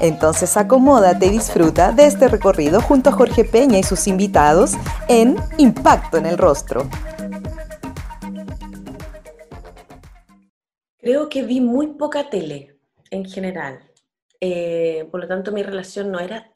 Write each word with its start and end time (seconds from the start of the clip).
Entonces 0.00 0.56
acomódate 0.56 1.26
y 1.26 1.30
disfruta 1.30 1.92
de 1.92 2.06
este 2.06 2.26
recorrido 2.26 2.80
junto 2.80 3.10
a 3.10 3.12
Jorge 3.12 3.44
Peña 3.44 3.78
y 3.78 3.82
sus 3.82 4.06
invitados 4.06 4.72
en 5.08 5.36
Impacto 5.58 6.16
en 6.16 6.24
el 6.24 6.38
Rostro. 6.38 6.88
Creo 10.98 11.28
que 11.28 11.42
vi 11.42 11.60
muy 11.60 11.88
poca 11.88 12.30
tele 12.30 12.78
en 13.10 13.26
general. 13.26 13.90
Eh, 14.40 15.06
por 15.10 15.20
lo 15.20 15.28
tanto, 15.28 15.52
mi 15.52 15.62
relación 15.62 16.10
no 16.10 16.18
era 16.18 16.50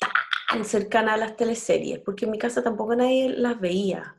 tan 0.49 0.65
cercana 0.65 1.15
a 1.15 1.17
las 1.19 1.37
teleseries, 1.37 1.99
porque 1.99 2.25
en 2.25 2.31
mi 2.31 2.39
casa 2.39 2.63
tampoco 2.63 2.97
nadie 2.97 3.29
las 3.29 3.61
veía. 3.61 4.17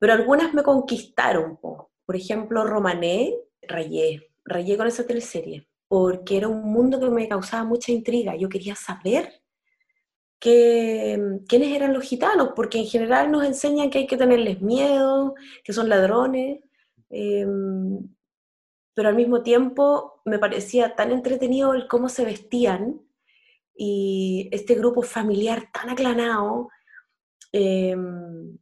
Pero 0.00 0.14
algunas 0.14 0.52
me 0.52 0.64
conquistaron. 0.64 1.60
Por 1.60 2.16
ejemplo, 2.16 2.64
Romané, 2.64 3.34
rayé, 3.62 4.32
rayé 4.44 4.76
con 4.76 4.88
esa 4.88 5.06
teleserie 5.06 5.67
porque 5.88 6.36
era 6.36 6.48
un 6.48 6.62
mundo 6.70 7.00
que 7.00 7.08
me 7.10 7.28
causaba 7.28 7.64
mucha 7.64 7.92
intriga. 7.92 8.36
Yo 8.36 8.48
quería 8.48 8.74
saber 8.76 9.42
quiénes 10.38 11.74
eran 11.74 11.92
los 11.94 12.04
gitanos, 12.04 12.50
porque 12.54 12.78
en 12.78 12.86
general 12.86 13.30
nos 13.30 13.44
enseñan 13.44 13.90
que 13.90 13.98
hay 13.98 14.06
que 14.06 14.16
tenerles 14.16 14.60
miedo, 14.62 15.34
que 15.64 15.72
son 15.72 15.88
ladrones, 15.88 16.60
em, 17.10 17.98
pero 18.94 19.08
al 19.08 19.16
mismo 19.16 19.42
tiempo 19.42 20.22
me 20.24 20.38
parecía 20.38 20.94
tan 20.94 21.10
entretenido 21.12 21.74
el 21.74 21.88
cómo 21.88 22.08
se 22.08 22.24
vestían 22.24 23.00
y 23.74 24.48
este 24.52 24.74
grupo 24.74 25.02
familiar 25.02 25.70
tan 25.72 25.90
aclanado. 25.90 26.68
Em, 27.52 28.58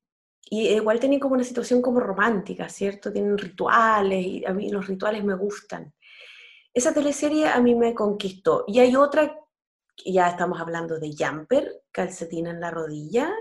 y 0.51 0.69
igual 0.69 1.01
tienen 1.01 1.21
como 1.21 1.35
una 1.35 1.45
situación 1.45 1.83
como 1.83 2.01
romántica, 2.01 2.69
¿cierto? 2.69 3.13
Tienen 3.13 3.37
rituales 3.39 4.25
y 4.25 4.45
a 4.45 4.53
mí 4.53 4.71
los 4.71 4.87
rituales 4.87 5.25
me 5.25 5.35
gustan. 5.35 5.93
Esa 6.77 6.93
teleserie 6.93 7.49
a 7.49 7.59
mí 7.59 7.75
me 7.75 7.95
conquistó. 7.95 8.65
Y 8.67 8.81
hay 8.81 8.97
otra, 8.97 9.35
ya 10.05 10.29
estamos 10.29 10.61
hablando 10.61 10.99
de 10.99 11.11
Jumper, 11.19 11.85
calcetina 11.91 12.51
en 12.51 12.61
la 12.61 12.71
rodilla, 12.71 13.33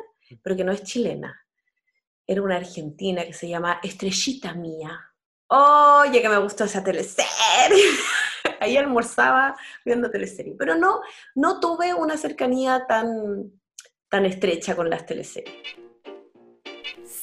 pero 0.41 0.55
que 0.55 0.64
no 0.64 0.72
es 0.72 0.83
chilena. 0.83 1.45
Era 2.25 2.41
una 2.41 2.56
argentina 2.56 3.25
que 3.25 3.33
se 3.33 3.50
llama 3.50 3.81
Estrellita 3.83 4.53
Mía. 4.53 4.97
Oye, 5.47 6.22
que 6.22 6.30
me 6.30 6.38
gustó 6.38 6.63
esa 6.63 6.81
teleserie. 6.81 7.28
Ahí 8.61 8.78
almorzaba 8.78 9.53
viendo 9.83 10.09
teleserie. 10.09 10.56
Pero 10.58 10.75
no, 10.75 11.02
no 11.36 11.59
tuve 11.59 11.94
una 11.94 12.16
cercanía 12.16 12.86
tan, 12.88 13.52
tan 14.08 14.25
estrecha 14.25 14.78
con 14.78 14.89
las 14.89 15.06
teleseries. 15.06 15.84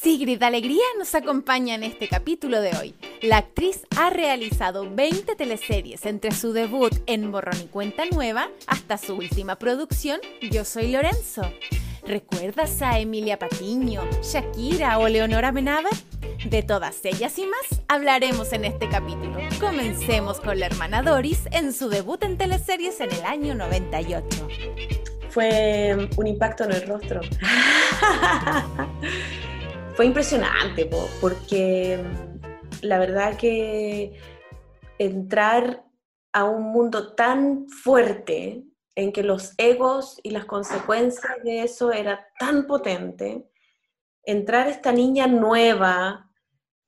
Sigrid 0.02 0.42
Alegría 0.42 0.82
nos 0.98 1.14
acompaña 1.14 1.76
en 1.76 1.84
este 1.84 2.08
capítulo 2.08 2.60
de 2.60 2.76
hoy. 2.76 2.92
La 3.22 3.36
actriz 3.36 3.86
ha 3.96 4.10
realizado 4.10 4.92
20 4.92 5.36
teleseries 5.36 6.04
entre 6.06 6.32
su 6.32 6.52
debut 6.52 6.92
en 7.06 7.30
Borrón 7.30 7.60
y 7.62 7.66
Cuenta 7.66 8.02
Nueva 8.10 8.48
hasta 8.66 8.98
su 8.98 9.14
última 9.14 9.60
producción, 9.60 10.18
Yo 10.50 10.64
Soy 10.64 10.90
Lorenzo. 10.90 11.42
¿Recuerdas 12.04 12.82
a 12.82 12.98
Emilia 12.98 13.38
Patiño, 13.38 14.02
Shakira 14.24 14.98
o 14.98 15.06
Leonora 15.06 15.52
Benaver? 15.52 15.94
De 16.46 16.64
todas 16.64 17.04
ellas 17.04 17.38
y 17.38 17.46
más 17.46 17.80
hablaremos 17.86 18.52
en 18.52 18.64
este 18.64 18.88
capítulo. 18.88 19.38
Comencemos 19.60 20.40
con 20.40 20.58
la 20.58 20.66
hermana 20.66 21.02
Doris 21.02 21.42
en 21.52 21.72
su 21.72 21.88
debut 21.88 22.20
en 22.24 22.36
teleseries 22.36 22.98
en 22.98 23.12
el 23.12 23.24
año 23.24 23.54
98. 23.54 24.48
Fue 25.30 26.08
un 26.16 26.26
impacto 26.26 26.64
en 26.64 26.72
el 26.72 26.88
rostro. 26.88 27.20
Fue 29.94 30.06
impresionante, 30.06 30.88
porque 31.20 32.02
la 32.80 32.98
verdad 32.98 33.36
que 33.36 34.18
entrar 34.98 35.84
a 36.32 36.44
un 36.44 36.72
mundo 36.72 37.14
tan 37.14 37.68
fuerte 37.68 38.64
en 38.94 39.12
que 39.12 39.22
los 39.22 39.52
egos 39.58 40.18
y 40.22 40.30
las 40.30 40.46
consecuencias 40.46 41.42
de 41.44 41.62
eso 41.62 41.92
era 41.92 42.26
tan 42.38 42.66
potente, 42.66 43.46
entrar 44.24 44.66
esta 44.66 44.92
niña 44.92 45.26
nueva 45.26 46.30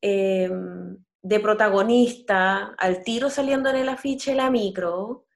em, 0.00 0.96
de 1.22 1.40
protagonista, 1.40 2.74
al 2.78 3.02
tiro 3.02 3.28
saliendo 3.28 3.68
en 3.68 3.76
el 3.76 3.88
afiche 3.90 4.34
la 4.34 4.50
micro 4.50 5.26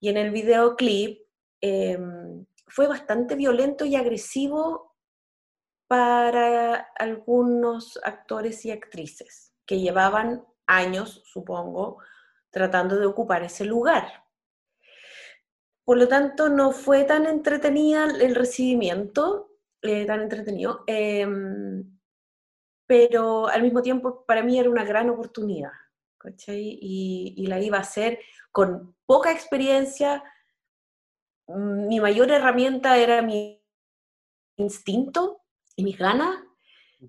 y 0.00 0.10
en 0.10 0.18
el 0.18 0.30
videoclip, 0.30 1.20
em, 1.62 2.44
fue 2.66 2.86
bastante 2.88 3.36
violento 3.36 3.86
y 3.86 3.96
agresivo 3.96 4.85
para 5.88 6.74
algunos 6.98 7.98
actores 8.02 8.64
y 8.64 8.70
actrices 8.70 9.54
que 9.64 9.78
llevaban 9.78 10.44
años, 10.66 11.22
supongo, 11.26 11.98
tratando 12.50 12.96
de 12.98 13.06
ocupar 13.06 13.42
ese 13.44 13.64
lugar. 13.64 14.24
Por 15.84 15.98
lo 15.98 16.08
tanto, 16.08 16.48
no 16.48 16.72
fue 16.72 17.04
tan 17.04 17.26
entretenida 17.26 18.04
el 18.04 18.34
recibimiento, 18.34 19.52
eh, 19.82 20.04
tan 20.04 20.22
entretenido, 20.22 20.82
em, 20.86 21.98
pero 22.88 23.46
al 23.46 23.62
mismo 23.62 23.82
tiempo 23.82 24.24
para 24.26 24.42
mí 24.42 24.58
era 24.58 24.70
una 24.70 24.84
gran 24.84 25.10
oportunidad, 25.10 25.70
Y, 26.48 27.34
y 27.36 27.46
la 27.46 27.60
iba 27.60 27.78
a 27.78 27.82
hacer 27.82 28.18
con 28.50 28.96
poca 29.06 29.30
experiencia. 29.30 30.24
Mi 31.46 32.00
mayor 32.00 32.32
herramienta 32.32 32.98
era 32.98 33.22
mi 33.22 33.62
instinto 34.56 35.45
y 35.76 35.84
mis 35.84 35.98
ganas, 35.98 36.36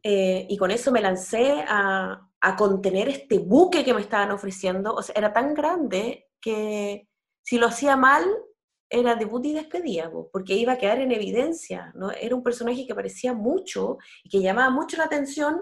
eh, 0.04 0.46
y 0.50 0.58
con 0.58 0.70
eso 0.70 0.92
me 0.92 1.02
lancé 1.02 1.64
a, 1.68 2.30
a 2.42 2.56
contener 2.56 3.10
este 3.10 3.40
buque 3.40 3.84
que 3.84 3.94
me 3.94 4.02
estaban 4.02 4.32
ofreciendo. 4.32 4.94
O 4.94 5.02
sea, 5.02 5.16
era 5.18 5.34
tan 5.34 5.54
grande 5.54 6.28
que 6.42 7.08
si 7.42 7.58
lo 7.58 7.68
hacía 7.68 7.96
mal, 7.96 8.24
era 8.90 9.16
debut 9.16 9.46
y 9.46 9.54
despedida, 9.54 10.12
porque 10.32 10.54
iba 10.54 10.74
a 10.74 10.78
quedar 10.78 11.00
en 11.00 11.12
evidencia, 11.12 11.92
¿no? 11.96 12.12
Era 12.12 12.36
un 12.36 12.44
personaje 12.44 12.86
que 12.86 12.96
parecía 12.96 13.34
mucho 13.34 13.98
y 14.24 14.30
que 14.30 14.42
llamaba 14.42 14.70
mucho 14.70 14.98
la 14.98 15.06
atención 15.06 15.62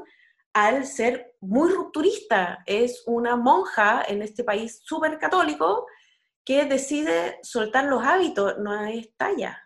al 0.54 0.86
ser 0.86 1.36
muy 1.42 1.72
rupturista. 1.72 2.64
Es 2.66 3.04
una 3.08 3.36
monja 3.36 4.04
en 4.08 4.22
este 4.22 4.44
país 4.44 4.82
súper 4.84 5.18
católico 5.18 5.86
que 6.46 6.66
decide 6.66 7.40
soltar 7.42 7.86
los 7.86 8.04
hábitos, 8.04 8.56
no 8.60 8.86
es 8.86 9.16
talla. 9.18 9.65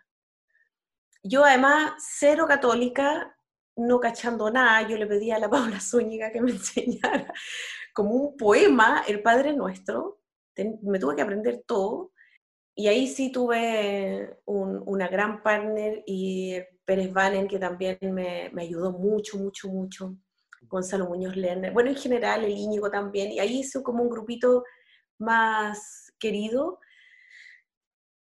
Yo 1.22 1.44
además, 1.44 1.92
cero 1.98 2.46
católica, 2.48 3.36
no 3.76 4.00
cachando 4.00 4.50
nada, 4.50 4.88
yo 4.88 4.96
le 4.96 5.06
pedí 5.06 5.30
a 5.30 5.38
la 5.38 5.50
Paula 5.50 5.80
Zúñiga 5.80 6.30
que 6.30 6.40
me 6.40 6.52
enseñara 6.52 7.32
como 7.92 8.14
un 8.14 8.36
poema, 8.36 9.04
el 9.06 9.22
Padre 9.22 9.52
Nuestro, 9.52 10.20
me 10.82 10.98
tuve 10.98 11.16
que 11.16 11.22
aprender 11.22 11.64
todo, 11.66 12.12
y 12.74 12.88
ahí 12.88 13.06
sí 13.08 13.32
tuve 13.32 14.38
una 14.46 15.08
gran 15.08 15.42
partner 15.42 16.02
y 16.06 16.56
Pérez 16.84 17.12
Valen, 17.12 17.48
que 17.48 17.58
también 17.58 17.98
me, 18.00 18.50
ayudó 18.58 18.92
mucho, 18.92 19.38
mucho, 19.38 19.68
mucho, 19.68 20.16
Gonzalo 20.62 21.06
Muñoz 21.06 21.36
Lerner, 21.36 21.72
bueno, 21.72 21.90
en 21.90 21.96
general 21.96 22.44
el 22.44 22.52
Íñigo 22.52 22.90
también, 22.90 23.32
y 23.32 23.40
ahí 23.40 23.60
hice 23.60 23.82
como 23.82 24.02
un 24.02 24.10
grupito 24.10 24.64
más 25.18 26.12
querido, 26.18 26.78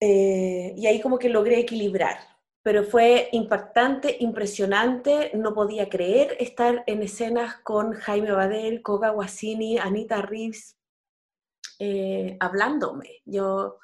eh, 0.01 0.73
y 0.77 0.87
ahí 0.87 1.01
como 1.01 1.19
que 1.19 1.29
logré 1.29 1.59
equilibrar, 1.61 2.19
pero 2.69 2.85
fue 2.85 3.31
impactante, 3.33 4.19
impresionante, 4.21 5.31
no 5.33 5.55
podía 5.55 5.89
creer 5.89 6.37
estar 6.39 6.85
en 6.87 7.03
escenas 7.03 7.57
con 7.63 7.95
Jaime 7.95 8.31
Badel, 8.31 8.83
Koga 8.83 9.09
Guasini, 9.09 9.79
Anita 9.79 10.21
Reeves, 10.21 10.77
eh, 11.79 12.37
hablándome. 12.39 13.23
Yo 13.25 13.79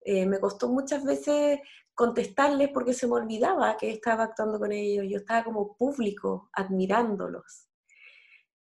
eh, 0.00 0.24
me 0.24 0.40
costó 0.40 0.70
muchas 0.70 1.04
veces 1.04 1.60
contestarles 1.92 2.70
porque 2.70 2.94
se 2.94 3.06
me 3.06 3.16
olvidaba 3.16 3.76
que 3.76 3.90
estaba 3.90 4.24
actuando 4.24 4.58
con 4.58 4.72
ellos, 4.72 5.04
yo 5.06 5.18
estaba 5.18 5.44
como 5.44 5.76
público 5.76 6.48
admirándolos. 6.54 7.68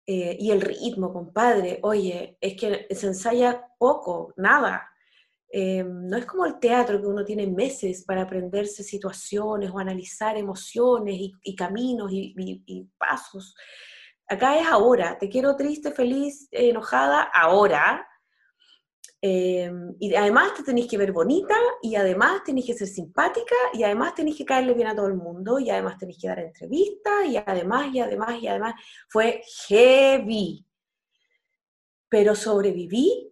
Eh, 0.04 0.36
y 0.40 0.50
el 0.50 0.62
ritmo, 0.62 1.12
compadre, 1.12 1.78
oye, 1.84 2.36
es 2.40 2.60
que 2.60 2.88
se 2.92 3.06
ensaya 3.06 3.68
poco, 3.78 4.34
nada. 4.36 4.89
Eh, 5.52 5.82
no 5.82 6.16
es 6.16 6.26
como 6.26 6.46
el 6.46 6.60
teatro 6.60 7.00
que 7.00 7.08
uno 7.08 7.24
tiene 7.24 7.44
meses 7.48 8.04
para 8.04 8.22
aprenderse 8.22 8.84
situaciones 8.84 9.70
o 9.70 9.78
analizar 9.80 10.36
emociones 10.36 11.16
y, 11.42 11.56
caminos 11.56 12.10
y, 12.12 12.88
pasos. 12.96 13.56
Acá 14.28 14.60
es 14.60 14.66
ahora, 14.68 15.18
te 15.18 15.28
quiero 15.28 15.56
triste, 15.56 15.90
feliz, 15.90 16.46
enojada, 16.52 17.22
ahora. 17.34 18.06
Em, 19.22 19.94
y 19.98 20.14
además 20.14 20.54
te 20.54 20.62
tenéis 20.62 20.86
que 20.86 20.96
ver 20.96 21.12
bonita, 21.12 21.56
y 21.82 21.96
además 21.96 22.44
tenéis 22.44 22.66
que 22.66 22.74
ser 22.74 22.86
simpática, 22.86 23.56
y 23.74 23.82
además 23.82 24.14
tenéis 24.14 24.36
que 24.38 24.44
caerle 24.44 24.72
bien 24.72 24.86
a 24.86 24.94
todo 24.94 25.08
el 25.08 25.14
mundo, 25.14 25.58
y 25.58 25.68
además 25.68 25.98
tenéis 25.98 26.18
que 26.20 26.28
dar 26.28 26.38
entrevistas, 26.38 27.26
y 27.26 27.36
además, 27.36 27.92
y 27.92 27.98
además, 28.00 28.40
y 28.40 28.46
además. 28.46 28.74
Fue 29.08 29.42
heavy. 29.68 30.64
Pero 32.08 32.34
sobreviví, 32.36 33.30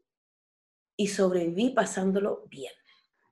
y 0.99 1.07
sobreviví 1.07 1.71
pasándolo 1.71 2.45
bien. 2.51 2.73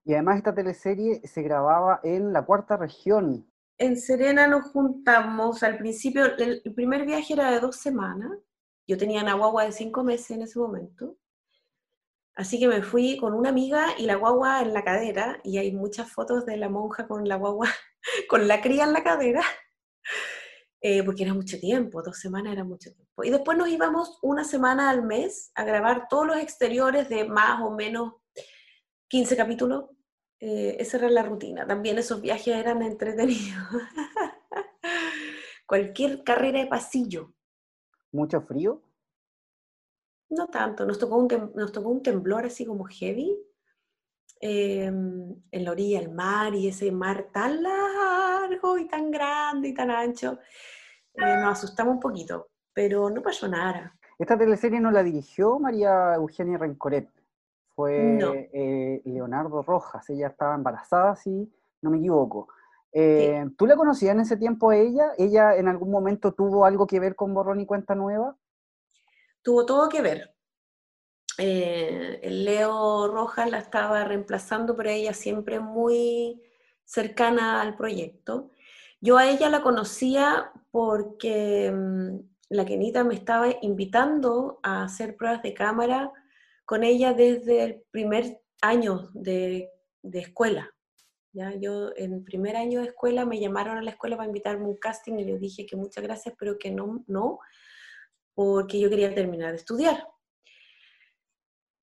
Y 0.04 0.14
además 0.14 0.38
esta 0.38 0.54
teleserie 0.54 1.20
se 1.26 1.42
grababa 1.42 2.00
en 2.04 2.32
la 2.32 2.46
cuarta 2.46 2.76
región. 2.76 3.50
En 3.76 3.98
Serena 3.98 4.46
nos 4.46 4.70
juntamos, 4.70 5.62
al 5.64 5.76
principio, 5.76 6.24
el, 6.36 6.62
primer 6.74 7.04
viaje 7.04 7.34
era 7.34 7.50
de 7.50 7.60
dos 7.60 7.76
semanas, 7.76 8.30
yo 8.86 8.96
tenía 8.96 9.20
una 9.20 9.34
guagua 9.34 9.64
de 9.64 9.72
cinco 9.72 10.04
meses 10.04 10.30
en 10.30 10.42
ese 10.42 10.58
momento, 10.58 11.18
Así 12.36 12.58
que 12.60 12.68
me 12.68 12.82
fui 12.82 13.16
con 13.16 13.32
una 13.32 13.48
amiga 13.48 13.86
y 13.96 14.04
la 14.04 14.16
guagua 14.16 14.60
en 14.60 14.74
la 14.74 14.84
cadera, 14.84 15.40
y 15.42 15.56
hay 15.56 15.72
muchas 15.72 16.12
fotos 16.12 16.44
de 16.44 16.58
la 16.58 16.68
monja 16.68 17.08
con 17.08 17.26
la 17.26 17.36
guagua, 17.36 17.68
con 18.28 18.46
la 18.46 18.60
cría 18.60 18.84
en 18.84 18.92
la 18.92 19.02
cadera, 19.02 19.42
eh, 20.88 21.02
porque 21.02 21.24
era 21.24 21.34
mucho 21.34 21.58
tiempo, 21.58 22.00
dos 22.00 22.16
semanas 22.16 22.52
era 22.52 22.62
mucho 22.62 22.92
tiempo. 22.92 23.24
Y 23.24 23.30
después 23.30 23.58
nos 23.58 23.68
íbamos 23.68 24.20
una 24.22 24.44
semana 24.44 24.88
al 24.88 25.02
mes 25.02 25.50
a 25.56 25.64
grabar 25.64 26.06
todos 26.06 26.28
los 26.28 26.36
exteriores 26.36 27.08
de 27.08 27.24
más 27.24 27.60
o 27.60 27.72
menos 27.72 28.12
15 29.08 29.36
capítulos. 29.36 29.86
Eh, 30.38 30.76
esa 30.78 30.98
era 30.98 31.10
la 31.10 31.24
rutina. 31.24 31.66
También 31.66 31.98
esos 31.98 32.20
viajes 32.20 32.54
eran 32.54 32.82
entretenidos. 32.82 33.66
Cualquier 35.66 36.22
carrera 36.22 36.60
de 36.60 36.66
pasillo. 36.66 37.34
¿Mucho 38.12 38.40
frío? 38.42 38.80
No 40.28 40.46
tanto, 40.46 40.86
nos 40.86 41.00
tocó 41.00 41.16
un, 41.16 41.50
nos 41.56 41.72
tocó 41.72 41.88
un 41.88 42.02
temblor 42.04 42.46
así 42.46 42.64
como 42.64 42.84
heavy 42.84 43.36
em, 44.40 45.34
en 45.50 45.64
la 45.64 45.72
orilla 45.72 45.98
del 45.98 46.12
mar 46.12 46.54
y 46.54 46.68
ese 46.68 46.92
mar 46.92 47.28
tan 47.32 47.60
largo 47.60 48.78
y 48.78 48.86
tan 48.86 49.10
grande 49.10 49.70
y 49.70 49.74
tan 49.74 49.90
ancho. 49.90 50.38
Eh, 51.16 51.36
nos 51.36 51.58
asustamos 51.58 51.94
un 51.94 52.00
poquito, 52.00 52.48
pero 52.72 53.10
no 53.10 53.22
pasó 53.22 53.48
nada. 53.48 53.94
Esta 54.18 54.36
teleserie 54.36 54.80
no 54.80 54.90
la 54.90 55.02
dirigió 55.02 55.58
María 55.58 56.14
Eugenia 56.14 56.58
Rencoret, 56.58 57.08
fue 57.74 58.48
eh, 58.52 59.02
Leonardo 59.04 59.62
Rojas, 59.62 60.08
ella 60.08 60.28
estaba 60.28 60.54
embarazada, 60.54 61.14
si 61.16 61.52
no 61.82 61.90
me 61.90 61.98
equivoco. 61.98 62.48
Eh, 62.92 63.44
¿Tú 63.58 63.66
la 63.66 63.76
conocías 63.76 64.14
en 64.14 64.20
ese 64.20 64.38
tiempo 64.38 64.70
a 64.70 64.76
ella? 64.76 65.12
¿Ella 65.18 65.54
en 65.54 65.68
algún 65.68 65.90
momento 65.90 66.32
tuvo 66.32 66.64
algo 66.64 66.86
que 66.86 66.98
ver 66.98 67.14
con 67.14 67.34
Borrón 67.34 67.60
y 67.60 67.66
Cuenta 67.66 67.94
Nueva? 67.94 68.36
tuvo 69.46 69.64
todo 69.64 69.88
que 69.88 70.02
ver. 70.02 70.34
Eh, 71.38 72.18
Leo 72.24 73.06
Rojas 73.06 73.48
la 73.48 73.58
estaba 73.58 74.02
reemplazando, 74.02 74.74
pero 74.74 74.90
ella 74.90 75.14
siempre 75.14 75.60
muy 75.60 76.42
cercana 76.84 77.62
al 77.62 77.76
proyecto. 77.76 78.50
Yo 79.00 79.18
a 79.18 79.28
ella 79.28 79.48
la 79.48 79.62
conocía 79.62 80.50
porque 80.70 81.70
mm, 81.70 82.18
la 82.50 82.64
Kenita 82.64 83.04
me 83.04 83.14
estaba 83.14 83.48
invitando 83.62 84.60
a 84.62 84.84
hacer 84.84 85.16
pruebas 85.16 85.42
de 85.42 85.54
cámara 85.54 86.12
con 86.64 86.84
ella 86.84 87.12
desde 87.12 87.64
el 87.64 87.82
primer 87.90 88.40
año 88.60 89.10
de, 89.14 89.70
escuela. 90.02 90.70
¿ya? 91.32 91.54
Yo 91.54 91.90
en 91.96 92.24
primer 92.24 92.56
año 92.56 92.80
de 92.80 92.88
escuela 92.88 93.24
me 93.24 93.40
llamaron 93.40 93.78
a 93.78 93.82
la 93.82 93.90
escuela 93.90 94.16
para 94.16 94.28
invitarme 94.28 94.64
a 94.64 94.68
un 94.68 94.76
casting 94.76 95.14
y 95.18 95.26
yo 95.26 95.38
dije 95.38 95.66
que 95.66 95.76
muchas 95.76 96.02
gracias, 96.02 96.34
pero 96.38 96.58
que 96.58 96.70
no, 96.70 97.04
no, 97.06 97.38
porque 98.34 98.80
yo 98.80 98.88
quería 98.90 99.14
terminar 99.14 99.50
de 99.50 99.56
estudiar. 99.56 100.06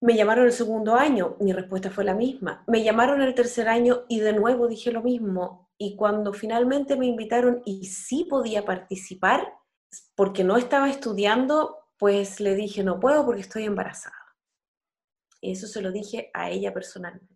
Me 0.02 0.16
llamaron 0.16 0.46
el 0.46 0.52
segundo 0.52 0.96
año, 0.96 1.38
mi 1.40 1.54
respuesta 1.54 1.90
fue 1.90 2.04
la 2.04 2.14
misma. 2.14 2.64
Me 2.68 2.84
llamaron 2.84 3.22
el 3.22 3.34
tercer 3.34 3.70
año 3.70 4.04
y 4.10 4.20
de 4.20 4.34
nuevo 4.34 4.68
dije 4.68 4.92
lo 4.92 5.02
mismo. 5.02 5.63
Y 5.78 5.96
cuando 5.96 6.34
finalmente 6.34 6.96
me 6.96 7.08
invitaron 7.08 7.62
y 7.66 7.86
sí 7.88 8.26
podía 8.30 8.66
participar, 8.66 9.54
porque 10.16 10.44
no 10.44 10.58
estaba 10.58 10.90
estudiando, 10.90 11.78
pues 11.98 12.40
le 12.40 12.56
dije, 12.56 12.84
no 12.84 13.00
puedo 13.00 13.26
porque 13.26 13.42
estoy 13.42 13.64
embarazada. 13.64 14.16
Y 15.42 15.52
eso 15.52 15.68
se 15.68 15.82
lo 15.82 15.92
dije 15.92 16.30
a 16.34 16.50
ella 16.50 16.74
personalmente. 16.74 17.36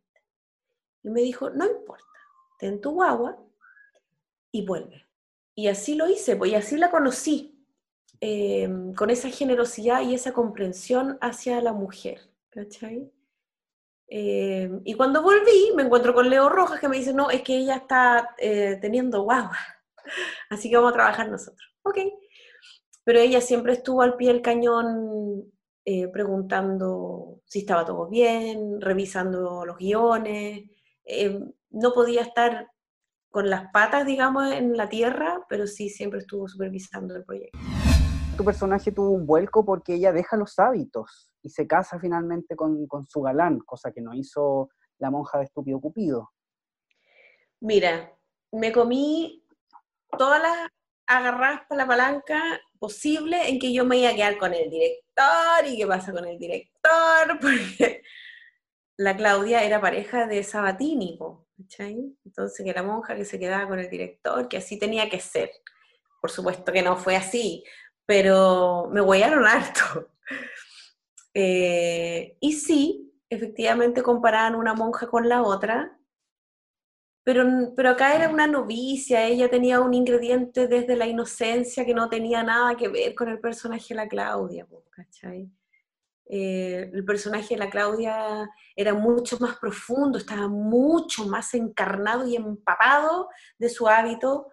Y 1.04 1.10
me 1.10 1.22
dijo, 1.22 1.50
no 1.50 1.66
importa, 1.66 2.06
ten 2.57 2.80
tu 2.80 2.92
guagua 2.92 3.38
y 4.51 4.66
vuelve. 4.66 5.07
Y 5.56 5.68
así 5.68 5.95
lo 5.95 6.10
hice, 6.10 6.36
pues, 6.36 6.51
y 6.51 6.56
así 6.56 6.78
la 6.78 6.92
conocí. 6.92 7.54
Em, 8.19 8.95
con 8.95 9.12
esa 9.12 9.30
generosidad 9.30 10.01
y 10.01 10.16
esa 10.16 10.33
comprensión 10.33 11.18
hacia 11.22 11.62
la 11.62 11.74
mujer. 11.74 12.22
¿cachai? 12.57 13.12
Em, 14.09 14.81
y 14.86 14.94
cuando 14.94 15.21
volví, 15.21 15.74
me 15.75 15.83
encuentro 15.83 16.13
con 16.13 16.30
Leo 16.30 16.48
Rojas 16.50 16.80
que 16.80 16.88
me 16.88 16.98
dice, 16.98 17.13
no, 17.13 17.30
es 17.30 17.42
que 17.42 17.57
ella 17.57 17.75
está 17.75 18.36
eh, 18.38 18.77
teniendo 18.81 19.24
guagua, 19.24 19.57
así 20.50 20.69
que 20.69 20.77
vamos 20.77 20.92
a 20.92 20.95
trabajar 20.95 21.30
nosotros. 21.30 21.75
Ok. 21.83 21.98
Pero 23.04 23.19
ella 23.19 23.42
siempre 23.42 23.74
estuvo 23.74 24.01
al 24.01 24.15
pie 24.18 24.33
del 24.33 24.42
cañón 24.42 25.51
eh, 25.86 26.07
preguntando 26.09 27.42
si 27.45 27.59
estaba 27.59 27.86
todo 27.86 28.07
bien, 28.09 28.81
revisando 28.81 29.65
los 29.65 29.77
guiones. 29.77 30.69
Em, 31.06 31.51
no 31.69 31.94
podía 31.94 32.21
estar 32.21 32.69
con 33.30 33.50
las 33.50 33.71
patas, 33.71 34.06
digamos, 34.06 34.51
en 34.51 34.75
la 34.75 34.89
tierra, 34.89 35.45
pero 35.50 35.68
sí 35.68 35.89
siempre 35.89 36.19
estuvo 36.19 36.48
supervisando 36.48 37.15
el 37.15 37.24
proyecto 37.24 37.57
tu 38.38 38.45
personaje 38.45 38.92
tuvo 38.92 39.09
un 39.09 39.25
vuelco 39.25 39.65
porque 39.65 39.95
ella 39.95 40.13
deja 40.13 40.38
los 40.38 40.57
hábitos 40.59 41.31
y 41.47 41.49
se 41.49 41.65
casa 41.65 41.97
finalmente 41.97 42.57
con, 42.57 42.88
su 43.07 43.21
galán, 43.21 43.59
cosa 43.59 43.91
que 43.94 44.01
no 44.01 44.13
hizo 44.13 44.69
la 44.99 45.09
monja 45.09 45.38
de 45.38 45.45
estúpido 45.45 45.79
Cupido. 45.79 46.33
Mira, 47.61 48.13
me 48.51 48.73
comí 48.73 49.45
todas 50.17 50.41
las 50.41 50.69
agarradas 51.07 51.61
para 51.69 51.83
la 51.83 51.88
palanca 51.88 52.61
posible 52.79 53.47
en 53.49 53.59
que 53.59 53.71
yo 53.71 53.85
me 53.85 53.97
iba 53.97 54.09
a 54.09 54.15
quedar 54.15 54.38
con 54.38 54.53
el 54.53 54.69
director 54.69 55.65
y 55.65 55.77
qué 55.77 55.88
pasa 55.88 56.11
con 56.11 56.25
el 56.25 56.38
director, 56.38 57.39
porque 57.41 58.03
la 58.97 59.15
Claudia 59.15 59.63
era 59.63 59.79
pareja 59.79 60.27
de 60.27 60.44
Sabatini, 60.44 61.17
Entonces 62.25 62.65
que 62.65 62.73
la 62.73 62.83
monja 62.83 63.15
que 63.15 63.23
se 63.23 63.39
quedaba 63.39 63.69
con 63.69 63.79
el 63.79 63.89
director, 63.89 64.49
que 64.49 64.57
así 64.57 64.77
tenía 64.77 65.09
que 65.09 65.21
ser. 65.21 65.49
Por 66.19 66.29
supuesto 66.29 66.73
que 66.73 66.81
no 66.81 66.97
fue 66.97 67.15
así, 67.15 67.63
pero 68.05 68.89
me 68.91 68.99
huellaron 68.99 69.45
harto. 69.45 70.09
Eh, 71.33 72.38
y 72.39 72.53
sí, 72.53 73.13
efectivamente 73.29 74.01
comparaban 74.01 74.56
una 74.56 74.74
monja 74.74 75.07
con 75.07 75.27
la 75.27 75.44
otra, 75.44 75.97
pero, 77.27 77.74
pero 77.75 77.89
acá 77.89 78.15
era 78.15 78.29
una 78.29 78.47
novicia, 78.47 79.25
ella 79.25 79.50
tenía 79.50 79.81
un 79.81 79.94
ingrediente 79.94 80.65
desde 80.68 80.95
la 80.95 81.07
inocencia 81.07 81.85
que 81.85 81.94
no 81.94 82.07
tenía 82.07 82.42
nada 82.42 82.78
que 82.78 82.87
ver 82.87 83.16
con 83.16 83.28
el 83.28 83.42
personaje 83.42 83.87
de 83.90 83.95
la 83.95 84.07
Claudia. 84.07 84.66
Eh, 86.30 86.90
el 86.94 87.04
personaje 87.04 87.56
de 87.56 87.59
la 87.59 87.69
Claudia 87.69 88.49
era 88.75 88.94
mucho 88.94 89.37
más 89.40 89.57
profundo, 89.57 90.18
estaba 90.18 90.47
mucho 90.47 91.25
más 91.25 91.54
encarnado 91.54 92.25
y 92.25 92.37
empapado 92.37 93.28
de 93.57 93.68
su 93.68 93.90
hábito 93.90 94.47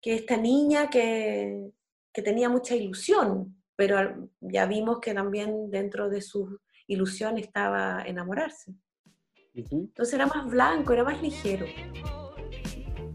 que 0.00 0.14
esta 0.14 0.36
niña 0.36 0.88
que, 0.90 1.72
que 2.12 2.22
tenía 2.22 2.48
mucha 2.48 2.76
ilusión, 2.76 3.60
pero 3.76 4.28
ya 4.40 4.66
vimos 4.66 5.00
que 5.00 5.14
también 5.14 5.70
dentro 5.70 6.08
de 6.08 6.20
su 6.20 6.58
ilusión 6.86 7.38
estaba 7.38 8.02
enamorarse. 8.02 8.74
Entonces 9.54 10.14
era 10.14 10.26
más 10.26 10.46
blanco, 10.46 10.92
era 10.92 11.04
más 11.04 11.22
ligero. 11.22 11.66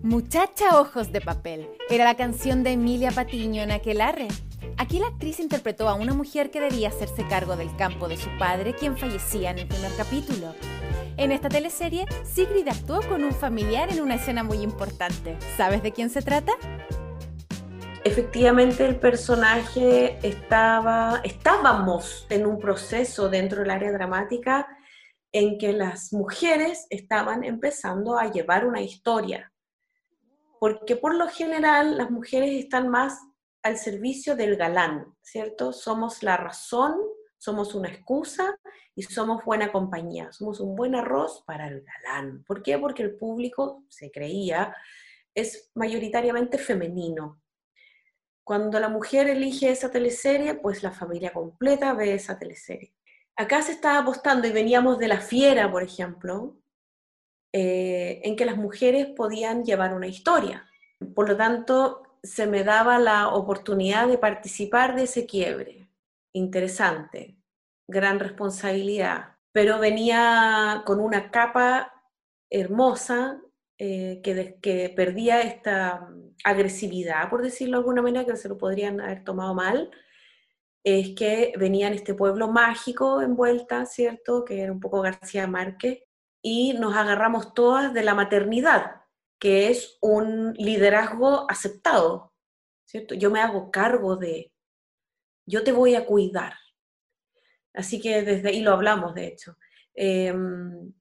Muchacha 0.01 0.79
Ojos 0.79 1.11
de 1.11 1.19
Papel 1.19 1.67
era 1.89 2.05
la 2.05 2.15
canción 2.15 2.63
de 2.63 2.71
Emilia 2.71 3.11
Patiño 3.11 3.61
en 3.61 3.71
Aquelarre. 3.71 4.29
Aquí 4.77 4.99
la 4.99 5.07
actriz 5.07 5.41
interpretó 5.41 5.89
a 5.89 5.95
una 5.95 6.13
mujer 6.13 6.51
que 6.51 6.61
debía 6.61 6.87
hacerse 6.87 7.27
cargo 7.27 7.57
del 7.57 7.75
campo 7.75 8.07
de 8.07 8.15
su 8.15 8.29
padre, 8.37 8.73
quien 8.73 8.97
fallecía 8.97 9.51
en 9.51 9.59
el 9.59 9.67
primer 9.67 9.91
capítulo. 9.97 10.55
En 11.17 11.33
esta 11.33 11.49
teleserie, 11.49 12.05
Sigrid 12.23 12.69
actuó 12.69 13.01
con 13.01 13.25
un 13.25 13.33
familiar 13.33 13.91
en 13.91 14.01
una 14.01 14.15
escena 14.15 14.41
muy 14.41 14.59
importante. 14.59 15.37
¿Sabes 15.57 15.83
de 15.83 15.91
quién 15.91 16.09
se 16.09 16.21
trata? 16.21 16.53
Efectivamente 18.03 18.85
el 18.85 18.99
personaje 18.99 20.19
estaba, 20.27 21.21
estábamos 21.23 22.25
en 22.29 22.45
un 22.45 22.59
proceso 22.59 23.29
dentro 23.29 23.61
del 23.61 23.71
área 23.71 23.91
dramática 23.91 24.67
en 25.31 25.57
que 25.57 25.73
las 25.73 26.13
mujeres 26.13 26.87
estaban 26.89 27.43
empezando 27.43 28.17
a 28.17 28.31
llevar 28.31 28.65
una 28.65 28.81
historia, 28.81 29.51
porque 30.59 30.95
por 30.95 31.15
lo 31.15 31.27
general 31.27 31.97
las 31.97 32.09
mujeres 32.09 32.51
están 32.51 32.89
más 32.89 33.19
al 33.61 33.77
servicio 33.77 34.35
del 34.35 34.55
galán, 34.55 35.15
¿cierto? 35.21 35.73
Somos 35.73 36.23
la 36.23 36.37
razón, 36.37 36.95
somos 37.37 37.75
una 37.75 37.89
excusa 37.89 38.57
y 38.95 39.03
somos 39.03 39.43
buena 39.43 39.71
compañía, 39.71 40.31
somos 40.31 40.59
un 40.59 40.75
buen 40.75 40.95
arroz 40.95 41.43
para 41.45 41.67
el 41.67 41.83
galán. 41.83 42.43
¿Por 42.45 42.63
qué? 42.63 42.77
Porque 42.77 43.03
el 43.03 43.15
público, 43.15 43.83
se 43.89 44.09
creía, 44.11 44.75
es 45.35 45.69
mayoritariamente 45.75 46.57
femenino. 46.57 47.41
Cuando 48.49 48.79
la 48.79 48.89
mujer 48.89 49.29
elige 49.29 49.69
esa 49.69 49.91
teleserie, 49.91 50.55
pues 50.55 50.81
la 50.81 50.89
familia 50.89 51.31
completa 51.31 51.93
ve 51.93 52.15
esa 52.15 52.39
teleserie. 52.39 52.95
acá 53.35 53.61
se 53.61 53.73
estaba 53.73 53.99
apostando 53.99 54.47
y 54.47 54.51
veníamos 54.51 54.97
de 54.97 55.07
la 55.07 55.21
fiera, 55.21 55.71
por 55.71 55.83
ejemplo, 55.83 56.57
eh, 57.53 58.21
en 58.23 58.35
que 58.35 58.45
las 58.45 58.57
mujeres 58.57 59.05
podían 59.15 59.63
llevar 59.65 59.93
una 59.93 60.07
historia. 60.07 60.67
Por 61.13 61.29
lo 61.29 61.37
tanto, 61.37 62.17
se 62.23 62.47
me 62.47 62.63
daba 62.63 62.97
la 62.97 63.27
oportunidad 63.27 64.07
de 64.07 64.17
participar 64.17 64.95
de 64.95 65.03
ese 65.03 65.27
quiebre. 65.27 65.87
Interesante, 66.33 67.37
gran 67.87 68.19
responsabilidad, 68.19 69.37
pero 69.51 69.77
venía 69.77 70.81
con 70.87 70.99
una 70.99 71.29
capa 71.29 71.93
hermosa 72.49 73.43
eh, 73.81 74.19
que, 74.21 74.57
que, 74.61 74.89
perdía 74.89 75.41
esta 75.41 76.09
agresividad, 76.43 77.29
por 77.29 77.41
decirlo 77.41 77.77
de 77.77 77.79
alguna 77.79 78.01
manera, 78.01 78.25
que 78.25 78.35
se 78.35 78.49
lo 78.49 78.57
podrían 78.57 78.99
haber 78.99 79.23
tomado 79.23 79.55
mal, 79.55 79.89
es 80.83 81.15
que 81.15 81.53
venía 81.57 81.87
en 81.87 81.93
este 81.93 82.13
pueblo 82.13 82.49
mágico 82.49 83.21
envuelta, 83.21 83.85
¿cierto? 83.85 84.43
Que 84.43 84.61
era 84.61 84.71
un 84.71 84.81
poco 84.81 85.01
García 85.01 85.47
Márquez, 85.47 86.03
y 86.41 86.73
nos 86.73 86.95
agarramos 86.95 87.53
todas 87.53 87.93
de 87.93 88.03
la 88.03 88.13
maternidad, 88.15 89.01
que 89.39 89.69
es 89.69 89.97
un 90.01 90.53
liderazgo 90.55 91.49
aceptado, 91.49 92.33
¿cierto? 92.85 93.15
Yo 93.15 93.31
me 93.31 93.39
hago 93.39 93.71
cargo 93.71 94.17
de, 94.17 94.51
yo 95.45 95.63
te 95.63 95.71
voy 95.71 95.95
a 95.95 96.05
cuidar. 96.05 96.53
Así 97.73 98.01
que 98.01 98.23
desde 98.23 98.49
ahí 98.49 98.61
lo 98.61 98.73
hablamos, 98.73 99.13
de 99.15 99.27
hecho. 99.27 99.57
Em, 99.93 100.93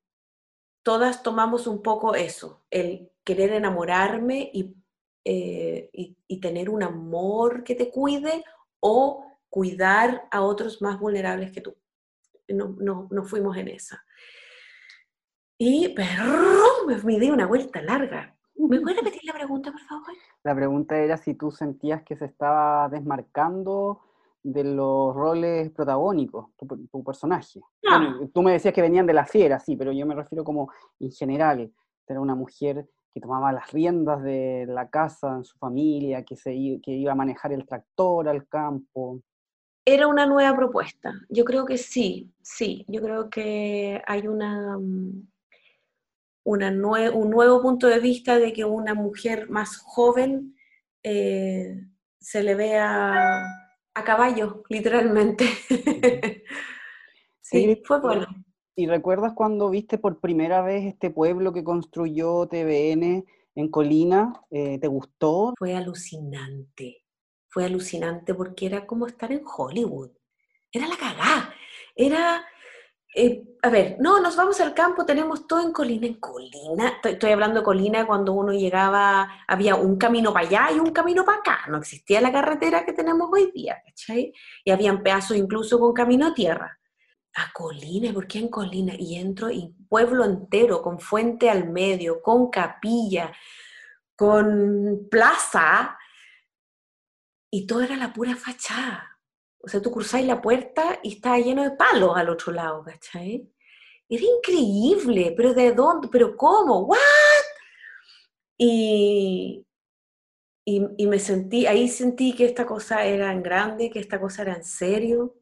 todas 0.88 1.22
tomamos 1.22 1.66
un 1.66 1.82
poco 1.82 2.14
eso, 2.14 2.64
el 2.70 3.10
querer 3.22 3.52
enamorarme 3.52 4.50
y, 4.54 4.74
eh, 5.22 5.90
y, 5.92 6.40
tener 6.40 6.70
un 6.70 6.82
amor 6.82 7.62
que 7.62 7.74
te 7.74 7.90
cuide 7.90 8.42
o 8.80 9.22
cuidar 9.50 10.26
a 10.30 10.40
otros 10.40 10.80
más 10.80 10.98
vulnerables 10.98 11.52
que 11.52 11.60
tú. 11.60 11.76
No, 12.48 12.74
no, 12.78 13.06
no 13.10 13.24
fuimos 13.24 13.54
en 13.58 13.68
esa. 13.68 14.02
Y 15.58 15.90
pero, 15.90 16.24
me 17.04 17.18
di 17.20 17.28
una 17.28 17.44
vuelta 17.44 17.82
larga. 17.82 18.34
¿Me 18.54 18.80
puedes 18.80 18.96
repetir 18.96 19.20
la 19.24 19.34
pregunta, 19.34 19.70
por 19.70 19.82
favor? 19.82 20.14
La 20.42 20.54
pregunta 20.54 20.96
era 20.96 21.18
si 21.18 21.34
tú 21.34 21.50
sentías 21.50 22.02
que 22.02 22.16
se 22.16 22.24
estaba 22.24 22.88
desmarcando 22.88 24.00
de 24.42 24.64
los 24.64 25.14
roles 25.14 25.70
protagónicos, 25.72 26.46
tu, 26.56 27.04
personaje. 27.04 27.60
Ah. 27.88 28.18
tú 28.32 28.42
me 28.42 28.52
decías 28.52 28.74
que 28.74 28.82
venían 28.82 29.06
de 29.06 29.12
la 29.12 29.26
fiera, 29.26 29.58
sí, 29.58 29.76
pero 29.76 29.92
yo 29.92 30.06
me 30.06 30.14
refiero 30.14 30.44
como 30.44 30.70
en 31.00 31.10
general, 31.10 31.72
era 32.06 32.20
una 32.20 32.34
mujer 32.34 32.88
que 33.12 33.20
tomaba 33.20 33.52
las 33.52 33.70
riendas 33.72 34.22
de 34.22 34.66
la 34.68 34.88
casa 34.88 35.36
en 35.36 35.44
su 35.44 35.58
familia, 35.58 36.24
que, 36.24 36.36
se, 36.36 36.50
que 36.82 36.92
iba 36.92 37.12
a 37.12 37.16
manejar 37.16 37.52
el 37.52 37.66
tractor 37.66 38.28
al 38.28 38.46
campo. 38.48 39.20
Era 39.84 40.06
una 40.06 40.26
nueva 40.26 40.54
propuesta. 40.56 41.14
Yo 41.28 41.44
creo 41.44 41.64
que 41.64 41.78
sí, 41.78 42.30
sí. 42.42 42.84
Yo 42.88 43.00
creo 43.00 43.30
que 43.30 44.02
hay 44.06 44.26
una, 44.26 44.78
mm, 44.78 45.28
un 46.44 47.30
nuevo 47.30 47.62
punto 47.62 47.86
de 47.86 47.98
vista 47.98 48.38
de 48.38 48.52
que 48.52 48.64
una 48.64 48.94
mujer 48.94 49.48
más 49.50 49.78
joven 49.78 50.54
eh, 51.02 51.86
se 52.18 52.42
le 52.42 52.54
vea 52.54 53.42
a 53.98 54.04
caballo, 54.04 54.62
literalmente. 54.68 55.46
sí, 57.40 57.82
fue 57.84 58.00
bueno. 58.00 58.26
¿Y 58.74 58.86
recuerdas 58.86 59.32
cuando 59.34 59.70
viste 59.70 59.98
por 59.98 60.20
primera 60.20 60.62
vez 60.62 60.84
este 60.84 61.10
pueblo 61.10 61.52
que 61.52 61.64
construyó 61.64 62.46
TVN 62.46 63.24
en 63.56 63.68
Colina? 63.70 64.40
Eh, 64.50 64.78
¿Te 64.78 64.86
gustó? 64.86 65.54
Fue 65.58 65.74
alucinante, 65.74 67.04
fue 67.48 67.64
alucinante 67.64 68.34
porque 68.34 68.66
era 68.66 68.86
como 68.86 69.06
estar 69.06 69.32
en 69.32 69.42
Hollywood. 69.44 70.12
Era 70.70 70.86
la 70.86 70.96
cagá. 70.96 71.54
Era 71.96 72.46
eh, 73.20 73.42
a 73.62 73.68
ver, 73.68 73.96
no, 73.98 74.20
nos 74.20 74.36
vamos 74.36 74.60
al 74.60 74.72
campo, 74.74 75.04
tenemos 75.04 75.48
todo 75.48 75.60
en 75.60 75.72
colina. 75.72 76.06
En 76.06 76.14
colina, 76.14 77.00
estoy, 77.02 77.32
hablando 77.32 77.60
de 77.60 77.64
colina 77.64 78.06
cuando 78.06 78.32
uno 78.32 78.52
llegaba, 78.52 79.42
había 79.48 79.74
un 79.74 79.96
camino 79.98 80.32
para 80.32 80.46
allá 80.46 80.68
y 80.76 80.78
un 80.78 80.92
camino 80.92 81.24
para 81.24 81.38
acá. 81.38 81.58
No 81.68 81.78
existía 81.78 82.20
la 82.20 82.30
carretera 82.30 82.84
que 82.84 82.92
tenemos 82.92 83.28
hoy 83.32 83.50
día, 83.52 83.82
¿cachai? 83.84 84.32
Y 84.64 84.70
habían 84.70 85.02
pedazos 85.02 85.36
incluso 85.36 85.80
con 85.80 85.92
camino 85.92 86.28
a 86.28 86.34
tierra. 86.34 86.78
A 87.34 87.52
colina, 87.52 88.12
¿por 88.12 88.28
qué 88.28 88.38
en 88.38 88.48
colina? 88.48 88.94
Y 88.96 89.16
entro 89.16 89.50
y 89.50 89.74
pueblo 89.88 90.24
entero, 90.24 90.80
con 90.80 91.00
fuente 91.00 91.50
al 91.50 91.68
medio, 91.68 92.22
con 92.22 92.50
capilla, 92.50 93.32
con 94.14 95.08
plaza, 95.10 95.98
y 97.50 97.66
todo 97.66 97.82
era 97.82 97.96
la 97.96 98.12
pura 98.12 98.36
fachada. 98.36 99.07
O 99.68 99.70
sea, 99.70 99.82
tú 99.82 99.90
cruzáis 99.90 100.26
la 100.26 100.40
puerta 100.40 100.98
y 101.02 101.16
está 101.16 101.36
lleno 101.36 101.62
de 101.62 101.72
palos 101.72 102.16
al 102.16 102.30
otro 102.30 102.54
lado, 102.54 102.82
¿cachai? 102.82 103.46
Era 104.08 104.24
increíble, 104.24 105.34
pero 105.36 105.52
¿de 105.52 105.72
dónde? 105.72 106.08
¿Pero 106.10 106.34
cómo? 106.38 106.86
¿What? 106.86 106.96
Y, 108.56 109.66
y, 110.64 111.06
me 111.06 111.18
sentí, 111.18 111.66
ahí 111.66 111.86
sentí 111.86 112.34
que 112.34 112.46
esta 112.46 112.64
cosa 112.64 113.04
era 113.04 113.30
en 113.30 113.42
grande, 113.42 113.90
que 113.90 113.98
esta 113.98 114.18
cosa 114.18 114.40
era 114.40 114.54
en 114.54 114.64
serio, 114.64 115.36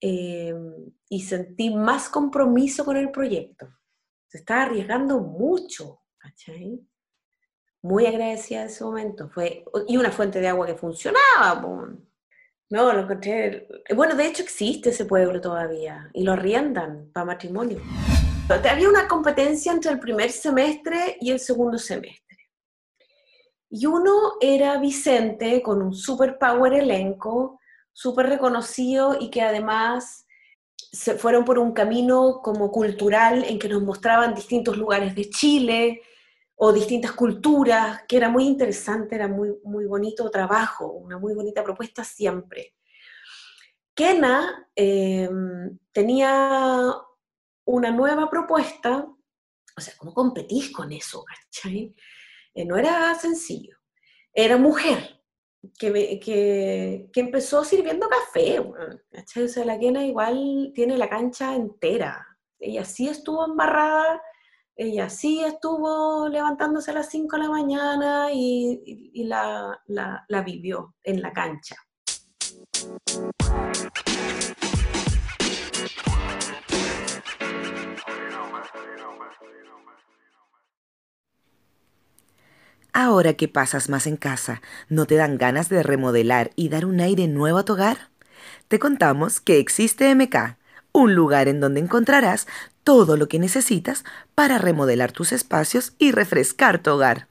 em, 0.00 0.92
y 1.08 1.20
sentí 1.22 1.74
más 1.74 2.08
compromiso 2.08 2.84
con 2.84 2.96
el 2.96 3.10
proyecto. 3.10 3.66
Se 4.28 4.38
estaba 4.38 4.62
arriesgando 4.62 5.18
mucho, 5.18 6.02
¿cachai? 6.16 6.80
Muy 7.82 8.06
agradecida 8.06 8.62
en 8.62 8.68
ese 8.68 8.84
momento. 8.84 9.28
Fue, 9.30 9.64
y 9.88 9.96
una 9.96 10.12
fuente 10.12 10.40
de 10.40 10.46
agua 10.46 10.66
que 10.66 10.76
funcionaba, 10.76 11.60
no, 12.70 12.92
lo 12.92 13.00
encontré. 13.00 13.68
Bueno, 13.94 14.14
de 14.14 14.26
hecho 14.26 14.42
existe 14.42 14.90
ese 14.90 15.04
pueblo 15.04 15.40
todavía 15.40 16.10
y 16.12 16.24
lo 16.24 16.32
arriendan 16.32 17.10
para 17.12 17.26
matrimonio. 17.26 17.80
Había 18.48 18.88
una 18.88 19.08
competencia 19.08 19.72
entre 19.72 19.92
el 19.92 20.00
primer 20.00 20.30
semestre 20.30 21.16
y 21.20 21.30
el 21.30 21.40
segundo 21.40 21.78
semestre. 21.78 22.36
Y 23.68 23.86
uno 23.86 24.34
era 24.40 24.78
Vicente, 24.78 25.62
con 25.62 25.82
un 25.82 25.94
super 25.94 26.38
power 26.38 26.72
elenco, 26.72 27.60
súper 27.92 28.28
reconocido 28.28 29.16
y 29.18 29.30
que 29.30 29.42
además 29.42 30.26
se 30.76 31.16
fueron 31.16 31.44
por 31.44 31.58
un 31.58 31.72
camino 31.72 32.40
como 32.42 32.70
cultural 32.70 33.44
en 33.44 33.58
que 33.58 33.68
nos 33.68 33.82
mostraban 33.82 34.34
distintos 34.34 34.76
lugares 34.76 35.14
de 35.14 35.28
Chile, 35.30 36.02
o 36.56 36.72
distintas 36.72 37.12
culturas, 37.12 38.02
que 38.08 38.16
era 38.16 38.30
muy 38.30 38.44
interesante, 38.44 39.14
era 39.14 39.28
muy, 39.28 39.54
muy 39.62 39.84
bonito 39.84 40.30
trabajo, 40.30 40.90
una 40.90 41.18
muy 41.18 41.34
bonita 41.34 41.62
propuesta 41.62 42.02
siempre. 42.02 42.74
Kena 43.94 44.68
em, 44.74 45.78
tenía 45.92 46.92
una 47.66 47.90
nueva 47.90 48.30
propuesta, 48.30 49.06
o 49.76 49.80
sea, 49.80 49.94
¿cómo 49.98 50.14
competís 50.14 50.72
con 50.72 50.92
eso? 50.92 51.24
Eh, 51.64 52.64
no 52.64 52.76
era 52.76 53.14
sencillo. 53.14 53.76
Era 54.32 54.56
mujer, 54.56 55.22
que, 55.78 56.20
que, 56.20 57.10
que, 57.12 57.20
empezó 57.20 57.64
sirviendo 57.64 58.08
café, 58.08 58.62
¿cachai? 59.10 59.44
O 59.44 59.48
sea, 59.48 59.64
la 59.64 59.78
Kena 59.78 60.06
igual 60.06 60.72
tiene 60.74 60.96
la 60.96 61.08
cancha 61.08 61.54
entera. 61.54 62.26
Ella 62.58 62.84
sí 62.84 63.08
estuvo 63.08 63.44
embarrada 63.44 64.22
ella 64.76 65.08
sí 65.08 65.42
estuvo 65.42 66.28
levantándose 66.28 66.90
a 66.90 66.94
las 66.94 67.08
5 67.08 67.36
de 67.36 67.42
la 67.42 67.48
mañana 67.48 68.28
y, 68.32 69.24
la, 69.24 69.80
la, 69.86 70.42
vivió 70.42 70.94
en 71.02 71.22
la 71.22 71.32
cancha. 71.32 71.76
Ahora 82.92 83.34
que 83.34 83.48
pasas 83.48 83.88
más 83.88 84.06
en 84.06 84.16
casa, 84.16 84.62
¿no 84.88 85.06
te 85.06 85.16
dan 85.16 85.38
ganas 85.38 85.68
de 85.68 85.82
remodelar 85.82 86.50
y 86.54 86.68
dar 86.68 86.84
un 86.86 87.00
aire 87.00 87.28
nuevo 87.28 87.58
a 87.58 87.64
tu 87.64 87.74
hogar? 87.74 88.10
Te 88.68 88.78
contamos 88.78 89.40
que 89.40 89.58
existe 89.58 90.14
MK 90.14 90.56
un 90.92 91.14
lugar 91.14 91.46
en 91.48 91.60
donde 91.60 91.80
encontrarás 91.80 92.46
todo 92.86 93.16
lo 93.16 93.26
que 93.26 93.40
necesitas 93.40 94.04
para 94.36 94.58
remodelar 94.58 95.10
tus 95.10 95.32
espacios 95.32 95.94
y 95.98 96.12
refrescar 96.12 96.78
tu 96.78 96.92
hogar. 96.92 97.26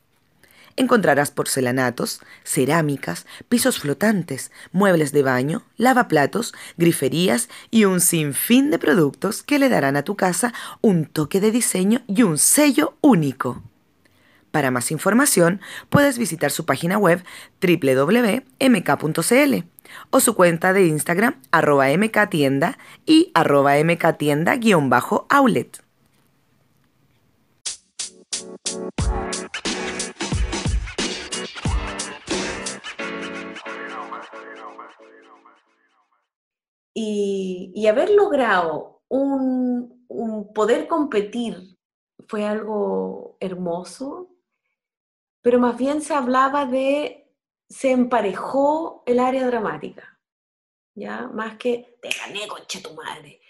Encontrarás 0.75 1.31
porcelanatos, 1.31 2.19
cerámicas, 2.43 3.25
pisos 3.47 3.79
flotantes, 3.79 4.51
muebles 4.73 5.13
de 5.13 5.23
baño, 5.23 5.63
lavaplatos, 5.77 6.53
griferías 6.75 7.47
y 7.71 7.85
un 7.85 8.01
sinfín 8.01 8.69
de 8.69 8.79
productos 8.79 9.43
que 9.43 9.57
le 9.57 9.69
darán 9.69 9.95
a 9.95 10.03
tu 10.03 10.17
casa 10.17 10.53
un 10.81 11.05
toque 11.05 11.39
de 11.39 11.51
diseño 11.51 12.01
y 12.05 12.23
un 12.23 12.37
sello 12.37 12.97
único. 12.99 13.63
Para 14.51 14.71
más 14.71 14.91
información, 14.91 15.61
puedes 15.87 16.17
visitar 16.17 16.51
su 16.51 16.65
página 16.65 16.97
web 16.97 17.23
www.mk.cl 17.61 18.45
o 20.09 20.19
su 20.19 20.35
cuenta 20.35 20.73
de 20.73 20.87
Instagram 20.87 21.39
arroba 21.51 21.85
mktienda 21.97 22.77
y 23.05 23.31
arroba 23.33 23.77
mktienda-outlet. 23.77 25.85
Y, 36.97 37.87
haber 37.87 38.09
logrado 38.09 39.01
un, 39.09 40.05
un 40.07 40.53
poder 40.53 40.87
competir 40.87 41.75
fue 42.27 42.45
algo 42.45 43.37
hermoso, 43.39 44.29
pero 45.41 45.59
más 45.59 45.77
bien 45.77 46.01
se 46.01 46.13
hablaba 46.13 46.65
de, 46.65 47.24
se 47.69 47.91
emparejó 47.91 49.03
el 49.05 49.19
área 49.19 49.45
dramática, 49.45 50.19
¿ya? 50.95 51.27
Más 51.27 51.57
que, 51.57 51.97
te 52.01 52.09
gané, 52.09 52.47
conche 52.47 52.81
tu 52.81 52.93
madre. 52.93 53.41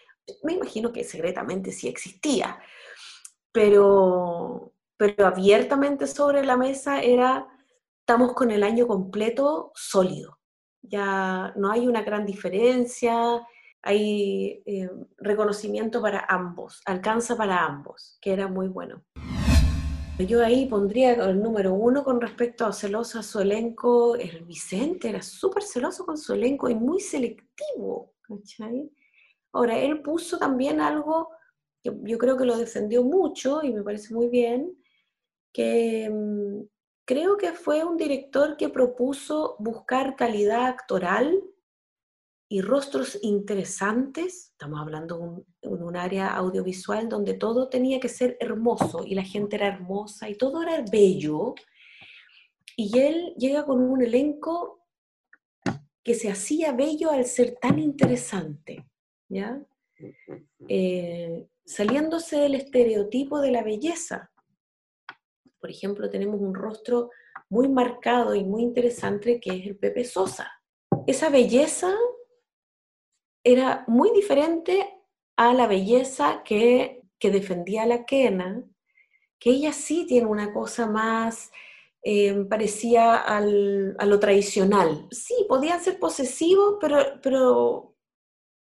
Me 0.43 0.53
imagino 0.53 0.91
que 0.91 1.03
secretamente 1.03 1.72
sí 1.72 1.88
existía, 1.88 2.60
pero, 3.51 4.74
pero 4.98 5.27
abiertamente 5.27 6.07
sobre 6.07 6.43
la 6.43 6.57
mesa 6.57 7.01
era, 7.01 7.48
estamos 8.00 8.34
con 8.34 8.51
el 8.51 8.63
año 8.63 8.88
completo 8.88 9.72
sólido. 9.75 10.39
Ya 10.81 11.53
no 11.55 11.72
hay 11.72 11.88
una 11.88 12.03
gran 12.03 12.25
diferencia, 12.25 13.41
hay 13.81 14.63
eh, 14.65 14.89
reconocimiento 15.17 16.01
para 16.01 16.25
ambos, 16.27 16.81
alcanza 16.86 17.38
para 17.38 17.63
ambos, 17.63 18.17
que 18.19 18.34
era 18.34 18.48
muy 18.48 18.67
bueno. 18.67 19.03
Yo 20.17 20.41
ahí 20.43 20.65
pondría 20.67 21.12
el 21.12 21.41
número 21.41 21.74
uno 21.74 22.05
con 22.05 22.22
respecto 22.22 22.65
a 22.65 22.72
celoso 22.72 23.19
a 23.19 23.24
su 23.24 23.41
elenco, 23.41 24.15
el 24.15 24.45
Vicente 24.45 25.10
era 25.10 25.22
súper 25.22 25.62
celoso 25.62 26.05
con 26.05 26.17
su 26.17 26.34
elenco 26.34 26.69
y 26.69 26.75
muy 26.75 27.01
selectivo, 27.01 28.13
¿cachai? 28.22 28.89
Ahora, 29.51 29.77
él 29.77 30.01
puso 30.01 30.38
también 30.38 30.79
algo 30.79 31.31
que 31.84 31.91
yo 32.03 32.17
creo 32.17 32.38
que 32.38 32.45
lo 32.45 32.57
defendió 32.57 33.03
mucho 33.03 33.62
y 33.62 33.74
me 33.74 33.84
parece 33.84 34.13
muy 34.13 34.29
bien, 34.29 34.81
que 35.51 36.10
mm, 36.10 36.62
creo 37.03 37.36
que 37.36 37.51
fue 37.51 37.84
un 37.84 37.98
director 37.98 38.55
que 38.55 38.69
propuso 38.69 39.57
buscar 39.60 40.15
calidad 40.15 40.67
actoral 40.67 41.43
y 42.47 42.61
rostros 42.61 43.17
interesantes, 43.23 44.51
estamos 44.51 44.79
hablando 44.79 45.43
de 45.61 45.67
un, 45.69 45.97
área 45.97 46.35
audiovisual 46.35 47.09
donde 47.09 47.33
todo 47.33 47.69
tenía 47.69 47.99
que 47.99 48.09
ser 48.09 48.37
hermoso 48.39 49.03
y 49.05 49.15
la 49.15 49.23
gente 49.23 49.55
era 49.55 49.67
hermosa 49.67 50.29
y 50.29 50.35
todo 50.35 50.61
era 50.61 50.83
bello, 50.91 51.55
y 52.77 52.99
él 52.99 53.33
llega 53.37 53.65
con 53.65 53.81
un 53.81 54.01
elenco 54.01 54.85
que 56.03 56.13
se 56.13 56.29
hacía 56.29 56.73
bello 56.73 57.09
al 57.09 57.25
ser 57.25 57.55
tan 57.59 57.79
interesante, 57.79 58.85
¿ya? 59.27 59.59
Eh, 60.67 61.47
saliéndose 61.65 62.37
del 62.37 62.55
estereotipo 62.55 63.39
de 63.39 63.51
la 63.51 63.63
belleza. 63.63 64.31
Por 65.59 65.71
ejemplo, 65.71 66.09
tenemos 66.09 66.39
un 66.39 66.53
rostro 66.53 67.09
muy 67.49 67.69
marcado 67.69 68.35
y 68.35 68.43
muy 68.43 68.61
interesante 68.61 69.39
que 69.39 69.51
es 69.51 69.65
el 69.65 69.77
Pepe 69.77 70.03
Sosa. 70.03 70.51
Esa 71.07 71.29
belleza 71.29 71.95
era 73.45 73.85
muy 73.87 74.11
diferente 74.11 74.99
a 75.37 75.53
la 75.53 75.67
belleza 75.67 76.41
que, 76.43 77.01
defendía 77.21 77.87
la 77.87 78.05
Kena, 78.05 78.63
que 79.39 79.49
ella 79.49 79.73
sí 79.73 80.05
tiene 80.05 80.27
una 80.27 80.53
cosa 80.53 80.85
más, 80.85 81.51
eh, 82.03 82.45
parecía 82.47 83.15
a 83.15 83.41
lo 83.41 84.19
tradicional. 84.19 85.07
Sí, 85.09 85.33
podían 85.49 85.81
ser 85.81 85.97
posesivos, 85.97 86.77
pero, 86.79 87.19
pero 87.23 87.95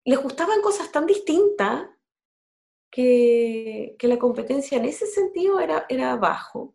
les 0.04 0.22
gustaban 0.22 0.60
cosas 0.60 0.92
tan 0.92 1.06
distintas 1.06 1.88
que, 2.90 3.96
la 4.02 4.18
competencia 4.18 4.76
en 4.76 4.84
ese 4.84 5.06
sentido 5.06 5.60
era, 5.60 5.86
era 5.88 6.16
bajo. 6.16 6.74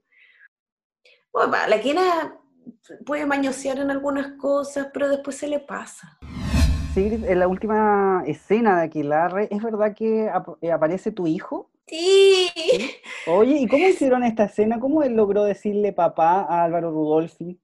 la 1.35 1.79
Kena 1.79 2.39
puede 3.05 3.27
mañosear 3.27 3.77
en 3.77 3.91
algunas 3.91 4.31
cosas, 4.39 4.87
pero 4.91 5.09
después 5.09 5.35
se 5.35 5.47
le 5.47 5.59
pasa 5.59 6.17
en 6.97 7.39
la 7.39 7.47
última 7.47 8.23
escena 8.25 8.77
de 8.77 8.85
Aquilarre, 8.85 9.47
¿es 9.51 9.61
verdad 9.61 9.95
que 9.95 10.31
eh, 10.61 10.71
aparece 10.71 11.11
tu 11.11 11.27
hijo? 11.27 11.69
Sí. 11.85 12.49
Oye, 13.27 13.57
¿y 13.59 13.67
cómo 13.67 13.87
hicieron 13.87 14.23
esta 14.23 14.45
escena? 14.45 14.79
¿Cómo 14.79 15.03
él 15.03 15.13
logró 15.13 15.43
decirle 15.43 15.93
papá 15.93 16.41
a 16.41 16.63
Álvaro 16.63 16.91
Rudolfi? 16.91 17.59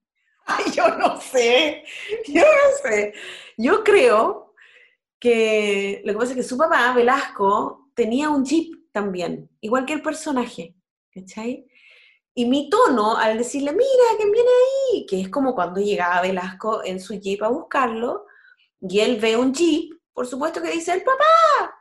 Ay, 0.46 0.66
yo 0.74 0.88
no 0.98 1.20
sé, 1.20 1.84
yo 2.28 2.42
no 2.42 2.90
sé. 2.90 3.14
Yo 3.58 3.84
creo 3.84 4.54
que 5.20 6.02
lo 6.06 6.14
que 6.14 6.20
pasa 6.20 6.32
es 6.32 6.38
que 6.38 6.44
su 6.44 6.58
papá, 6.58 6.94
Velasco, 6.94 7.90
tenía 7.96 8.30
un 8.30 8.46
jeep 8.46 8.92
también, 8.92 9.50
igual 9.62 9.86
que 9.86 9.94
el 9.94 10.02
personaje, 10.02 10.76
¿cachai? 11.12 11.66
Y 12.36 12.46
mi 12.46 12.70
tono 12.70 13.18
al 13.18 13.38
decirle, 13.38 13.72
mira, 13.72 14.18
¿quién 14.18 14.32
viene 14.32 14.50
ahí? 14.50 15.06
Que 15.08 15.22
es 15.22 15.30
como 15.30 15.56
cuando 15.56 15.82
llegaba 15.82 16.22
Velasco 16.22 16.84
en 16.84 17.00
su 17.00 17.16
jeep 17.16 17.42
a 17.42 17.48
buscarlo, 17.48 18.26
y 18.88 19.00
él 19.00 19.20
ve 19.20 19.38
un 19.38 19.54
jeep, 19.54 19.94
por 20.14 20.28
supuesto 20.28 20.62
que 20.62 20.72
dice, 20.72 20.94
¡el 20.94 21.04
papá! 21.04 21.74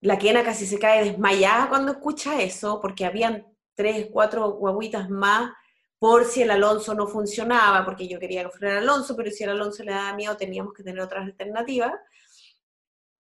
La 0.00 0.18
Kena 0.18 0.44
casi 0.44 0.66
se 0.66 0.78
cae 0.78 1.04
desmayada 1.04 1.68
cuando 1.68 1.92
escucha 1.92 2.40
eso, 2.40 2.80
porque 2.80 3.04
habían 3.04 3.46
tres, 3.74 4.08
cuatro 4.12 4.50
guaguitas 4.52 5.08
más 5.08 5.52
por 5.98 6.24
si 6.24 6.42
el 6.42 6.50
Alonso 6.50 6.94
no 6.94 7.08
funcionaba, 7.08 7.84
porque 7.84 8.06
yo 8.06 8.20
quería 8.20 8.44
que 8.44 8.50
fuera 8.50 8.78
Alonso, 8.78 9.16
pero 9.16 9.30
si 9.30 9.42
el 9.42 9.50
Alonso 9.50 9.82
le 9.82 9.92
daba 9.92 10.14
miedo 10.14 10.36
teníamos 10.36 10.72
que 10.72 10.84
tener 10.84 11.00
otras 11.00 11.24
alternativas. 11.24 11.92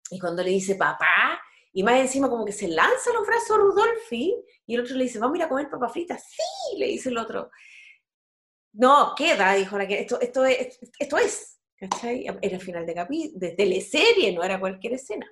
Y 0.09 0.19
cuando 0.19 0.41
le 0.41 0.49
dice 0.49 0.75
papá, 0.75 1.39
y 1.73 1.83
más 1.83 1.95
encima 1.95 2.29
como 2.29 2.45
que 2.45 2.51
se 2.51 2.67
lanza 2.67 3.13
los 3.13 3.27
brazos 3.27 3.51
a 3.51 3.57
Rudolfi, 3.57 4.35
y 4.65 4.75
el 4.75 4.81
otro 4.81 4.95
le 4.95 5.03
dice, 5.03 5.19
vamos 5.19 5.35
a 5.35 5.37
ir 5.39 5.43
a 5.43 5.49
comer 5.49 5.69
papa 5.69 5.89
frita. 5.89 6.17
Sí, 6.17 6.77
le 6.77 6.87
dice 6.87 7.09
el 7.09 7.17
otro. 7.17 7.51
No, 8.73 9.13
queda, 9.15 9.53
dijo 9.53 9.77
la 9.77 9.87
que 9.87 9.99
esto, 9.99 10.19
esto, 10.21 10.45
es, 10.45 10.79
esto 10.97 11.17
es. 11.17 11.52
¿Cachai? 11.89 12.25
Era 12.41 12.59
final 12.59 12.85
de, 12.85 13.31
de 13.33 13.51
teleserie, 13.51 14.31
no 14.33 14.43
era 14.43 14.59
cualquier 14.59 14.93
escena. 14.93 15.29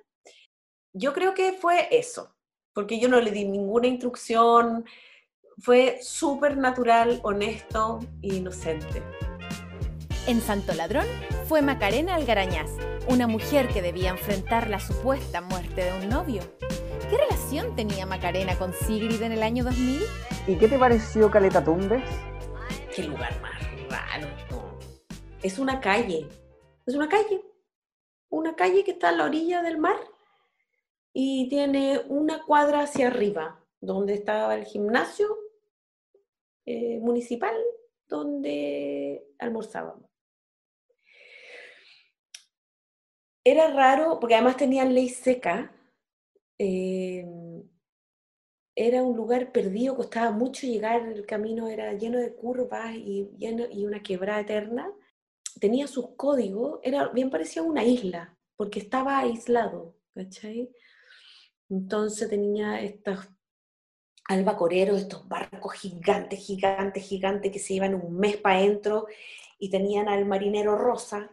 Yo 0.92 1.14
creo 1.14 1.32
que 1.32 1.52
fue 1.52 1.88
eso, 1.90 2.34
porque 2.74 3.00
yo 3.00 3.08
no 3.08 3.20
le 3.20 3.30
di 3.30 3.44
ninguna 3.44 3.86
instrucción, 3.86 4.84
fue 5.58 5.98
súper 6.02 6.58
natural, 6.58 7.20
honesto 7.22 8.00
e 8.22 8.34
inocente. 8.34 9.02
En 10.26 10.40
Santo 10.40 10.74
Ladrón 10.74 11.06
fue 11.46 11.62
Macarena 11.62 12.14
Algarañaz, 12.14 12.70
una 13.08 13.26
mujer 13.26 13.68
que 13.68 13.82
debía 13.82 14.10
enfrentar 14.10 14.68
la 14.68 14.78
supuesta 14.78 15.40
muerte 15.40 15.84
de 15.84 15.92
un 15.94 16.08
novio. 16.08 16.42
¿Qué 17.08 17.16
relación 17.16 17.74
tenía 17.74 18.06
Macarena 18.06 18.56
con 18.56 18.72
Sigrid 18.74 19.22
en 19.22 19.32
el 19.32 19.42
año 19.42 19.64
2000? 19.64 20.02
¿Y 20.46 20.56
qué 20.56 20.68
te 20.68 20.78
pareció 20.78 21.30
Caleta 21.30 21.64
Tumbes? 21.64 22.02
Qué 22.94 23.04
lugar 23.04 23.40
más 23.40 23.58
raro. 23.88 24.28
Es 25.42 25.58
una 25.58 25.80
calle, 25.80 26.28
es 26.86 26.94
una 26.94 27.08
calle, 27.08 27.42
una 28.28 28.56
calle 28.56 28.84
que 28.84 28.92
está 28.92 29.10
a 29.10 29.12
la 29.12 29.24
orilla 29.24 29.62
del 29.62 29.78
mar 29.78 29.96
y 31.12 31.48
tiene 31.48 32.00
una 32.08 32.42
cuadra 32.44 32.80
hacia 32.80 33.08
arriba, 33.08 33.64
donde 33.80 34.14
estaba 34.14 34.54
el 34.54 34.64
gimnasio 34.64 35.36
eh, 36.64 36.98
municipal, 37.00 37.54
donde 38.08 39.26
almorzábamos. 39.38 40.10
Era 43.44 43.72
raro, 43.72 44.20
porque 44.20 44.36
además 44.36 44.56
tenían 44.56 44.94
ley 44.94 45.08
seca, 45.08 45.72
eh, 46.58 47.26
era 48.74 49.02
un 49.02 49.16
lugar 49.16 49.52
perdido, 49.52 49.96
costaba 49.96 50.30
mucho 50.30 50.66
llegar, 50.66 51.02
el 51.08 51.26
camino 51.26 51.68
era 51.68 51.92
lleno 51.92 52.18
de 52.18 52.34
curvas 52.34 52.94
y, 52.94 53.28
lleno, 53.36 53.64
y 53.70 53.84
una 53.84 54.02
quebrada 54.02 54.40
eterna 54.40 54.90
tenía 55.62 55.86
sus 55.86 56.16
códigos, 56.16 56.80
era 56.82 57.06
bien 57.10 57.30
parecía 57.30 57.62
una 57.62 57.84
isla, 57.84 58.36
porque 58.56 58.80
estaba 58.80 59.20
aislado, 59.20 59.96
¿cachai? 60.12 60.72
Entonces 61.70 62.28
tenía 62.28 62.80
estos 62.80 63.28
albacoreros, 64.24 65.02
estos 65.02 65.28
barcos 65.28 65.74
gigantes, 65.74 66.40
gigantes, 66.40 67.04
gigantes 67.04 67.52
que 67.52 67.60
se 67.60 67.74
iban 67.74 67.94
un 67.94 68.18
mes 68.18 68.38
para 68.38 68.56
adentro 68.56 69.06
y 69.56 69.70
tenían 69.70 70.08
al 70.08 70.24
marinero 70.24 70.74
Rosa 70.74 71.30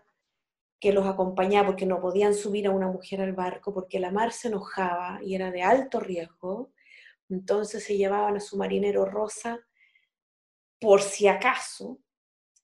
que 0.79 0.93
los 0.93 1.07
acompañaba 1.07 1.69
porque 1.69 1.87
no 1.87 1.99
podían 1.99 2.35
subir 2.35 2.67
a 2.67 2.71
una 2.71 2.87
mujer 2.87 3.21
al 3.21 3.33
barco 3.33 3.73
porque 3.73 3.99
la 3.99 4.11
mar 4.11 4.31
se 4.31 4.49
enojaba 4.49 5.21
y 5.23 5.33
era 5.33 5.49
de 5.49 5.63
alto 5.63 5.99
riesgo. 5.99 6.71
Entonces 7.29 7.83
se 7.83 7.97
llevaban 7.97 8.37
a 8.37 8.41
su 8.41 8.57
marinero 8.57 9.05
Rosa 9.05 9.59
por 10.79 11.01
si 11.01 11.27
acaso, 11.27 11.97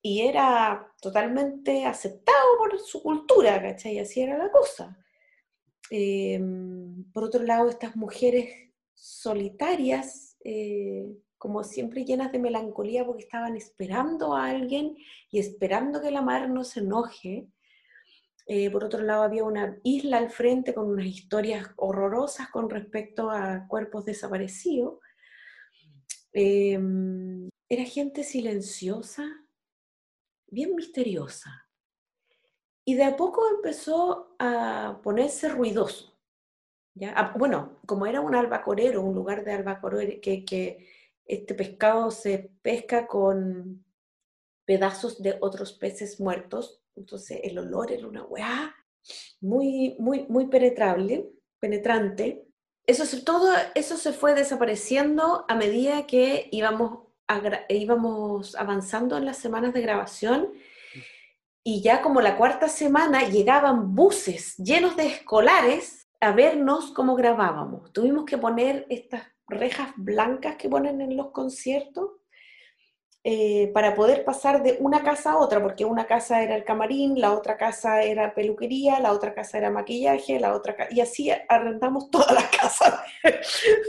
y 0.05 0.21
era 0.21 0.93
totalmente 1.01 1.83
aceptado 1.83 2.59
por 2.59 2.79
su 2.79 3.01
cultura, 3.01 3.59
¿cachai? 3.59 3.97
Así 3.97 4.21
era 4.21 4.37
la 4.37 4.51
cosa. 4.51 4.95
Em, 5.89 7.11
por 7.11 7.23
otro 7.23 7.41
lado, 7.41 7.69
estas 7.69 7.95
mujeres 7.95 8.69
solitarias, 8.93 10.37
eh, 10.43 11.07
como 11.39 11.63
siempre 11.63 12.05
llenas 12.05 12.31
de 12.31 12.37
melancolía 12.37 13.03
porque 13.03 13.23
estaban 13.23 13.57
esperando 13.57 14.35
a 14.35 14.45
alguien 14.45 14.95
y 15.31 15.39
esperando 15.39 15.99
que 16.03 16.11
la 16.11 16.21
mar 16.21 16.51
no 16.51 16.63
se 16.63 16.81
enoje. 16.81 17.47
Eh, 18.45 18.69
por 18.69 18.83
otro 18.83 19.01
lado, 19.01 19.23
había 19.23 19.43
una 19.43 19.79
isla 19.83 20.19
al 20.19 20.29
frente 20.29 20.75
con 20.75 20.87
unas 20.87 21.07
historias 21.07 21.65
horrorosas 21.77 22.49
con 22.51 22.69
respecto 22.69 23.31
a 23.31 23.65
cuerpos 23.67 24.05
desaparecidos. 24.05 24.99
Em, 26.31 27.49
era 27.67 27.83
gente 27.85 28.23
silenciosa, 28.23 29.25
bien 30.55 30.75
misteriosa. 30.75 31.69
Y 32.83 32.95
de 32.95 33.03
a 33.03 33.15
poco 33.15 33.47
empezó 33.49 34.35
a 34.39 34.99
ponerse 35.03 35.49
ruidoso. 35.49 36.17
¿ya? 36.95 37.13
Ah, 37.15 37.33
bueno, 37.37 37.79
como 37.85 38.07
era 38.07 38.21
un 38.21 38.33
albacorero, 38.33 39.01
un 39.01 39.13
lugar 39.13 39.43
de 39.43 39.53
albacorero, 39.53 40.19
que, 40.21 40.45
que 40.45 40.87
este 41.25 41.53
pescado 41.53 42.09
se 42.09 42.51
pesca 42.61 43.05
con 43.05 43.83
pedazos 44.65 45.21
de 45.21 45.37
otros 45.41 45.73
peces 45.73 46.19
muertos, 46.19 46.81
entonces 46.95 47.41
el 47.43 47.59
olor 47.59 47.91
era 47.91 48.07
una 48.07 48.23
weá 48.23 48.75
muy, 49.41 49.95
muy, 49.99 50.25
muy 50.27 50.47
penetrable, 50.47 51.29
penetrante. 51.59 52.47
Eso, 52.87 53.03
todo 53.23 53.51
eso 53.73 53.97
se 53.97 54.13
fue 54.13 54.33
desapareciendo 54.33 55.45
a 55.47 55.55
medida 55.55 56.07
que 56.07 56.47
íbamos, 56.51 57.04
íbamos 57.69 58.55
avanzando 58.55 59.17
en 59.17 59.25
las 59.25 59.37
semanas 59.37 59.73
de 59.73 59.81
grabación 59.81 60.49
y 61.63 61.81
ya 61.81 62.01
como 62.01 62.21
la 62.21 62.37
cuarta 62.37 62.69
semana 62.69 63.27
llegaban 63.27 63.95
buses 63.95 64.55
llenos 64.57 64.95
de 64.95 65.07
escolares 65.07 66.07
a 66.19 66.31
vernos 66.31 66.91
cómo 66.91 67.15
grabábamos. 67.15 67.91
Tuvimos 67.91 68.25
que 68.25 68.37
poner 68.37 68.85
estas 68.89 69.23
rejas 69.47 69.89
blancas 69.95 70.55
que 70.57 70.69
ponen 70.69 71.01
en 71.01 71.17
los 71.17 71.31
conciertos 71.31 72.11
eh, 73.27 73.71
para 73.73 73.95
poder 73.95 74.23
pasar 74.23 74.61
de 74.61 74.77
una 74.79 75.01
casa 75.01 75.31
a 75.31 75.37
otra, 75.37 75.59
porque 75.59 75.83
una 75.83 76.05
casa 76.05 76.43
era 76.43 76.55
el 76.55 76.63
camarín, 76.63 77.19
la 77.19 77.31
otra 77.31 77.57
casa 77.57 78.03
era 78.03 78.35
peluquería, 78.35 78.99
la 78.99 79.11
otra 79.13 79.33
casa 79.33 79.57
era 79.57 79.71
maquillaje, 79.71 80.39
la 80.39 80.53
otra 80.53 80.75
y 80.91 81.01
así 81.01 81.31
arrendamos 81.49 82.11
toda 82.11 82.31
la 82.33 82.47
casa 82.61 83.03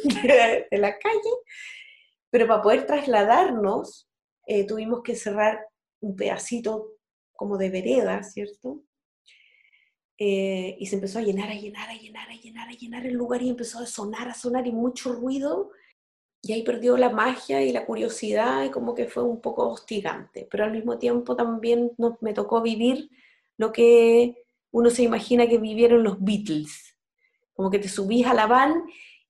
de, 0.04 0.66
la 0.78 0.98
calle, 0.98 1.30
pero 2.36 2.48
para 2.48 2.60
poder 2.60 2.84
trasladarnos 2.84 4.10
eh, 4.46 4.66
tuvimos 4.66 5.02
que 5.02 5.16
cerrar 5.16 5.58
un 6.00 6.14
pedacito 6.14 6.98
como 7.32 7.56
de 7.56 7.70
vereda, 7.70 8.22
¿cierto? 8.24 8.82
Eh, 10.18 10.76
y 10.78 10.84
se 10.84 10.96
empezó 10.96 11.18
a 11.18 11.22
llenar, 11.22 11.48
a 11.48 11.54
llenar, 11.54 11.88
a 11.88 11.94
llenar, 11.94 12.28
a 12.28 12.34
llenar, 12.34 12.68
a 12.68 12.72
llenar 12.72 13.06
el 13.06 13.14
lugar 13.14 13.40
y 13.40 13.48
empezó 13.48 13.78
a 13.78 13.86
sonar, 13.86 14.28
a 14.28 14.34
sonar 14.34 14.66
y 14.66 14.72
mucho 14.72 15.14
ruido. 15.14 15.70
Y 16.42 16.52
ahí 16.52 16.62
perdió 16.62 16.98
la 16.98 17.08
magia 17.08 17.62
y 17.62 17.72
la 17.72 17.86
curiosidad 17.86 18.64
y 18.64 18.70
como 18.70 18.94
que 18.94 19.06
fue 19.06 19.22
un 19.22 19.40
poco 19.40 19.70
hostigante, 19.70 20.46
pero 20.50 20.64
al 20.64 20.72
mismo 20.72 20.98
tiempo 20.98 21.36
también 21.36 21.92
me 22.20 22.34
tocó 22.34 22.60
vivir 22.60 23.08
lo 23.56 23.72
que 23.72 24.44
uno 24.72 24.90
se 24.90 25.04
imagina 25.04 25.48
que 25.48 25.56
vivieron 25.56 26.02
los 26.02 26.22
Beatles, 26.22 26.98
como 27.54 27.70
que 27.70 27.78
te 27.78 27.88
subís 27.88 28.26
a 28.26 28.34
la 28.34 28.46
van 28.46 28.84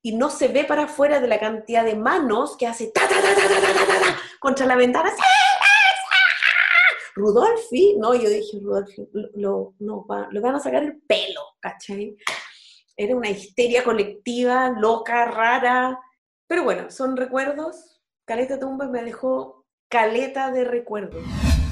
y 0.06 0.14
no 0.14 0.30
se 0.30 0.46
ve 0.46 0.62
para 0.62 0.84
afuera 0.84 1.18
de 1.18 1.26
la 1.26 1.40
cantidad 1.40 1.84
de 1.84 1.96
manos 1.96 2.56
que 2.56 2.68
hace 2.68 2.92
ta 2.92 3.08
ta 3.08 3.16
ta 3.20 3.34
ta 3.34 3.48
ta 3.48 3.60
ta 3.60 3.86
ta, 3.86 4.00
ta 4.00 4.16
contra 4.38 4.64
la 4.64 4.76
ventana. 4.76 5.10
Rudolfi, 7.16 7.96
no, 7.98 8.14
yo 8.14 8.28
dije, 8.28 8.60
Rudolfi, 8.62 9.08
lo, 9.34 9.74
no, 9.80 10.06
lo 10.30 10.40
van 10.40 10.54
a 10.54 10.60
sacar 10.60 10.84
el 10.84 11.00
pelo, 11.08 11.40
¿cachai? 11.58 12.16
Era 12.96 13.16
una 13.16 13.30
histeria 13.30 13.82
colectiva, 13.82 14.70
loca, 14.78 15.24
rara, 15.24 15.98
pero 16.46 16.62
bueno, 16.62 16.88
son 16.88 17.16
recuerdos. 17.16 18.00
Caleta 18.24 18.60
Tumbas 18.60 18.88
me 18.88 19.02
dejó 19.02 19.66
caleta 19.88 20.52
de 20.52 20.62
recuerdos. 20.62 21.24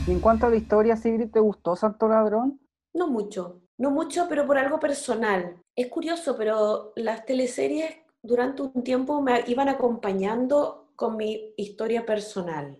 Y 0.09 0.11
en 0.11 0.18
cuanto 0.18 0.47
a 0.47 0.51
la 0.51 0.57
historia, 0.57 0.97
Sigrid, 0.97 1.31
¿te 1.31 1.38
gustó 1.38 1.77
Santo 1.77 2.09
Ladrón? 2.09 2.61
No 2.94 3.07
mucho, 3.07 3.61
no 3.79 3.92
mucho, 3.92 4.27
pero 4.29 4.44
por 4.44 4.59
algo 4.59 4.81
personal. 4.81 5.62
Es 5.77 5.87
curioso, 5.87 6.37
pero 6.37 6.92
las 6.97 7.25
teleseries 7.27 8.03
durante 8.24 8.62
un 8.62 8.82
tiempo 8.82 9.20
me 9.20 9.44
iban 9.46 9.68
acompañando 9.68 10.88
con 10.96 11.16
mi 11.16 11.52
historia 11.56 12.06
personal. 12.06 12.78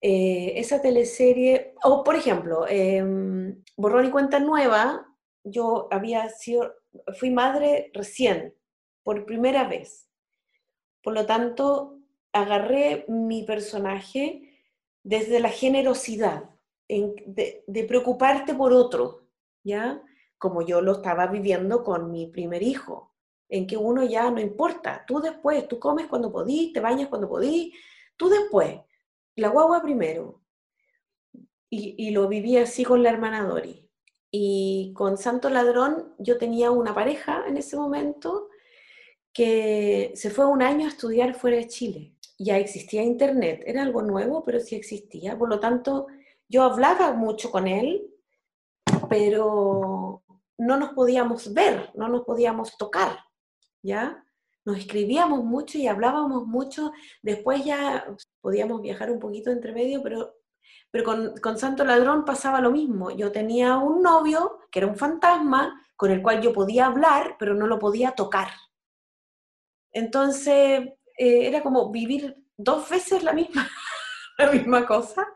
Eh, 0.00 0.52
esa 0.56 0.82
teleserie, 0.82 1.74
o 1.82 2.04
por 2.04 2.14
ejemplo, 2.14 2.66
eh, 2.68 3.02
Borrón 3.76 4.06
y 4.06 4.10
Cuenta 4.10 4.38
Nueva, 4.38 5.08
yo 5.42 5.88
había 5.90 6.28
sido, 6.28 6.74
fui 7.18 7.30
madre 7.30 7.90
recién, 7.94 8.54
por 9.02 9.24
primera 9.24 9.66
vez. 9.66 10.10
Por 11.02 11.14
lo 11.14 11.24
tanto, 11.24 12.00
agarré 12.32 13.06
mi 13.08 13.44
personaje 13.44 14.60
desde 15.02 15.40
la 15.40 15.50
generosidad, 15.50 16.50
de, 16.86 17.84
preocuparte 17.88 18.52
por 18.52 18.74
otro, 18.74 19.26
¿ya? 19.62 20.02
Como 20.36 20.60
yo 20.60 20.82
lo 20.82 20.92
estaba 20.92 21.28
viviendo 21.28 21.82
con 21.82 22.10
mi 22.10 22.26
primer 22.26 22.62
hijo, 22.62 23.13
en 23.48 23.66
que 23.66 23.76
uno 23.76 24.04
ya 24.04 24.30
no 24.30 24.40
importa, 24.40 25.04
tú 25.06 25.20
después, 25.20 25.68
tú 25.68 25.78
comes 25.78 26.06
cuando 26.06 26.32
podís, 26.32 26.72
te 26.72 26.80
bañas 26.80 27.08
cuando 27.08 27.28
podís, 27.28 27.74
tú 28.16 28.28
después, 28.28 28.80
la 29.36 29.48
guagua 29.48 29.82
primero. 29.82 30.40
Y, 31.70 31.94
y 31.98 32.10
lo 32.10 32.28
viví 32.28 32.56
así 32.56 32.84
con 32.84 33.02
la 33.02 33.10
hermana 33.10 33.42
Dori. 33.42 33.88
Y 34.30 34.92
con 34.94 35.16
Santo 35.18 35.50
Ladrón 35.50 36.14
yo 36.18 36.38
tenía 36.38 36.70
una 36.70 36.94
pareja 36.94 37.44
en 37.46 37.56
ese 37.56 37.76
momento 37.76 38.48
que 39.32 40.12
se 40.14 40.30
fue 40.30 40.46
un 40.46 40.62
año 40.62 40.86
a 40.86 40.90
estudiar 40.90 41.34
fuera 41.34 41.56
de 41.56 41.68
Chile. 41.68 42.14
Ya 42.38 42.56
existía 42.58 43.02
internet, 43.02 43.62
era 43.66 43.82
algo 43.82 44.00
nuevo, 44.02 44.44
pero 44.44 44.60
sí 44.60 44.76
existía. 44.76 45.36
Por 45.36 45.48
lo 45.48 45.60
tanto, 45.60 46.06
yo 46.48 46.62
hablaba 46.62 47.12
mucho 47.12 47.50
con 47.50 47.66
él, 47.66 48.10
pero 49.08 50.22
no 50.58 50.76
nos 50.76 50.90
podíamos 50.90 51.52
ver, 51.52 51.90
no 51.94 52.08
nos 52.08 52.24
podíamos 52.24 52.76
tocar, 52.78 53.18
¿ya? 53.84 54.24
Nos 54.64 54.78
escribíamos 54.78 55.44
mucho 55.44 55.78
y 55.78 55.86
hablábamos 55.86 56.46
mucho. 56.46 56.92
Después 57.22 57.64
ya 57.64 58.06
podíamos 58.40 58.80
viajar 58.80 59.10
un 59.10 59.20
poquito 59.20 59.50
entre 59.50 59.72
medio, 59.72 60.02
pero, 60.02 60.36
pero 60.90 61.04
con, 61.40 61.58
Santo 61.58 61.84
Ladrón 61.84 62.24
pasaba 62.24 62.60
lo 62.60 62.72
mismo. 62.72 63.10
Yo 63.10 63.30
tenía 63.30 63.76
un 63.76 64.02
novio 64.02 64.60
que 64.70 64.80
era 64.80 64.88
un 64.88 64.96
fantasma 64.96 65.80
con 65.96 66.10
el 66.10 66.22
cual 66.22 66.40
yo 66.40 66.52
podía 66.52 66.86
hablar, 66.86 67.36
pero 67.38 67.54
no 67.54 67.66
lo 67.66 67.78
podía 67.78 68.12
tocar. 68.12 68.48
Entonces, 69.92 70.88
eh, 71.18 71.46
era 71.46 71.62
como 71.62 71.92
vivir 71.92 72.34
dos 72.56 72.88
veces 72.88 73.22
la 73.22 73.34
misma, 73.34 73.68
la 74.38 74.50
misma 74.50 74.86
cosa 74.86 75.26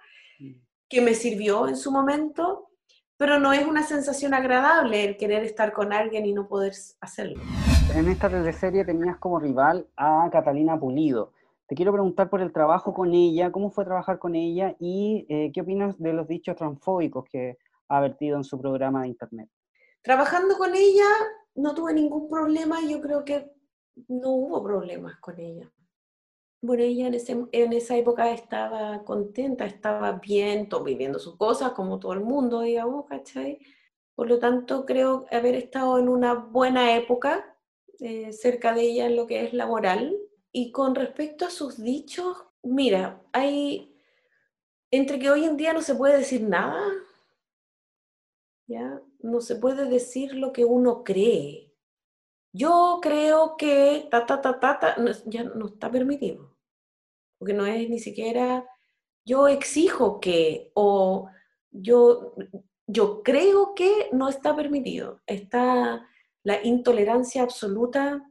que 0.88 1.02
me 1.02 1.12
sirvió 1.12 1.68
en 1.68 1.76
su 1.76 1.92
momento, 1.92 2.70
pero 3.18 3.38
no 3.38 3.52
es 3.52 3.66
una 3.66 3.82
sensación 3.82 4.32
agradable 4.32 5.04
el 5.04 5.16
querer 5.18 5.44
estar 5.44 5.70
con 5.72 5.92
alguien 5.92 6.24
y 6.24 6.32
no 6.32 6.48
poder 6.48 6.72
hacerlo. 7.00 7.42
En 7.94 8.06
esta 8.08 8.28
teleserie 8.28 8.84
tenías 8.84 9.16
como 9.16 9.40
rival 9.40 9.88
a 9.96 10.28
Catalina 10.30 10.78
Pulido. 10.78 11.32
Te 11.66 11.74
quiero 11.74 11.92
preguntar 11.92 12.28
por 12.28 12.40
el 12.40 12.52
trabajo 12.52 12.92
con 12.92 13.12
ella, 13.12 13.50
cómo 13.50 13.70
fue 13.70 13.84
trabajar 13.84 14.18
con 14.18 14.34
ella 14.34 14.76
y 14.78 15.26
eh, 15.28 15.50
qué 15.52 15.62
opinas 15.62 15.98
de 15.98 16.12
los 16.12 16.28
dichos 16.28 16.54
transfóbicos 16.54 17.24
que 17.30 17.58
ha 17.88 18.00
vertido 18.00 18.36
en 18.36 18.44
su 18.44 18.60
programa 18.60 19.02
de 19.02 19.08
internet. 19.08 19.48
Trabajando 20.02 20.56
con 20.58 20.74
ella 20.74 21.08
no 21.54 21.74
tuve 21.74 21.94
ningún 21.94 22.28
problema, 22.28 22.78
yo 22.86 23.00
creo 23.00 23.24
que 23.24 23.50
no 24.06 24.30
hubo 24.30 24.62
problemas 24.62 25.16
con 25.18 25.40
ella. 25.40 25.70
Bueno, 26.60 26.82
ella 26.82 27.08
en, 27.08 27.48
en 27.52 27.72
esa 27.72 27.96
época 27.96 28.30
estaba 28.30 29.02
contenta, 29.04 29.64
estaba 29.64 30.12
bien, 30.12 30.68
todo, 30.68 30.84
viviendo 30.84 31.18
sus 31.18 31.36
cosas 31.36 31.72
como 31.72 31.98
todo 31.98 32.12
el 32.12 32.20
mundo, 32.20 32.60
digamos, 32.60 33.06
¿cachai? 33.06 33.58
Por 34.14 34.28
lo 34.28 34.38
tanto, 34.38 34.84
creo 34.84 35.26
haber 35.30 35.54
estado 35.54 35.98
en 35.98 36.08
una 36.08 36.34
buena 36.34 36.94
época 36.94 37.54
eh, 38.00 38.32
cerca 38.32 38.74
de 38.74 38.82
ella 38.82 39.06
en 39.06 39.16
lo 39.16 39.26
que 39.26 39.44
es 39.44 39.52
laboral. 39.52 40.16
Y 40.52 40.72
con 40.72 40.94
respecto 40.94 41.44
a 41.46 41.50
sus 41.50 41.82
dichos, 41.82 42.36
mira, 42.62 43.22
hay, 43.32 43.94
entre 44.90 45.18
que 45.18 45.30
hoy 45.30 45.44
en 45.44 45.56
día 45.56 45.72
no 45.72 45.82
se 45.82 45.94
puede 45.94 46.18
decir 46.18 46.42
nada, 46.42 46.82
¿ya? 48.66 49.02
No 49.20 49.40
se 49.40 49.56
puede 49.56 49.86
decir 49.86 50.34
lo 50.34 50.52
que 50.52 50.64
uno 50.64 51.04
cree, 51.04 51.68
yo 52.52 52.98
creo 53.02 53.56
que 53.56 54.08
ta, 54.10 54.26
ta, 54.26 54.40
ta, 54.40 54.58
ta, 54.58 54.96
ya 55.26 55.44
no 55.44 55.66
está 55.66 55.90
permitido, 55.90 56.56
porque 57.38 57.54
no 57.54 57.66
es 57.66 57.88
ni 57.88 57.98
siquiera 57.98 58.66
yo 59.28 59.46
exijo 59.46 60.20
que 60.20 60.70
o 60.74 61.28
yo, 61.70 62.34
yo 62.86 63.22
creo 63.22 63.74
que 63.74 64.08
no 64.12 64.28
está 64.30 64.56
permitido. 64.56 65.20
Está 65.26 66.08
la 66.48 66.64
intolerancia 66.64 67.42
absoluta 67.42 68.26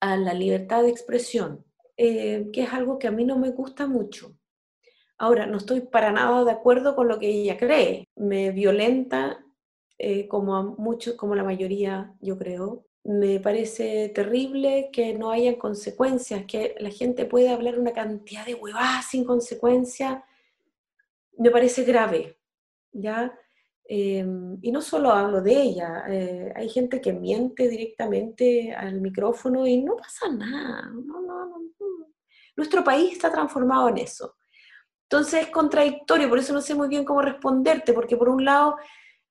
a 0.00 0.16
la 0.16 0.32
libertad 0.32 0.82
de 0.82 0.88
expresión, 0.88 1.62
eh, 1.98 2.48
que 2.54 2.62
es 2.62 2.72
algo 2.72 2.98
que 2.98 3.06
a 3.06 3.10
mí 3.10 3.26
no 3.26 3.38
me 3.38 3.50
gusta 3.50 3.86
mucho. 3.86 4.34
Ahora, 5.18 5.44
no 5.44 5.58
estoy 5.58 5.82
para 5.82 6.10
nada 6.10 6.42
de 6.42 6.52
acuerdo 6.52 6.96
con 6.96 7.08
lo 7.08 7.18
que 7.18 7.28
ella 7.28 7.58
cree. 7.58 8.08
Me 8.16 8.50
violenta, 8.50 9.44
eh, 9.98 10.26
como, 10.26 10.74
muchos, 10.78 11.14
como 11.16 11.34
la 11.34 11.44
mayoría, 11.44 12.14
yo 12.22 12.38
creo, 12.38 12.86
me 13.04 13.38
parece 13.40 14.08
terrible 14.08 14.88
que 14.90 15.12
no 15.12 15.32
haya 15.32 15.58
consecuencias, 15.58 16.46
que 16.46 16.74
la 16.78 16.90
gente 16.90 17.26
pueda 17.26 17.52
hablar 17.52 17.78
una 17.78 17.92
cantidad 17.92 18.46
de 18.46 18.54
huevadas 18.54 19.10
sin 19.10 19.24
consecuencia, 19.26 20.24
me 21.36 21.50
parece 21.50 21.84
grave, 21.84 22.38
¿ya? 22.90 23.38
Em, 23.84 24.58
y 24.62 24.70
no 24.70 24.80
solo 24.80 25.10
hablo 25.10 25.42
de 25.42 25.60
ella, 25.60 26.04
eh, 26.08 26.52
hay 26.54 26.68
gente 26.68 27.00
que 27.00 27.12
miente 27.12 27.68
directamente 27.68 28.72
al 28.74 29.00
micrófono 29.00 29.66
y 29.66 29.82
no 29.82 29.96
pasa 29.96 30.30
nada. 30.30 30.90
Nuestro 32.56 32.84
país 32.84 33.12
está 33.12 33.30
transformado 33.30 33.88
en 33.88 33.98
eso. 33.98 34.36
Entonces 35.02 35.42
es 35.42 35.48
contradictorio, 35.48 36.28
por 36.28 36.38
eso 36.38 36.54
no 36.54 36.62
sé 36.62 36.74
muy 36.74 36.88
bien 36.88 37.04
cómo 37.04 37.20
responderte, 37.20 37.92
porque 37.92 38.16
por 38.16 38.30
un 38.30 38.44
lado 38.44 38.76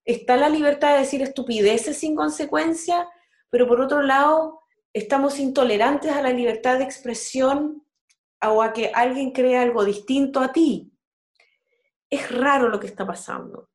está 0.05 0.37
la 0.37 0.49
libertad 0.49 0.93
de 0.93 0.99
decir 0.99 1.21
estupideces 1.23 1.97
sin 1.97 2.15
consecuencia, 2.15 3.07
pero 3.49 3.67
por 3.67 3.81
otro 3.81 4.03
lado, 4.03 4.61
estamos 4.93 5.39
intolerantes 5.39 6.11
a 6.11 6.21
la 6.21 6.29
libertad 6.29 6.77
de 6.77 6.83
expresión 6.83 7.83
o 8.47 8.61
a 8.61 8.73
que 8.73 8.91
alguien 8.93 9.31
crea 9.31 9.63
algo 9.63 9.83
distinto 9.83 10.39
a 10.39 10.51
ti. 10.51 10.91
Es 12.09 12.29
raro 12.31 12.69
lo 12.69 12.79
que 12.79 12.87
está 12.87 13.05
pasando. 13.05 13.70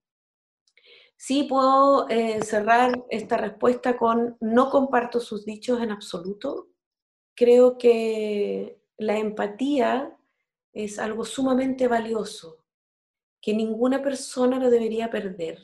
Sí 1.16 1.44
puedo 1.44 2.08
eh, 2.08 2.42
cerrar 2.42 3.04
esta 3.10 3.36
respuesta 3.36 3.96
con 3.96 4.36
no 4.40 4.70
comparto 4.70 5.18
sus 5.20 5.44
dichos 5.44 5.80
en 5.80 5.90
absoluto. 5.90 6.68
Creo 7.34 7.78
que 7.78 8.80
la 8.98 9.18
empatía 9.18 10.16
es 10.72 10.98
algo 10.98 11.24
sumamente 11.24 11.88
valioso, 11.88 12.64
que 13.40 13.54
ninguna 13.54 14.02
persona 14.02 14.58
lo 14.58 14.68
debería 14.68 15.10
perder. 15.10 15.58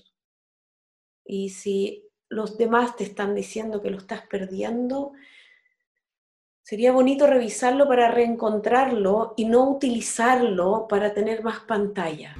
Y 1.25 1.51
si 1.51 2.09
los 2.29 2.57
demás 2.57 2.97
te 2.97 3.05
están 3.05 3.35
diciendo 3.35 3.83
que 3.83 3.91
lo 3.91 3.99
estás 3.99 4.27
perdiendo, 4.27 5.13
sería 6.63 6.93
bonito 6.93 7.27
revisarlo 7.27 7.87
para 7.87 8.11
reencontrarlo 8.11 9.35
y 9.37 9.45
no 9.45 9.69
utilizarlo 9.69 10.87
para 10.89 11.13
tener 11.13 11.43
más 11.43 11.61
pantalla. 11.61 12.35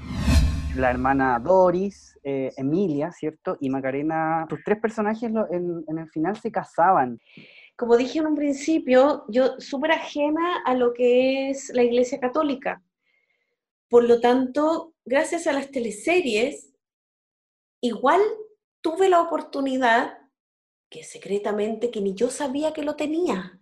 La 0.77 0.91
hermana 0.91 1.39
Doris, 1.39 2.19
eh, 2.23 2.51
Emilia, 2.57 3.13
¿cierto? 3.13 3.57
Y 3.61 3.69
Macarena, 3.69 4.47
tus 4.49 4.61
tres 4.65 4.79
personajes 4.81 5.25
en, 5.25 5.85
en 5.87 5.99
el 5.99 6.09
final 6.09 6.37
se 6.37 6.51
casaban 6.51 7.21
como 7.77 7.97
dije 7.97 8.21
en 8.21 8.27
un 8.27 8.37
principio, 8.37 9.25
yo 9.29 9.59
súper 9.59 9.91
ajena 9.91 10.63
a 10.65 10.75
lo 10.75 10.93
que 10.93 11.51
es 11.51 11.71
la 11.75 11.83
Iglesia 11.83 12.21
Católica. 12.21 12.81
Por 13.89 14.05
lo 14.05 14.21
tanto, 14.21 14.95
gracias 15.05 15.47
a 15.49 15.53
las 15.53 15.71
teleseries, 15.71 16.73
igual 17.81 18.21
tuve 18.83 19.09
la 19.09 19.21
oportunidad, 19.21 20.17
que 20.89 21.03
secretamente, 21.03 21.91
que 21.91 22.01
ni 22.01 22.15
yo 22.15 22.31
sabía 22.31 22.73
que 22.73 22.85
lo 22.85 22.95
tenía, 22.95 23.61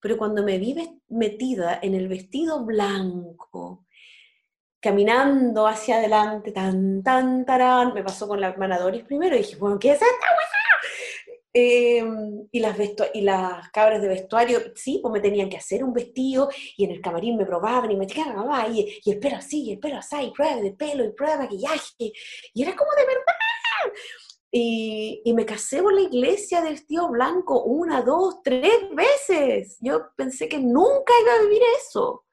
pero 0.00 0.16
cuando 0.16 0.42
me 0.42 0.58
vi 0.58 0.74
metida 1.08 1.78
en 1.80 1.94
el 1.94 2.08
vestido 2.08 2.64
blanco, 2.64 3.86
caminando 4.80 5.66
hacia 5.66 5.96
adelante, 5.96 6.52
tan, 6.52 7.02
tan, 7.02 7.44
tarán, 7.44 7.92
me 7.94 8.02
pasó 8.02 8.26
con 8.26 8.40
la 8.40 8.48
hermana 8.48 8.78
Doris 8.78 9.04
primero, 9.04 9.36
y 9.36 9.40
dije, 9.40 9.56
bueno, 9.56 9.78
¿qué 9.78 9.90
es 9.90 10.02
esta 10.02 10.26
Em, 11.52 12.46
y, 12.52 12.60
las 12.60 12.76
y 13.12 13.22
las 13.22 13.70
cabras 13.70 14.00
de 14.00 14.06
vestuario, 14.06 14.60
sí, 14.76 15.00
pues 15.02 15.10
me 15.12 15.20
tenían 15.20 15.48
que 15.48 15.56
hacer 15.56 15.82
un 15.82 15.92
vestido 15.92 16.48
y 16.76 16.84
en 16.84 16.92
el 16.92 17.00
camarín 17.00 17.36
me 17.36 17.44
probaban 17.44 17.90
y 17.90 17.96
me 17.96 18.06
decían, 18.06 18.36
y, 18.72 19.00
y 19.04 19.10
el 19.10 19.18
pelo 19.18 19.36
así, 19.36 19.64
y 19.64 19.72
el 19.72 19.80
pelo 19.80 19.96
así, 19.96 20.16
y 20.20 20.30
prueba 20.30 20.56
de 20.60 20.72
pelo, 20.72 21.04
y 21.04 21.12
prueba 21.12 21.36
de 21.36 21.42
maquillaje, 21.44 22.12
y 22.54 22.62
era 22.62 22.76
como 22.76 22.90
de 22.92 23.04
verdad. 23.04 24.00
Y, 24.52 25.22
y, 25.24 25.32
me 25.32 25.46
casé 25.46 25.82
por 25.82 25.92
la 25.92 26.02
iglesia 26.02 26.60
de 26.60 26.70
vestido 26.70 27.08
blanco 27.08 27.62
una, 27.62 28.02
dos, 28.02 28.42
tres 28.42 28.80
veces. 28.92 29.78
Yo 29.80 30.08
pensé 30.16 30.48
que 30.48 30.58
nunca 30.58 31.12
iba 31.22 31.34
a 31.34 31.42
vivir 31.42 31.62
eso. 31.78 32.24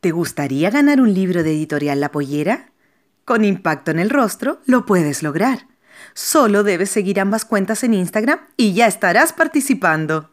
¿Te 0.00 0.10
gustaría 0.10 0.70
ganar 0.70 1.00
un 1.00 1.14
libro 1.14 1.44
de 1.44 1.52
editorial 1.52 2.00
La 2.00 2.10
Pollera? 2.10 2.72
Con 3.24 3.44
impacto 3.44 3.92
en 3.92 4.00
el 4.00 4.10
rostro 4.10 4.60
lo 4.66 4.84
puedes 4.84 5.22
lograr. 5.22 5.68
Solo 6.12 6.64
debes 6.64 6.90
seguir 6.90 7.20
ambas 7.20 7.44
cuentas 7.44 7.84
en 7.84 7.94
Instagram 7.94 8.40
y 8.56 8.74
ya 8.74 8.88
estarás 8.88 9.32
participando. 9.32 10.31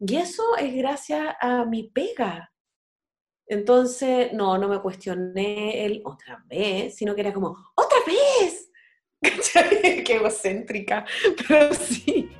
Y 0.00 0.16
eso 0.16 0.56
es 0.56 0.74
gracias 0.74 1.34
a 1.40 1.64
mi 1.64 1.84
pega. 1.84 2.52
Entonces, 3.46 4.32
no, 4.32 4.58
no 4.58 4.68
me 4.68 4.80
cuestioné 4.80 5.84
el 5.86 6.02
otra 6.04 6.44
vez, 6.46 6.96
sino 6.96 7.14
que 7.14 7.22
era 7.22 7.32
como, 7.32 7.56
¡otra 7.74 7.98
vez! 8.06 8.70
Qué 10.04 10.14
egocéntrica, 10.14 11.04
pero 11.48 11.74
sí. 11.74 12.30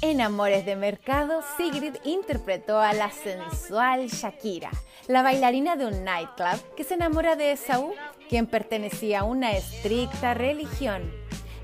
En 0.00 0.20
Amores 0.20 0.64
de 0.66 0.76
Mercado, 0.76 1.40
Sigrid 1.56 1.94
interpretó 2.04 2.78
a 2.78 2.92
la 2.92 3.10
sensual 3.10 4.06
Shakira, 4.08 4.70
la 5.08 5.22
bailarina 5.22 5.74
de 5.76 5.86
un 5.86 6.04
nightclub 6.04 6.74
que 6.76 6.84
se 6.84 6.94
enamora 6.94 7.34
de 7.34 7.52
Esaú, 7.52 7.94
quien 8.28 8.46
pertenecía 8.46 9.20
a 9.20 9.24
una 9.24 9.52
estricta 9.52 10.34
religión. 10.34 11.10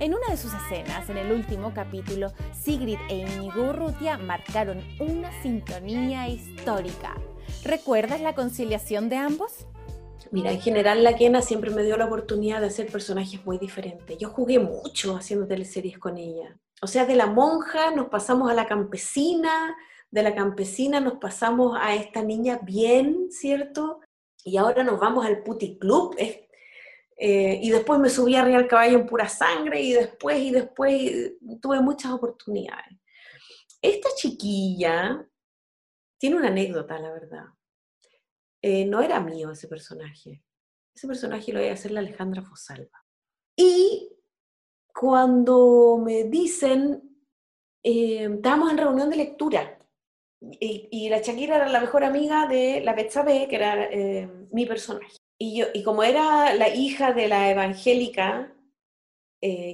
En 0.00 0.12
una 0.12 0.26
de 0.28 0.36
sus 0.36 0.52
escenas, 0.52 1.08
en 1.08 1.18
el 1.18 1.30
último 1.30 1.72
capítulo, 1.72 2.32
Sigrid 2.52 2.98
e 3.08 3.18
Inigo 3.18 3.68
Urrutia 3.68 4.18
marcaron 4.18 4.82
una 4.98 5.30
sintonía 5.40 6.28
histórica. 6.28 7.14
¿Recuerdas 7.64 8.20
la 8.20 8.34
conciliación 8.34 9.08
de 9.08 9.16
ambos? 9.16 9.66
Mira, 10.32 10.50
en 10.50 10.60
general 10.60 11.04
la 11.04 11.14
Kena 11.14 11.42
siempre 11.42 11.70
me 11.70 11.84
dio 11.84 11.96
la 11.96 12.06
oportunidad 12.06 12.60
de 12.60 12.66
hacer 12.66 12.90
personajes 12.90 13.46
muy 13.46 13.58
diferentes. 13.58 14.18
Yo 14.18 14.30
jugué 14.30 14.58
mucho 14.58 15.16
haciendo 15.16 15.46
teleseries 15.46 15.98
con 15.98 16.18
ella. 16.18 16.58
O 16.82 16.88
sea, 16.88 17.06
de 17.06 17.14
la 17.14 17.26
monja 17.26 17.92
nos 17.92 18.08
pasamos 18.08 18.50
a 18.50 18.54
la 18.54 18.66
campesina, 18.66 19.76
de 20.10 20.22
la 20.24 20.34
campesina 20.34 20.98
nos 20.98 21.18
pasamos 21.18 21.78
a 21.80 21.94
esta 21.94 22.22
niña 22.22 22.58
bien, 22.62 23.28
¿cierto? 23.30 24.00
Y 24.44 24.56
ahora 24.56 24.82
nos 24.82 24.98
vamos 24.98 25.24
al 25.24 25.44
puti 25.44 25.78
club. 25.78 26.16
Eh, 27.16 27.60
y 27.62 27.70
después 27.70 28.00
me 28.00 28.10
subí 28.10 28.34
arriba 28.34 28.58
al 28.58 28.66
caballo 28.66 28.98
en 28.98 29.06
pura 29.06 29.28
sangre 29.28 29.80
y 29.80 29.92
después 29.92 30.38
y 30.38 30.50
después 30.50 31.32
tuve 31.60 31.80
muchas 31.80 32.12
oportunidades. 32.12 32.98
Esta 33.80 34.08
chiquilla 34.16 35.24
tiene 36.18 36.36
una 36.36 36.48
anécdota, 36.48 36.98
la 36.98 37.12
verdad. 37.12 37.44
Eh, 38.62 38.84
no 38.86 39.00
era 39.00 39.20
mío 39.20 39.50
ese 39.50 39.68
personaje. 39.68 40.42
Ese 40.94 41.06
personaje 41.06 41.52
lo 41.52 41.60
iba 41.60 41.70
a 41.70 41.74
hacer 41.74 41.90
la 41.90 42.00
Alejandra 42.00 42.42
Fosalva. 42.42 43.04
Y 43.56 44.10
cuando 44.92 46.00
me 46.04 46.24
dicen, 46.24 47.20
eh, 47.82 48.28
estábamos 48.32 48.70
en 48.70 48.78
reunión 48.78 49.10
de 49.10 49.16
lectura, 49.16 49.78
y, 50.40 51.08
la 51.08 51.22
Shakira 51.22 51.56
era 51.56 51.68
la 51.68 51.80
mejor 51.80 52.04
amiga 52.04 52.46
de 52.46 52.82
la 52.82 52.92
Betsabe, 52.92 53.48
que 53.48 53.56
era 53.56 53.88
mi 54.50 54.66
personaje. 54.66 55.23
Y, 55.38 55.58
yo, 55.58 55.66
y 55.74 55.82
como 55.82 56.02
era 56.04 56.54
la 56.54 56.68
hija 56.68 57.12
de 57.12 57.28
la 57.28 57.50
evangélica, 57.50 58.52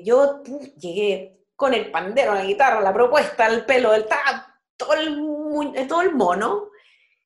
yo 0.04 0.42
llegué 0.78 1.44
con 1.54 1.74
el 1.74 1.90
pandero, 1.90 2.34
la 2.34 2.44
guitarra, 2.44 2.80
la 2.80 2.94
propuesta, 2.94 3.46
el 3.46 3.64
pelo, 3.66 3.94
el 3.94 4.06
tap, 4.06 4.48
todo 4.76 4.94
el, 4.94 5.86
todo 5.86 6.02
el 6.02 6.14
mono, 6.14 6.70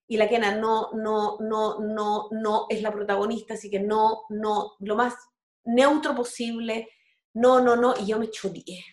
y 0.06 0.16
la 0.16 0.28
Kena 0.28 0.54
no, 0.56 0.90
no, 0.92 1.38
no, 1.40 1.78
no, 1.78 2.28
no 2.30 2.66
es 2.68 2.82
la 2.82 2.92
protagonista, 2.92 3.54
así 3.54 3.70
que 3.70 3.80
no, 3.80 4.24
no, 4.28 4.74
lo 4.80 4.96
más 4.96 5.14
neutro 5.64 6.14
posible, 6.14 6.90
no, 7.34 7.60
no, 7.60 7.76
no, 7.76 7.94
y 7.98 8.06
yo 8.06 8.18
me 8.18 8.30
churié. 8.30 8.84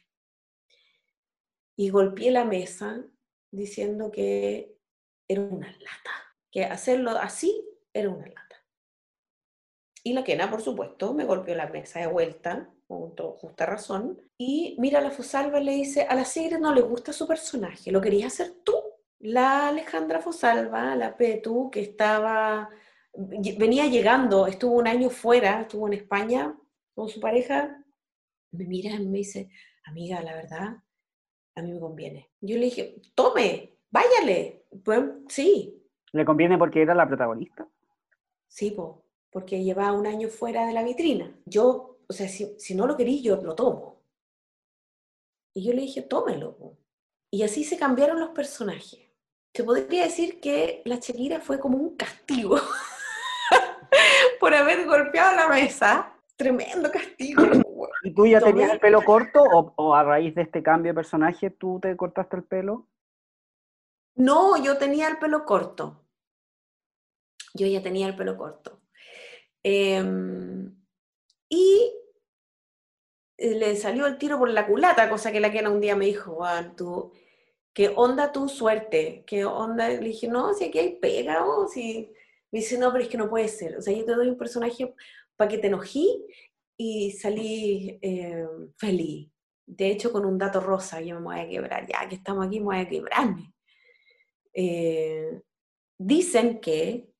Y 1.76 1.90
golpeé 1.90 2.32
la 2.32 2.46
mesa 2.46 3.04
diciendo 3.50 4.12
que 4.12 4.78
era 5.28 5.42
una 5.42 5.72
lata, 5.72 6.12
que 6.50 6.64
hacerlo 6.66 7.12
así 7.12 7.68
era 7.94 8.10
una 8.10 8.28
lata. 8.28 8.51
Y 10.04 10.14
la 10.14 10.24
Kena, 10.24 10.50
por 10.50 10.62
supuesto, 10.62 11.14
me 11.14 11.26
golpeó 11.26 11.56
la 11.56 11.68
mesa 11.68 12.00
de 12.00 12.08
vuelta, 12.08 12.70
con 12.88 13.16
justa 13.16 13.66
razón, 13.66 14.20
y 14.38 14.76
mira 14.80 15.00
a 15.00 15.02
la 15.02 15.12
Fosalva 15.12 15.60
y 15.60 15.64
le 15.64 15.72
dice, 15.74 16.04
a 16.04 16.16
la 16.16 16.26
serie 16.26 16.60
no 16.60 16.74
le 16.74 16.82
gusta 16.82 17.14
su 17.14 17.28
personaje, 17.28 17.92
¿lo 17.92 18.02
querías 18.02 18.34
hacer 18.34 18.54
tú? 18.64 18.74
La 19.20 19.70
Alejandra 19.70 20.20
Fosalva, 20.20 20.96
la 20.96 21.16
Petu, 21.16 21.70
que 21.70 21.82
estaba, 21.82 22.70
venía 23.14 23.86
llegando, 23.86 24.48
estuvo 24.48 24.74
un 24.74 24.88
año 24.88 25.10
fuera, 25.10 25.62
estuvo 25.62 25.88
en 25.88 25.94
España 25.94 26.58
con 26.94 27.08
su 27.08 27.20
pareja, 27.20 27.82
me 28.52 28.66
mira 28.66 28.96
y 28.96 29.08
me 29.08 29.20
dice, 29.20 29.50
amiga, 29.86 30.22
la 30.22 30.36
verdad, 30.36 30.78
a 31.56 31.62
mí 31.62 31.72
me 31.72 31.80
conviene. 31.80 32.32
Yo 32.42 32.58
le 32.58 32.66
dije, 32.66 33.02
tome, 33.16 33.78
váyale. 33.90 34.66
Pues 34.84 35.04
sí. 35.28 35.82
¿Le 36.14 36.26
conviene 36.26 36.58
porque 36.58 36.82
era 36.82 36.96
la 36.96 37.08
protagonista? 37.08 37.68
Sí, 38.48 38.72
porque 39.32 39.64
llevaba 39.64 39.94
un 39.94 40.08
año 40.08 40.28
fuera 40.30 40.66
de 40.68 40.74
la 40.74 40.84
vitrina. 40.84 41.34
Yo, 41.46 42.00
o 42.08 42.14
sea, 42.14 42.28
si, 42.28 42.76
no 42.76 42.86
lo 42.86 42.98
quería, 42.98 43.22
yo 43.22 43.36
lo 43.38 43.56
tomo. 43.56 44.02
Y 45.56 45.64
yo 45.64 45.74
le 45.74 45.82
dije, 45.82 46.02
tómelo. 46.02 46.78
Y 47.32 47.44
así 47.44 47.64
se 47.64 47.78
cambiaron 47.78 48.20
los 48.20 48.30
personajes 48.30 49.12
se 49.54 49.64
podría 49.64 50.04
decir 50.04 50.40
que 50.40 50.82
la 50.86 50.96
Shakira 50.96 51.40
fue 51.40 51.60
como 51.60 51.78
un 51.78 51.96
castigo 51.96 52.58
por 54.40 54.54
haber 54.54 54.86
golpeado 54.86 55.36
la 55.36 55.48
mesa. 55.50 56.14
Tremendo 56.38 56.90
castigo. 56.90 57.44
¿Y 58.04 58.14
tú 58.14 58.26
ya 58.26 58.40
tenías 58.40 58.72
el 58.72 58.80
pelo 58.80 59.04
corto 59.04 59.44
o, 59.44 59.94
a 59.94 60.04
raíz 60.04 60.34
de 60.34 60.44
este 60.44 60.64
cambio 60.64 60.92
de 60.92 60.96
personaje 60.96 61.52
tú 61.52 61.80
te 61.80 61.96
cortaste 61.96 62.38
el 62.38 62.44
pelo? 62.44 62.88
No, 64.16 64.58
yo 64.64 64.78
tenía 64.78 65.08
el 65.08 65.20
pelo 65.20 65.46
corto. 65.46 66.04
Yo 67.54 67.68
ya 67.68 67.84
tenía 67.84 68.08
el 68.08 68.16
pelo 68.16 68.38
corto. 68.38 68.81
Em, 69.64 70.76
y 71.50 71.94
le 73.38 73.76
salió 73.76 74.06
el 74.08 74.18
tiro 74.18 74.38
por 74.38 74.50
la 74.50 74.68
culata, 74.68 75.10
cosa 75.10 75.32
que 75.32 75.40
la 75.40 75.52
Kena 75.52 75.70
un 75.70 75.82
día 75.82 75.96
me 75.96 76.06
dijo, 76.06 76.36
Juan, 76.36 76.76
tú, 76.76 77.12
¿qué 77.74 77.92
onda 77.96 78.32
tu 78.32 78.48
suerte? 78.50 79.24
¿Qué 79.26 79.46
onda? 79.46 79.90
Le 79.90 80.00
dije, 80.00 80.28
no, 80.28 80.54
si 80.54 80.66
aquí 80.66 80.80
hay 80.80 80.96
pega, 80.98 81.46
o 81.46 81.68
si... 81.68 82.12
Me 82.52 82.60
dice, 82.60 82.78
no, 82.78 82.92
pero 82.92 83.04
es 83.04 83.10
que 83.10 83.18
no 83.18 83.30
puede 83.30 83.48
ser. 83.48 83.78
O 83.78 83.82
sea, 83.82 83.96
yo 83.96 84.04
te 84.06 84.14
doy 84.14 84.28
un 84.28 84.38
personaje 84.38 84.94
para 85.38 85.50
que 85.50 85.58
te 85.58 85.68
enojí 85.68 86.26
y 86.78 87.12
salí 87.12 87.98
eh, 88.02 88.46
feliz. 88.78 89.32
De 89.66 89.88
hecho, 89.90 90.12
con 90.12 90.26
un 90.26 90.38
dato 90.38 90.60
rosa, 90.60 91.00
yo 91.02 91.16
me 91.16 91.22
voy 91.22 91.40
a 91.40 91.48
quebrar. 91.48 91.88
Ya 91.88 92.08
que 92.10 92.16
estamos 92.16 92.46
aquí, 92.46 92.60
me 92.60 92.66
voy 92.66 92.80
a 92.80 92.90
quebrarme. 92.90 93.54
Eh, 94.54 95.42
dicen 95.98 96.60
que, 96.60 97.11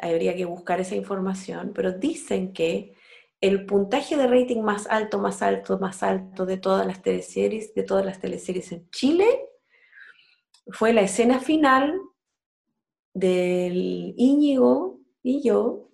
habría 0.00 0.36
que 0.36 0.44
buscar 0.44 0.80
esa 0.80 0.94
información, 0.94 1.72
pero 1.74 1.92
dicen 1.92 2.52
que 2.52 2.94
el 3.40 3.66
puntaje 3.66 4.16
de 4.16 4.26
rating 4.26 4.62
más 4.62 4.86
alto, 4.86 5.18
más 5.18 5.42
alto, 5.42 5.78
más 5.78 6.02
alto 6.02 6.46
de 6.46 6.58
todas 6.58 6.86
las 6.86 7.02
teleseries, 7.02 7.74
de 7.74 7.82
todas 7.82 8.04
las 8.04 8.20
teleseries 8.20 8.70
en 8.72 8.88
Chile, 8.90 9.26
fue 10.68 10.92
la 10.92 11.02
escena 11.02 11.40
final 11.40 12.00
del 13.14 14.14
Íñigo 14.16 15.00
y 15.22 15.42
yo, 15.42 15.90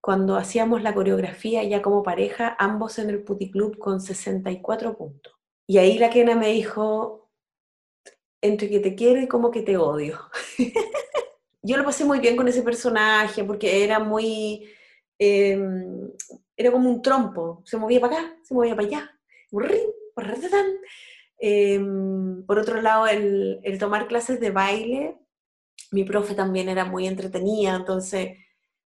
cuando 0.00 0.36
hacíamos 0.36 0.82
la 0.82 0.94
coreografía 0.94 1.64
ya 1.64 1.82
como 1.82 2.02
pareja, 2.02 2.56
ambos 2.58 2.98
en 2.98 3.10
el 3.10 3.24
puticlub 3.24 3.78
con 3.78 4.00
64 4.00 4.96
puntos. 4.96 5.34
Y 5.66 5.78
ahí 5.78 5.98
la 5.98 6.10
Kena 6.10 6.36
me 6.36 6.52
dijo, 6.52 7.30
entre 8.42 8.68
que 8.68 8.80
te 8.80 8.94
quiero 8.94 9.20
y 9.20 9.28
como 9.28 9.50
que 9.50 9.62
te 9.62 9.76
odio. 9.76 10.20
yo 11.64 11.76
lo 11.78 11.84
pasé 11.84 12.04
muy 12.04 12.20
bien 12.20 12.36
con 12.36 12.46
ese 12.46 12.62
personaje 12.62 13.42
porque 13.44 13.82
era 13.84 13.98
muy... 13.98 14.68
Em, 15.18 16.10
era 16.56 16.70
como 16.70 16.88
un 16.90 17.02
trompo, 17.02 17.62
se 17.64 17.76
movía 17.76 18.00
para 18.00 18.16
acá, 18.18 18.36
se 18.42 18.54
movía 18.54 18.76
para 18.76 18.86
allá, 18.86 19.10
em, 21.38 22.44
por 22.46 22.58
otro 22.58 22.80
lado, 22.80 23.06
el, 23.06 23.60
el, 23.64 23.78
tomar 23.78 24.06
clases 24.06 24.40
de 24.40 24.50
baile, 24.50 25.16
mi 25.90 26.04
profe 26.04 26.34
también 26.34 26.68
era 26.68 26.84
muy 26.84 27.06
entretenida, 27.06 27.76
entonces 27.76 28.38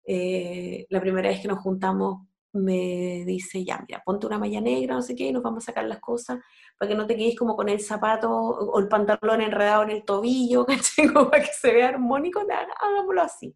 eh, 0.05 0.85
la 0.89 1.01
primera 1.01 1.29
vez 1.29 1.41
que 1.41 1.47
nos 1.47 1.59
juntamos 1.59 2.27
me 2.55 3.23
dice, 3.25 3.63
ya, 3.63 3.83
mira, 3.87 4.01
ponte 4.05 4.25
una 4.27 4.39
malla 4.39 4.61
negra, 4.61 4.95
no 4.95 5.01
sé 5.01 5.15
qué, 5.15 5.27
y 5.27 5.31
nos 5.33 5.43
vamos 5.43 5.63
a 5.63 5.67
sacar 5.67 5.85
las 5.85 5.99
cosas 5.99 6.39
para 6.77 6.89
que 6.89 6.95
no 6.95 7.05
te 7.05 7.15
quedes 7.17 7.37
como 7.37 7.55
con 7.55 7.69
el 7.69 7.81
zapato 7.81 8.31
o 8.31 8.79
el 8.79 8.87
pantalón 8.87 9.41
enredado 9.41 9.83
en 9.83 9.91
el 9.91 10.05
tobillo, 10.05 10.65
para 11.29 11.41
que 11.43 11.51
se 11.51 11.73
vea 11.73 11.89
armónico, 11.89 12.39
hagámoslo 12.39 13.21
así. 13.21 13.55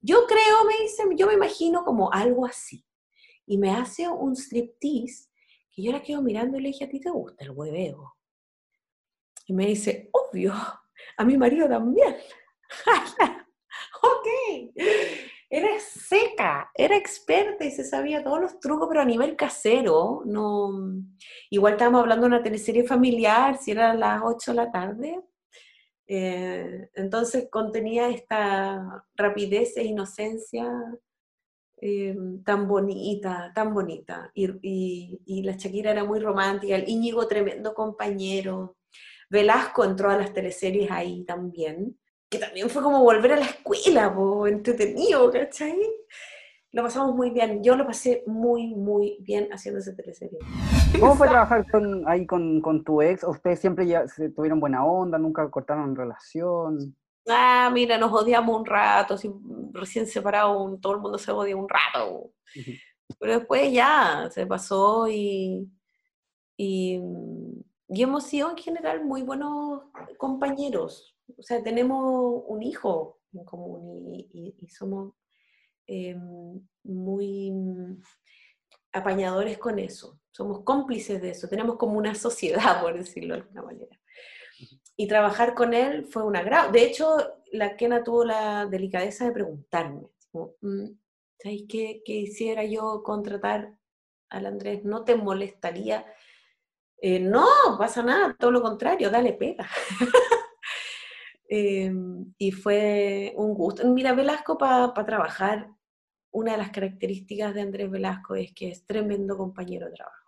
Yo 0.00 0.26
creo, 0.26 0.64
me 0.66 0.82
dice, 0.82 1.04
yo 1.16 1.26
me 1.26 1.34
imagino 1.34 1.84
como 1.84 2.12
algo 2.12 2.46
así 2.46 2.84
y 3.46 3.58
me 3.58 3.70
hace 3.70 4.08
un 4.08 4.34
striptease 4.36 5.28
que 5.70 5.82
yo 5.82 5.92
la 5.92 6.02
quedo 6.02 6.22
mirando 6.22 6.58
y 6.58 6.62
le 6.62 6.68
dije, 6.68 6.84
¿a 6.84 6.88
ti 6.88 7.00
te 7.00 7.10
gusta 7.10 7.44
el 7.44 7.50
hueveo? 7.50 8.16
Y 9.46 9.52
me 9.52 9.66
dice, 9.66 10.10
obvio, 10.12 10.54
a 11.16 11.24
mi 11.24 11.36
marido 11.36 11.68
también. 11.68 12.16
ok. 14.02 15.31
Era 15.54 15.68
seca, 15.80 16.70
era 16.74 16.96
experta 16.96 17.62
y 17.66 17.70
se 17.70 17.84
sabía 17.84 18.24
todos 18.24 18.40
los 18.40 18.58
trucos, 18.58 18.88
pero 18.88 19.02
a 19.02 19.04
nivel 19.04 19.36
casero, 19.36 20.22
no... 20.24 20.72
Igual 21.50 21.74
estábamos 21.74 22.00
hablando 22.00 22.26
de 22.26 22.34
una 22.36 22.42
teleserie 22.42 22.84
familiar, 22.84 23.58
si 23.58 23.72
era 23.72 23.90
a 23.90 23.94
las 23.94 24.22
8 24.24 24.52
de 24.52 24.56
la 24.56 24.72
tarde. 24.72 25.20
Eh, 26.06 26.88
entonces 26.94 27.48
contenía 27.50 28.08
esta 28.08 29.04
rapidez 29.14 29.76
e 29.76 29.84
inocencia 29.84 30.66
eh, 31.82 32.16
tan 32.46 32.66
bonita, 32.66 33.52
tan 33.54 33.74
bonita. 33.74 34.30
Y, 34.32 35.42
la 35.42 35.52
Shakira 35.52 35.90
era 35.90 36.04
muy 36.04 36.20
romántica, 36.20 36.76
el 36.76 36.88
Íñigo 36.88 37.28
tremendo 37.28 37.74
compañero. 37.74 38.78
Velasco 39.28 39.84
entró 39.84 40.08
a 40.08 40.16
las 40.16 40.32
teleseries 40.32 40.90
ahí 40.90 41.24
también, 41.24 41.98
que 42.32 42.38
también 42.38 42.70
fue 42.70 42.82
como 42.82 43.02
volver 43.02 43.34
a 43.34 43.36
la 43.36 43.44
escuela, 43.44 44.10
entretenido, 44.48 45.30
¿cachai? 45.30 45.76
Lo 46.72 46.82
pasamos 46.82 47.14
muy 47.14 47.28
bien, 47.28 47.62
yo 47.62 47.76
lo 47.76 47.86
pasé 47.86 48.24
muy, 48.26 48.68
muy 48.74 49.18
bien 49.20 49.50
haciendo 49.52 49.80
esa 49.80 49.94
teleserie. 49.94 50.38
¿Cómo 50.98 51.14
fue 51.14 51.28
trabajar 51.28 51.70
con, 51.70 52.08
ahí 52.08 52.24
con, 52.24 52.62
con 52.62 52.82
tu 52.82 53.02
ex? 53.02 53.22
¿Ustedes 53.24 53.60
siempre 53.60 53.86
ya 53.86 54.08
se 54.08 54.30
tuvieron 54.30 54.60
buena 54.60 54.82
onda, 54.82 55.18
nunca 55.18 55.50
cortaron 55.50 55.94
relación? 55.94 56.96
ah, 57.28 57.70
mira, 57.70 57.98
nos 57.98 58.10
odiamos 58.10 58.58
un 58.58 58.64
rato, 58.64 59.16
recién 59.74 60.06
separado, 60.06 60.78
todo 60.80 60.94
el 60.94 61.00
mundo 61.00 61.18
se 61.18 61.30
odia 61.32 61.54
un 61.54 61.68
rato. 61.68 62.32
Pero 63.18 63.38
después 63.40 63.70
ya 63.70 64.30
se 64.30 64.46
pasó 64.46 65.06
y, 65.06 65.70
y, 66.56 66.98
hemos 67.90 68.24
sido 68.24 68.48
en 68.48 68.56
general 68.56 69.04
muy 69.04 69.20
buenos 69.20 69.82
compañeros. 70.16 71.11
O 71.36 71.42
sea, 71.42 71.62
tenemos 71.62 72.42
un 72.46 72.62
hijo 72.62 73.20
en 73.32 73.44
común 73.44 74.14
y, 74.14 74.68
somos 74.68 75.14
eh, 75.86 76.16
muy 76.84 77.52
apañadores 78.92 79.58
con 79.58 79.78
eso. 79.78 80.20
Somos 80.30 80.62
cómplices 80.64 81.20
de 81.20 81.30
eso. 81.30 81.48
Tenemos 81.48 81.76
como 81.76 81.98
una 81.98 82.14
sociedad, 82.14 82.80
por 82.82 82.96
decirlo 82.96 83.34
de 83.34 83.40
alguna 83.40 83.62
manera 83.62 84.02
y 84.96 85.06
trabajar 85.06 85.54
con 85.54 85.74
él 85.74 86.04
fue 86.04 86.22
un 86.22 86.36
agrado. 86.36 86.72
De 86.72 86.84
hecho, 86.84 87.16
la 87.50 87.76
Kena 87.76 88.04
tuvo 88.04 88.24
la 88.24 88.66
delicadeza 88.66 89.24
de 89.24 89.32
preguntarme, 89.32 90.08
mm, 90.32 90.86
¿sabes 91.38 91.62
qué, 91.68 92.02
qué 92.04 92.12
hiciera 92.12 92.64
yo 92.64 93.02
contratar 93.02 93.74
al 94.30 94.46
Andrés? 94.46 94.84
¿No 94.84 95.04
te 95.04 95.16
molestaría? 95.16 96.06
Eh, 96.98 97.18
no, 97.18 97.46
pasa 97.78 98.02
nada, 98.02 98.36
todo 98.38 98.50
lo 98.50 98.62
contrario, 98.62 99.10
dale 99.10 99.32
pega. 99.32 99.68
Em, 101.54 102.32
y 102.38 102.50
fue 102.52 103.34
un 103.36 103.52
gusto. 103.52 103.86
Mira, 103.88 104.14
Velasco 104.14 104.56
para 104.56 104.94
trabajar, 104.94 105.68
una 106.30 106.52
de 106.52 106.58
las 106.58 106.70
características 106.70 107.52
de 107.52 107.60
Andrés 107.60 107.90
Velasco 107.90 108.34
es 108.34 108.52
que 108.54 108.70
es 108.70 108.86
tremendo 108.86 109.36
compañero 109.36 109.86
de 109.86 109.92
trabajo 109.92 110.22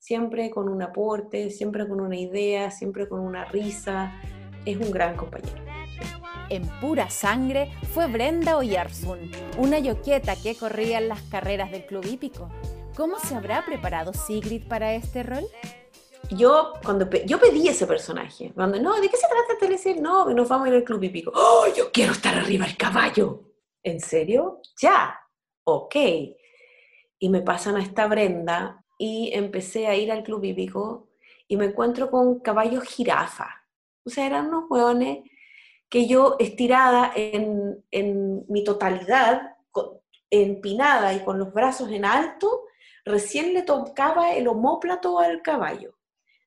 siempre 0.00 0.50
con 0.50 0.68
un 0.68 0.82
aporte, 0.82 1.50
siempre 1.50 1.86
con 1.86 2.00
una 2.00 2.16
idea, 2.16 2.70
siempre 2.70 3.08
con 3.08 3.20
una 3.20 3.44
risa. 3.44 4.12
Es 4.64 4.76
un 4.76 4.90
gran 4.90 5.16
compañero. 5.16 5.62
En 6.48 6.66
pura 6.80 7.08
sangre 7.10 7.70
fue 7.94 8.08
Brenda 8.08 8.56
Oyarzún, 8.56 9.30
una 9.56 9.78
yoqueta 9.78 10.34
que 10.34 10.56
corría 10.56 10.98
en 10.98 11.08
las 11.08 11.22
carreras 11.22 11.70
del 11.70 11.86
club 11.86 12.04
hípico. 12.04 12.48
¿Cómo 12.96 13.18
se 13.20 13.36
habrá 13.36 13.64
preparado 13.64 14.12
Sigrid 14.12 14.66
para 14.66 14.94
este 14.94 15.22
rol? 15.22 15.44
Yo, 16.30 16.74
cuando 16.84 17.08
yo 17.26 17.40
pedí 17.40 17.68
ese 17.68 17.86
personaje, 17.86 18.52
cuando, 18.54 18.78
no, 18.80 19.00
¿de 19.00 19.08
qué 19.08 19.16
se 19.16 19.26
trata 19.26 19.52
el 19.52 19.58
teleserie? 19.58 20.00
No, 20.00 20.28
nos 20.30 20.48
vamos 20.48 20.66
a 20.66 20.70
ir 20.70 20.76
al 20.76 20.84
club 20.84 21.02
hípico. 21.02 21.32
¡Oh, 21.34 21.66
yo 21.76 21.90
quiero 21.90 22.12
estar 22.12 22.34
arriba 22.34 22.66
del 22.66 22.76
caballo! 22.76 23.50
¿En 23.82 24.00
serio? 24.00 24.60
Ya, 24.80 25.18
ok. 25.64 25.96
Y 27.18 27.28
me 27.28 27.40
pasan 27.42 27.76
a 27.76 27.82
esta 27.82 28.06
Brenda 28.06 28.84
y 28.98 29.30
empecé 29.32 29.86
a 29.86 29.96
ir 29.96 30.12
al 30.12 30.22
club 30.22 30.44
hípico 30.44 31.08
y 31.48 31.56
me 31.56 31.66
encuentro 31.66 32.10
con 32.10 32.40
caballos 32.40 32.84
jirafa. 32.84 33.64
O 34.04 34.10
sea, 34.10 34.26
eran 34.26 34.48
unos 34.48 34.64
hueones 34.70 35.20
que 35.88 36.06
yo 36.06 36.36
estirada 36.38 37.10
en, 37.16 37.84
en 37.90 38.44
mi 38.48 38.62
totalidad, 38.62 39.56
empinada 40.30 41.12
y 41.12 41.24
con 41.24 41.38
los 41.38 41.52
brazos 41.52 41.90
en 41.90 42.04
alto, 42.04 42.66
recién 43.04 43.52
le 43.52 43.62
tocaba 43.62 44.32
el 44.34 44.46
homóplato 44.46 45.18
al 45.18 45.42
caballo. 45.42 45.99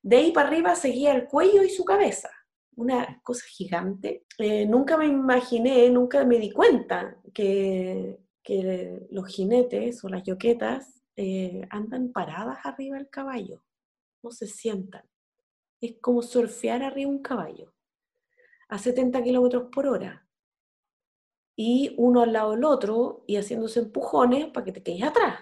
De 0.04 0.18
ahí 0.18 0.32
para 0.32 0.48
arriba 0.48 0.74
seguía 0.74 1.14
el 1.14 1.26
cuello 1.26 1.62
y 1.62 1.70
su 1.70 1.82
cabeza. 1.82 2.28
Una 2.76 3.22
cosa 3.22 3.46
gigante. 3.48 4.26
Eh, 4.36 4.66
nunca 4.66 4.98
me 4.98 5.06
imaginé, 5.06 5.88
nunca 5.88 6.26
me 6.26 6.38
di 6.38 6.50
cuenta 6.50 7.16
que, 7.32 8.18
que 8.42 9.06
los 9.10 9.26
jinetes 9.28 10.04
o 10.04 10.10
las 10.10 10.22
yoquetas 10.22 11.02
eh, 11.16 11.66
andan 11.70 12.12
paradas 12.12 12.58
arriba 12.64 12.98
del 12.98 13.08
caballo, 13.08 13.64
no 14.22 14.30
se 14.30 14.46
sientan. 14.46 15.08
Es 15.80 15.94
como 16.02 16.20
surfear 16.20 16.82
arriba 16.82 17.10
un 17.10 17.22
caballo 17.22 17.72
a 18.68 18.76
70 18.76 19.22
kilómetros 19.22 19.70
por 19.72 19.86
hora. 19.86 20.28
Y 21.56 21.94
uno 21.96 22.20
al 22.20 22.34
lado 22.34 22.50
del 22.50 22.64
otro 22.64 23.24
y 23.26 23.36
haciéndose 23.36 23.80
empujones 23.80 24.48
para 24.48 24.66
que 24.66 24.72
te 24.72 24.82
quedes 24.82 25.04
atrás. 25.04 25.40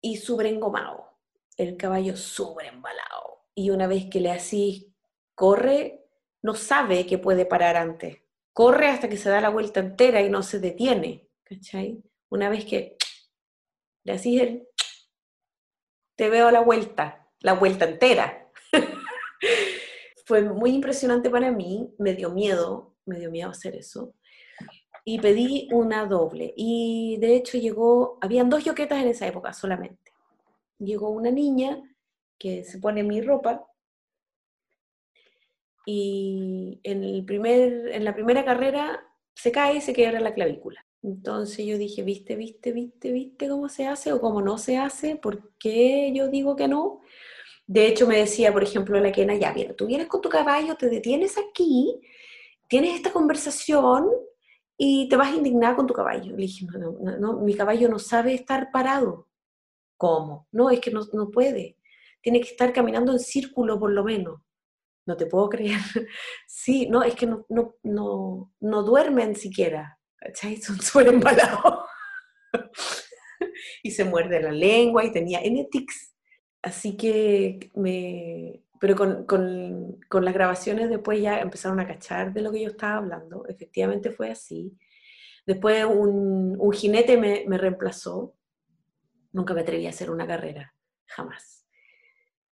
Y 0.00 0.16
súper 0.16 0.46
engomado. 0.46 1.20
El 1.56 1.76
caballo 1.76 2.16
súper 2.16 2.66
embalado. 2.66 3.25
Y 3.58 3.70
una 3.70 3.86
vez 3.86 4.06
que 4.10 4.20
le 4.20 4.30
así 4.30 4.94
corre, 5.34 6.04
no 6.42 6.54
sabe 6.54 7.06
que 7.06 7.18
puede 7.18 7.46
parar 7.46 7.76
antes. 7.76 8.18
Corre 8.52 8.88
hasta 8.88 9.08
que 9.08 9.16
se 9.16 9.30
da 9.30 9.40
la 9.40 9.48
vuelta 9.48 9.80
entera 9.80 10.20
y 10.20 10.28
no 10.28 10.42
se 10.42 10.60
detiene. 10.60 11.28
¿Cachai? 11.42 12.02
Una 12.28 12.50
vez 12.50 12.66
que 12.66 12.96
le 14.04 14.12
así 14.12 14.38
el 14.38 14.68
te 16.16 16.30
veo 16.30 16.50
la 16.50 16.60
vuelta, 16.60 17.28
la 17.40 17.54
vuelta 17.54 17.84
entera. 17.84 18.50
Fue 20.26 20.42
muy 20.42 20.70
impresionante 20.70 21.30
para 21.30 21.50
mí, 21.50 21.94
me 21.98 22.14
dio 22.14 22.30
miedo, 22.30 22.96
me 23.04 23.18
dio 23.18 23.30
miedo 23.30 23.50
hacer 23.50 23.76
eso. 23.76 24.14
y 25.04 25.20
pedí 25.20 25.68
una 25.72 26.04
doble. 26.06 26.52
Y 26.56 27.16
de 27.20 27.36
hecho 27.36 27.58
llegó, 27.58 28.18
habían 28.20 28.50
dos 28.50 28.64
yoquetas 28.64 29.00
en 29.02 29.08
esa 29.08 29.26
época 29.26 29.52
solamente. 29.52 30.12
Llegó 30.78 31.10
una 31.10 31.30
niña 31.30 31.80
que 32.38 32.64
se 32.64 32.78
pone 32.78 33.02
mi 33.02 33.20
ropa 33.20 33.66
y 35.86 36.80
en, 36.82 37.04
el 37.04 37.24
primer, 37.24 37.88
en 37.92 38.04
la 38.04 38.14
primera 38.14 38.44
carrera 38.44 39.00
se 39.34 39.52
cae 39.52 39.76
y 39.76 39.80
se 39.80 39.92
quiebra 39.92 40.20
la 40.20 40.34
clavícula. 40.34 40.84
Entonces 41.02 41.64
yo 41.64 41.78
dije, 41.78 42.02
viste, 42.02 42.34
viste, 42.34 42.72
viste, 42.72 43.12
viste 43.12 43.48
cómo 43.48 43.68
se 43.68 43.86
hace 43.86 44.12
o 44.12 44.20
cómo 44.20 44.42
no 44.42 44.58
se 44.58 44.76
hace, 44.76 45.16
¿por 45.16 45.52
qué 45.58 46.12
yo 46.12 46.28
digo 46.28 46.56
que 46.56 46.66
no? 46.66 47.00
De 47.66 47.86
hecho 47.86 48.06
me 48.08 48.18
decía, 48.18 48.52
por 48.52 48.64
ejemplo, 48.64 48.98
la 48.98 49.12
Kena, 49.12 49.36
ya, 49.36 49.52
bien, 49.52 49.76
tú 49.76 49.86
vienes 49.86 50.08
con 50.08 50.20
tu 50.20 50.28
caballo, 50.28 50.76
te 50.76 50.88
detienes 50.88 51.36
aquí, 51.38 52.00
tienes 52.68 52.96
esta 52.96 53.12
conversación 53.12 54.08
y 54.76 55.08
te 55.08 55.16
vas 55.16 55.32
a 55.32 55.36
indignar 55.36 55.76
con 55.76 55.86
tu 55.86 55.94
caballo. 55.94 56.32
Le 56.32 56.42
dije, 56.42 56.66
no, 57.20 57.40
mi 57.40 57.54
caballo 57.54 57.88
no 57.88 57.98
sabe 57.98 58.34
estar 58.34 58.70
parado. 58.72 59.28
¿Cómo? 59.96 60.46
No, 60.52 60.70
es 60.70 60.80
que 60.80 60.90
no, 60.90 61.02
no 61.12 61.30
puede. 61.30 61.75
Tiene 62.26 62.40
que 62.40 62.48
estar 62.48 62.72
caminando 62.72 63.12
en 63.12 63.20
círculo 63.20 63.78
por 63.78 63.92
lo 63.92 64.02
menos 64.02 64.40
no 65.06 65.16
te 65.16 65.26
puedo 65.26 65.48
creer. 65.48 65.78
Sí, 66.48 66.88
no, 66.88 67.04
es 67.04 67.14
que 67.14 67.26
no, 67.26 67.46
no, 67.48 67.76
no, 67.84 68.52
no 68.58 68.82
duermen 68.82 69.36
siquiera, 69.36 70.00
¿cachai? 70.16 70.56
Son 70.62 70.80
súper 70.80 71.08
embalados. 71.08 71.84
y 73.84 73.92
se 73.92 74.04
muerde 74.04 74.42
la 74.42 74.50
lengua 74.50 75.04
y 75.04 75.12
tenía 75.12 75.40
enetics. 75.40 76.14
Así 76.62 76.96
que 76.96 77.70
me... 77.74 78.64
Pero 78.80 78.96
con, 78.96 79.24
con, 79.26 80.00
con, 80.08 80.24
las 80.24 80.34
grabaciones 80.34 80.90
después 80.90 81.22
ya 81.22 81.38
empezaron 81.38 81.78
a 81.78 81.86
cachar 81.86 82.32
de 82.32 82.42
lo 82.42 82.50
que 82.50 82.62
yo 82.62 82.68
estaba 82.68 82.96
hablando. 82.96 83.46
Efectivamente 83.46 84.10
fue 84.10 84.30
así. 84.30 84.76
Después 85.46 85.84
un, 85.84 86.56
un 86.58 86.72
jinete 86.72 87.16
me, 87.16 87.44
me 87.46 87.58
reemplazó. 87.58 88.34
Nunca 89.32 89.54
me 89.54 89.60
atreví 89.60 89.86
a 89.86 89.90
hacer 89.90 90.10
una 90.10 90.26
carrera, 90.26 90.74
jamás. 91.06 91.55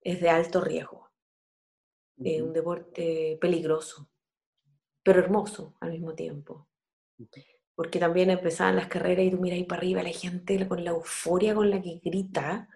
Es 0.04 0.20
de 0.22 0.30
alto 0.30 0.62
riesgo 0.62 1.04
eh, 2.24 2.41
un 2.41 2.54
deporte 2.54 3.38
peligroso, 3.41 4.10
pero 5.01 5.20
hermoso 5.20 5.76
al 5.80 5.91
mismo 5.91 6.14
tiempo. 6.14 6.68
Porque 7.76 7.99
también 7.99 8.30
empezaban 8.30 8.76
las 8.76 8.88
carreras 8.88 9.26
y 9.26 9.32
tú 9.32 9.38
miras 9.38 9.58
ahí 9.58 9.64
para 9.64 9.80
arriba 9.80 10.04
la 10.04 10.10
gente 10.10 10.68
con 10.68 10.84
la 10.84 10.91
euforia 10.91 11.56
con 11.56 11.70
la 11.70 11.82
que 11.82 11.99
grita. 12.04 12.70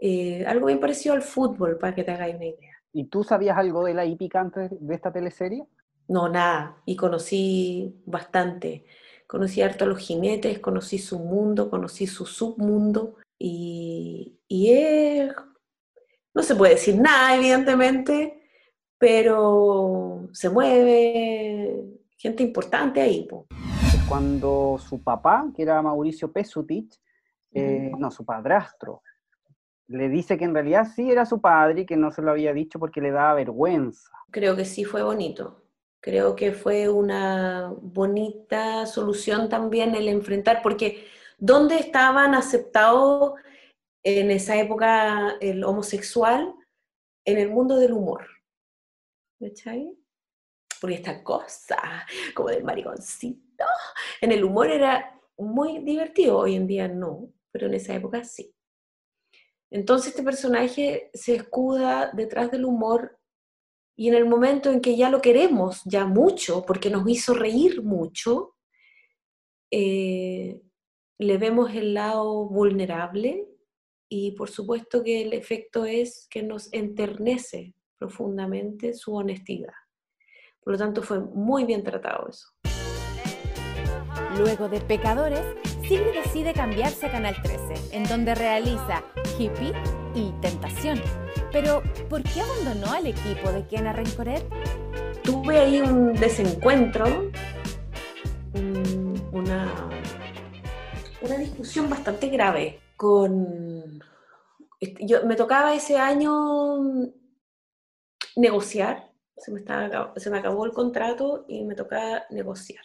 Eh, 0.00 0.44
algo 0.46 0.66
bien 0.66 0.80
parecido 0.80 1.14
al 1.14 1.22
fútbol, 1.22 1.78
para 1.78 1.94
que 1.94 2.04
te 2.04 2.12
hagáis 2.12 2.36
una 2.36 2.46
idea. 2.46 2.76
¿Y 2.92 3.08
tú 3.08 3.24
sabías 3.24 3.58
algo 3.58 3.84
de 3.84 3.94
la 3.94 4.04
hípica 4.04 4.40
antes 4.40 4.70
de 4.70 4.94
esta 4.94 5.12
teleserie? 5.12 5.66
No, 6.08 6.28
nada. 6.28 6.80
Y 6.86 6.96
conocí 6.96 8.00
bastante. 8.06 8.84
Conocí 9.26 9.60
harto 9.60 9.84
a 9.84 9.88
los 9.88 9.98
jinetes, 9.98 10.60
conocí 10.60 10.98
su 10.98 11.18
mundo, 11.18 11.68
conocí 11.68 12.06
su 12.06 12.26
submundo. 12.26 13.16
Y, 13.38 14.38
y 14.48 14.70
es 14.70 15.32
no 16.36 16.42
se 16.42 16.54
puede 16.54 16.74
decir 16.74 17.00
nada, 17.00 17.34
evidentemente, 17.34 18.42
pero 18.98 20.28
se 20.32 20.50
mueve 20.50 21.82
gente 22.18 22.42
importante 22.42 23.00
ahí. 23.00 23.26
Cuando 24.06 24.76
su 24.78 25.02
papá, 25.02 25.46
que 25.56 25.62
era 25.62 25.80
Mauricio 25.80 26.30
Pesutich, 26.30 27.00
eh, 27.54 27.90
no, 27.98 28.10
su 28.10 28.26
padrastro, 28.26 29.02
le 29.88 30.10
dice 30.10 30.36
que 30.36 30.44
en 30.44 30.52
realidad 30.52 30.86
sí 30.94 31.10
era 31.10 31.24
su 31.24 31.40
padre 31.40 31.80
y 31.80 31.86
que 31.86 31.96
no 31.96 32.10
se 32.10 32.20
lo 32.20 32.32
había 32.32 32.52
dicho 32.52 32.78
porque 32.78 33.00
le 33.00 33.12
daba 33.12 33.32
vergüenza. 33.32 34.10
Creo 34.30 34.54
que 34.54 34.66
sí 34.66 34.84
fue 34.84 35.02
bonito. 35.02 35.62
Creo 36.00 36.36
que 36.36 36.52
fue 36.52 36.90
una 36.90 37.72
bonita 37.80 38.84
solución 38.84 39.48
también 39.48 39.94
el 39.94 40.08
enfrentar, 40.08 40.60
porque 40.62 41.06
¿dónde 41.38 41.78
estaban 41.78 42.34
aceptados 42.34 43.32
en 44.06 44.30
esa 44.30 44.56
época 44.56 45.36
el 45.40 45.64
homosexual 45.64 46.54
en 47.24 47.38
el 47.38 47.50
mundo 47.50 47.76
del 47.76 47.92
humor. 47.92 48.24
¿Cachai? 49.40 49.98
Porque 50.80 50.94
esta 50.94 51.24
cosa, 51.24 52.06
como 52.32 52.50
del 52.50 52.62
mariconcito, 52.62 53.64
en 54.20 54.30
el 54.30 54.44
humor 54.44 54.70
era 54.70 55.20
muy 55.36 55.80
divertido, 55.80 56.38
hoy 56.38 56.54
en 56.54 56.68
día 56.68 56.86
no, 56.86 57.32
pero 57.50 57.66
en 57.66 57.74
esa 57.74 57.94
época 57.94 58.22
sí. 58.22 58.54
Entonces 59.72 60.10
este 60.10 60.22
personaje 60.22 61.10
se 61.12 61.34
escuda 61.34 62.12
detrás 62.14 62.52
del 62.52 62.64
humor 62.64 63.18
y 63.96 64.06
en 64.06 64.14
el 64.14 64.26
momento 64.26 64.70
en 64.70 64.80
que 64.80 64.96
ya 64.96 65.10
lo 65.10 65.20
queremos, 65.20 65.82
ya 65.84 66.06
mucho, 66.06 66.64
porque 66.64 66.90
nos 66.90 67.08
hizo 67.08 67.34
reír 67.34 67.82
mucho, 67.82 68.54
eh, 69.72 70.62
le 71.18 71.38
vemos 71.38 71.74
el 71.74 71.94
lado 71.94 72.46
vulnerable 72.46 73.55
y 74.08 74.32
por 74.32 74.50
supuesto 74.50 75.02
que 75.02 75.22
el 75.22 75.32
efecto 75.32 75.84
es 75.84 76.26
que 76.30 76.42
nos 76.42 76.72
enternece 76.72 77.74
profundamente 77.98 78.94
su 78.94 79.14
honestidad. 79.14 79.72
Por 80.62 80.74
lo 80.74 80.78
tanto, 80.78 81.02
fue 81.02 81.20
muy 81.20 81.64
bien 81.64 81.82
tratado 81.82 82.28
eso. 82.28 82.48
Luego 84.36 84.68
de 84.68 84.80
Pecadores, 84.80 85.44
Sigrid 85.82 86.12
decide 86.12 86.52
cambiarse 86.52 87.06
a 87.06 87.12
Canal 87.12 87.36
13, 87.40 87.96
en 87.96 88.04
donde 88.04 88.34
realiza 88.34 89.04
Hippie 89.38 89.72
y 90.14 90.32
Tentación. 90.40 91.00
Pero, 91.52 91.82
¿por 92.08 92.22
qué 92.22 92.40
abandonó 92.40 92.92
al 92.92 93.06
equipo 93.06 93.50
de 93.50 93.66
Kiana 93.66 93.92
Rencoret? 93.92 94.44
Tuve 95.22 95.58
ahí 95.58 95.80
un 95.80 96.12
desencuentro, 96.14 97.30
una, 99.32 99.88
una 101.22 101.38
discusión 101.38 101.88
bastante 101.88 102.28
grave 102.28 102.80
con... 102.96 104.02
Yo, 104.80 105.24
me 105.24 105.36
tocaba 105.36 105.74
ese 105.74 105.96
año 105.96 107.12
negociar, 108.36 109.10
se 109.36 109.50
me, 109.50 109.60
estaba, 109.60 110.12
se 110.16 110.30
me 110.30 110.38
acabó 110.38 110.66
el 110.66 110.72
contrato 110.72 111.44
y 111.48 111.64
me 111.64 111.74
tocaba 111.74 112.24
negociar. 112.30 112.84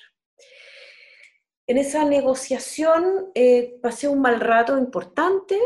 En 1.67 1.77
esa 1.77 2.05
negociación 2.05 3.31
eh, 3.35 3.79
pasé 3.81 4.07
un 4.07 4.21
mal 4.21 4.39
rato 4.39 4.77
importante, 4.77 5.59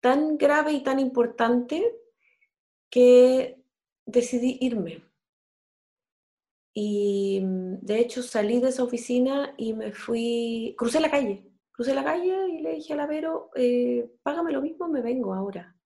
tan 0.00 0.38
grave 0.38 0.72
y 0.72 0.82
tan 0.82 1.00
importante, 1.00 1.94
que 2.90 3.62
decidí 4.06 4.58
irme. 4.60 5.04
Y 6.72 7.40
de 7.42 7.98
hecho 7.98 8.22
salí 8.22 8.60
de 8.60 8.68
esa 8.68 8.84
oficina 8.84 9.54
y 9.56 9.72
me 9.72 9.92
fui, 9.92 10.74
crucé 10.78 11.00
la 11.00 11.10
calle, 11.10 11.47
crucé 11.78 11.94
la 11.94 12.02
calle 12.02 12.34
y 12.50 12.60
le 12.60 12.74
dije 12.74 12.92
a 12.92 12.96
la 12.96 13.06
Vero, 13.06 13.50
eh, 13.54 14.10
págame 14.24 14.50
lo 14.50 14.60
mismo, 14.60 14.88
me 14.88 15.00
vengo 15.00 15.32
ahora. 15.32 15.76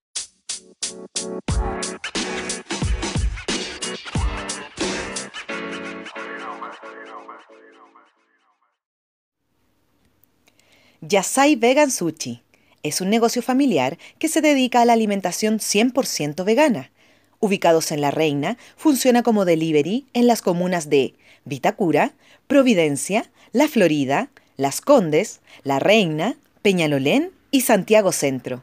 Yasai 11.02 11.56
Vegan 11.56 11.90
Sushi 11.90 12.42
es 12.82 13.02
un 13.02 13.10
negocio 13.10 13.42
familiar 13.42 13.98
que 14.18 14.28
se 14.28 14.40
dedica 14.40 14.80
a 14.80 14.86
la 14.86 14.94
alimentación 14.94 15.58
100% 15.58 16.42
vegana. 16.46 16.90
Ubicados 17.38 17.92
en 17.92 18.00
La 18.00 18.10
Reina, 18.10 18.56
funciona 18.78 19.22
como 19.22 19.44
delivery 19.44 20.06
en 20.14 20.26
las 20.26 20.40
comunas 20.40 20.88
de 20.88 21.12
Vitacura, 21.44 22.14
Providencia, 22.46 23.30
La 23.52 23.68
Florida, 23.68 24.30
las 24.56 24.80
Condes, 24.80 25.40
La 25.64 25.78
Reina, 25.78 26.36
Peñalolén 26.62 27.32
y 27.50 27.62
Santiago 27.62 28.12
Centro. 28.12 28.62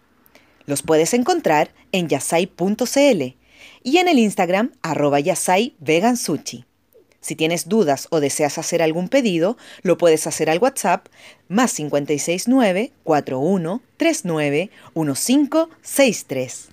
Los 0.66 0.82
puedes 0.84 1.14
encontrar 1.14 1.72
en 1.92 2.08
yasai.cl 2.10 3.36
y 3.84 3.98
en 3.98 4.08
el 4.08 4.20
Instagram 4.20 4.72
arroba 4.82 5.20
yasai. 5.20 5.76
Si 7.22 7.36
tienes 7.36 7.68
dudas 7.68 8.08
o 8.12 8.22
deseas 8.22 8.58
hacer 8.58 8.82
algún 8.82 9.10
pedido, 9.10 9.58
lo 9.82 9.98
puedes 9.98 10.26
hacer 10.28 10.50
al 10.50 10.60
WhatsApp 10.60 11.08
más 11.48 11.74
569 11.74 12.94
41 13.04 13.82
39 13.98 14.70
1563. 14.96 16.70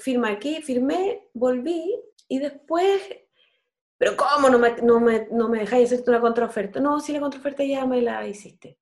Firma 0.00 0.30
aquí, 0.30 0.62
firmé, 0.62 1.28
volví 1.34 1.94
y 2.28 2.38
después, 2.38 3.02
pero 3.98 4.16
¿cómo 4.16 4.48
no 4.48 4.58
me, 4.58 4.76
no 4.82 5.00
me, 5.00 5.28
no 5.30 5.48
me 5.48 5.60
dejáis 5.60 5.92
hacerte 5.92 6.10
una 6.10 6.20
contraoferta? 6.20 6.80
No, 6.80 7.00
si 7.00 7.12
la 7.12 7.20
contraoferta 7.20 7.62
ya 7.64 7.86
me 7.86 8.02
la 8.02 8.26
hiciste. 8.26 8.78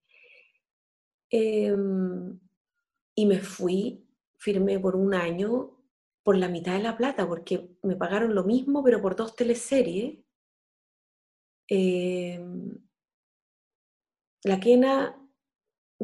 Em, 1.30 2.38
y 3.14 3.26
me 3.26 3.40
fui, 3.40 4.06
firmé 4.36 4.78
por 4.78 4.96
un 4.96 5.14
año 5.14 5.74
por 6.22 6.36
la 6.36 6.48
mitad 6.48 6.74
de 6.74 6.82
la 6.82 6.96
plata, 6.96 7.26
porque 7.26 7.76
me 7.82 7.96
pagaron 7.96 8.34
lo 8.34 8.44
mismo, 8.44 8.82
pero 8.84 9.00
por 9.02 9.16
dos 9.16 9.34
teleseries. 9.34 10.18
Em, 11.68 12.78
la 14.44 14.60
quena 14.60 15.18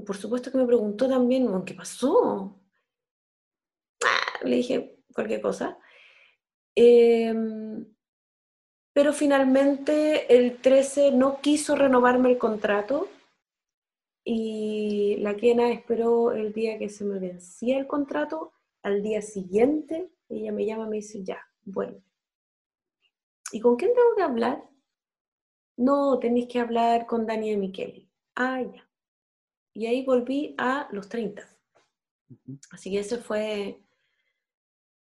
por 0.03 0.17
supuesto 0.17 0.51
que 0.51 0.59
me 0.59 0.67
preguntó 0.67 1.09
también, 1.09 1.65
¿qué 1.65 1.75
pasó? 1.75 2.61
Ah, 4.05 4.45
le 4.45 4.57
dije 4.57 5.04
cualquier 5.15 5.41
cosa. 5.41 5.79
Em, 6.75 7.87
pero 8.93 9.13
finalmente 9.13 10.35
el 10.37 10.59
13 10.59 11.13
no 11.13 11.41
quiso 11.41 11.77
renovarme 11.77 12.31
el 12.31 12.39
contrato 12.39 13.09
y 14.25 15.17
la 15.19 15.37
quena 15.37 15.71
esperó 15.73 16.33
el 16.33 16.53
día 16.53 16.79
que 16.79 16.89
se 16.89 17.05
me 17.05 17.19
vencía 17.19 17.79
el 17.79 17.87
contrato. 17.87 18.53
Al 18.83 19.03
día 19.03 19.23
siguiente 19.23 20.11
ella 20.29 20.53
me 20.53 20.67
llama 20.67 20.87
y 20.87 20.89
me 20.91 20.97
dice, 20.97 21.23
ya, 21.23 21.39
bueno. 21.65 22.03
¿Y 23.53 23.61
con 23.61 23.77
quién 23.77 23.93
tengo 23.95 24.15
que 24.17 24.23
hablar? 24.23 24.65
No, 25.77 26.19
tenéis 26.19 26.49
que 26.49 26.61
hablar 26.61 27.07
con 27.07 27.27
Daniel 27.27 27.59
Micheli. 27.59 28.09
Ah, 28.35 28.63
ya. 28.63 28.89
Y 29.75 29.87
ahí 29.87 30.05
volví 30.05 30.55
a 30.57 30.89
los 30.93 31.09
30. 31.09 31.47
Así 32.71 32.91
que 32.91 33.01
ese 33.01 33.19
fue, 33.19 33.84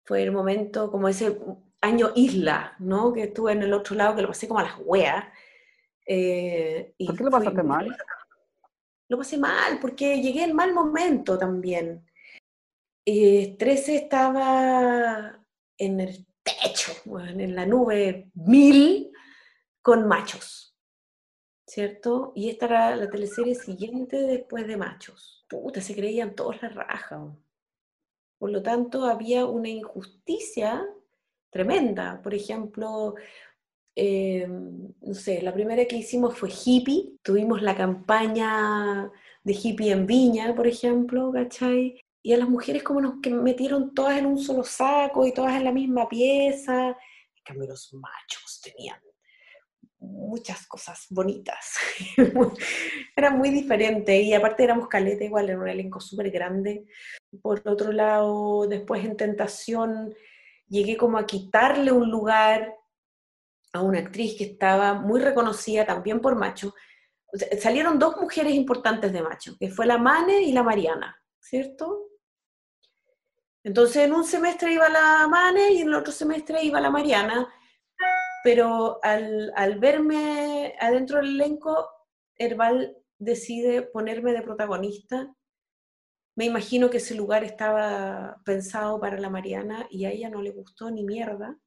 fue 0.03 0.23
el 0.23 0.31
momento, 0.31 0.91
como 0.91 1.07
ese 1.07 1.37
año 1.81 2.11
isla, 2.15 2.75
¿no? 2.79 3.13
Que 3.13 3.23
estuve 3.23 3.53
en 3.53 3.63
el 3.63 3.73
otro 3.73 3.95
lado, 3.95 4.15
que 4.15 4.21
lo 4.21 4.27
pasé 4.27 4.47
como 4.47 4.59
a 4.59 4.63
las 4.63 4.79
weas. 4.83 5.25
Eh, 6.05 6.93
¿Por 7.05 7.17
qué 7.17 7.23
lo 7.23 7.31
pasaste 7.31 7.63
mal? 7.63 7.95
Lo 9.09 9.17
pasé 9.17 9.37
mal, 9.37 9.79
porque 9.79 10.21
llegué 10.21 10.43
en 10.43 10.55
mal 10.55 10.73
momento 10.73 11.37
también. 11.37 12.05
Eh, 13.05 13.55
13 13.57 13.95
estaba 13.95 15.39
en 15.77 15.99
el 15.99 16.25
techo, 16.43 16.93
en 17.17 17.55
la 17.55 17.65
nube 17.65 18.29
mil, 18.33 19.11
con 19.81 20.07
machos 20.07 20.63
¿cierto? 21.73 22.33
Y 22.35 22.49
esta 22.49 22.67
era 22.67 22.95
la 22.95 23.09
teleserie 23.09 23.55
siguiente 23.55 24.17
después 24.17 24.67
de 24.67 24.77
Machos. 24.77 25.43
Puta, 25.49 25.81
se 25.81 25.95
creían 25.95 26.35
todos 26.35 26.61
la 26.61 26.69
raja. 26.69 27.35
Por 28.43 28.51
lo 28.51 28.61
tanto, 28.61 29.05
había 29.05 29.45
una 29.45 29.69
injusticia 29.69 30.85
tremenda. 31.49 32.21
Por 32.21 32.33
ejemplo, 32.33 33.15
eh, 33.95 34.45
no 34.49 35.13
sé, 35.13 35.41
la 35.41 35.53
primera 35.53 35.85
que 35.85 35.95
hicimos 35.95 36.37
fue 36.37 36.49
hippie. 36.49 37.15
Tuvimos 37.21 37.61
la 37.61 37.73
campaña 37.73 39.09
de 39.45 39.53
hippie 39.53 39.93
en 39.93 40.05
Viña, 40.05 40.53
por 40.53 40.67
ejemplo, 40.67 41.31
¿cachai? 41.31 42.01
Y 42.21 42.33
a 42.33 42.37
las 42.37 42.49
mujeres 42.49 42.83
como 42.83 42.99
nos 42.99 43.15
metieron 43.41 43.93
todas 43.93 44.17
en 44.17 44.25
un 44.25 44.37
solo 44.37 44.65
saco 44.65 45.25
y 45.25 45.33
todas 45.33 45.55
en 45.55 45.63
la 45.63 45.71
misma 45.71 46.09
pieza. 46.09 46.89
En 46.89 47.43
cambio, 47.45 47.69
los 47.69 47.93
machos 47.93 48.59
tenían 48.61 48.99
muchas 49.99 50.67
cosas 50.67 51.05
bonitas. 51.09 51.77
era 53.15 53.29
muy 53.29 53.51
diferente 53.51 54.21
y 54.21 54.33
aparte 54.33 54.65
éramos 54.65 54.89
caleta 54.89 55.23
igual, 55.23 55.49
era 55.49 55.59
un 55.59 55.69
elenco 55.69 56.01
súper 56.01 56.29
grande. 56.29 56.85
Por 57.41 57.67
otro 57.67 57.91
lado, 57.91 58.67
después 58.67 59.03
en 59.03 59.17
Tentación 59.17 60.13
llegué 60.67 60.97
como 60.97 61.17
a 61.17 61.25
quitarle 61.25 61.91
un 61.91 62.09
lugar 62.09 62.75
a 63.73 63.81
una 63.81 63.99
actriz 63.99 64.37
que 64.37 64.45
estaba 64.45 64.93
muy 64.93 65.19
reconocida 65.19 65.85
también 65.85 66.19
por 66.19 66.35
Macho. 66.35 66.73
salieron 67.59 67.97
dos 67.97 68.17
mujeres 68.17 68.53
importantes 68.53 69.11
de 69.11 69.21
Macho, 69.21 69.55
que 69.59 69.69
fue 69.69 69.85
la 69.85 69.97
Mane 69.97 70.41
y 70.43 70.51
la 70.51 70.63
Mariana, 70.63 71.19
¿cierto? 71.39 72.09
Entonces 73.63 74.03
en 74.03 74.13
un 74.13 74.23
semestre 74.23 74.73
iba 74.73 74.89
la 74.89 75.27
Mane 75.27 75.71
y 75.71 75.81
en 75.81 75.87
el 75.87 75.95
otro 75.95 76.11
semestre 76.11 76.63
iba 76.63 76.79
la 76.79 76.91
Mariana 76.91 77.49
pero 78.43 78.99
al, 79.01 79.53
al 79.55 79.79
verme 79.79 80.75
adentro 80.79 81.17
del 81.17 81.35
elenco, 81.35 81.89
Herbal 82.35 82.97
decide 83.17 83.83
ponerme 83.83 84.33
de 84.33 84.41
protagonista. 84.41 85.33
Me 86.35 86.45
imagino 86.45 86.89
que 86.89 86.97
ese 86.97 87.13
lugar 87.15 87.43
estaba 87.43 88.41
pensado 88.43 88.99
para 88.99 89.19
la 89.19 89.29
Mariana 89.29 89.87
y 89.91 90.05
a 90.05 90.11
ella 90.11 90.29
no 90.29 90.41
le 90.41 90.51
gustó 90.51 90.89
ni 90.89 91.03
mierda. 91.03 91.57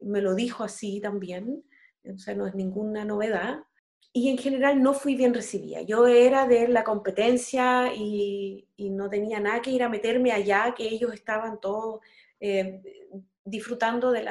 Me 0.00 0.20
lo 0.20 0.34
dijo 0.34 0.62
así 0.62 1.00
también, 1.00 1.64
o 2.04 2.18
sea, 2.18 2.34
no 2.34 2.46
es 2.46 2.54
ninguna 2.54 3.04
novedad. 3.04 3.64
Y 4.12 4.28
en 4.28 4.38
general 4.38 4.82
no 4.82 4.92
fui 4.94 5.16
bien 5.16 5.34
recibida. 5.34 5.82
Yo 5.82 6.06
era 6.06 6.46
de 6.46 6.68
la 6.68 6.84
competencia 6.84 7.92
y, 7.94 8.68
no 8.78 9.08
tenía 9.08 9.40
nada 9.40 9.62
que 9.62 9.70
ir 9.70 9.82
a 9.82 9.88
meterme 9.88 10.32
allá, 10.32 10.74
que 10.76 10.84
ellos 10.84 11.14
estaban 11.14 11.60
todos 11.60 12.00
eh, 12.40 12.82
disfrutando 13.44 14.12
de, 14.12 14.24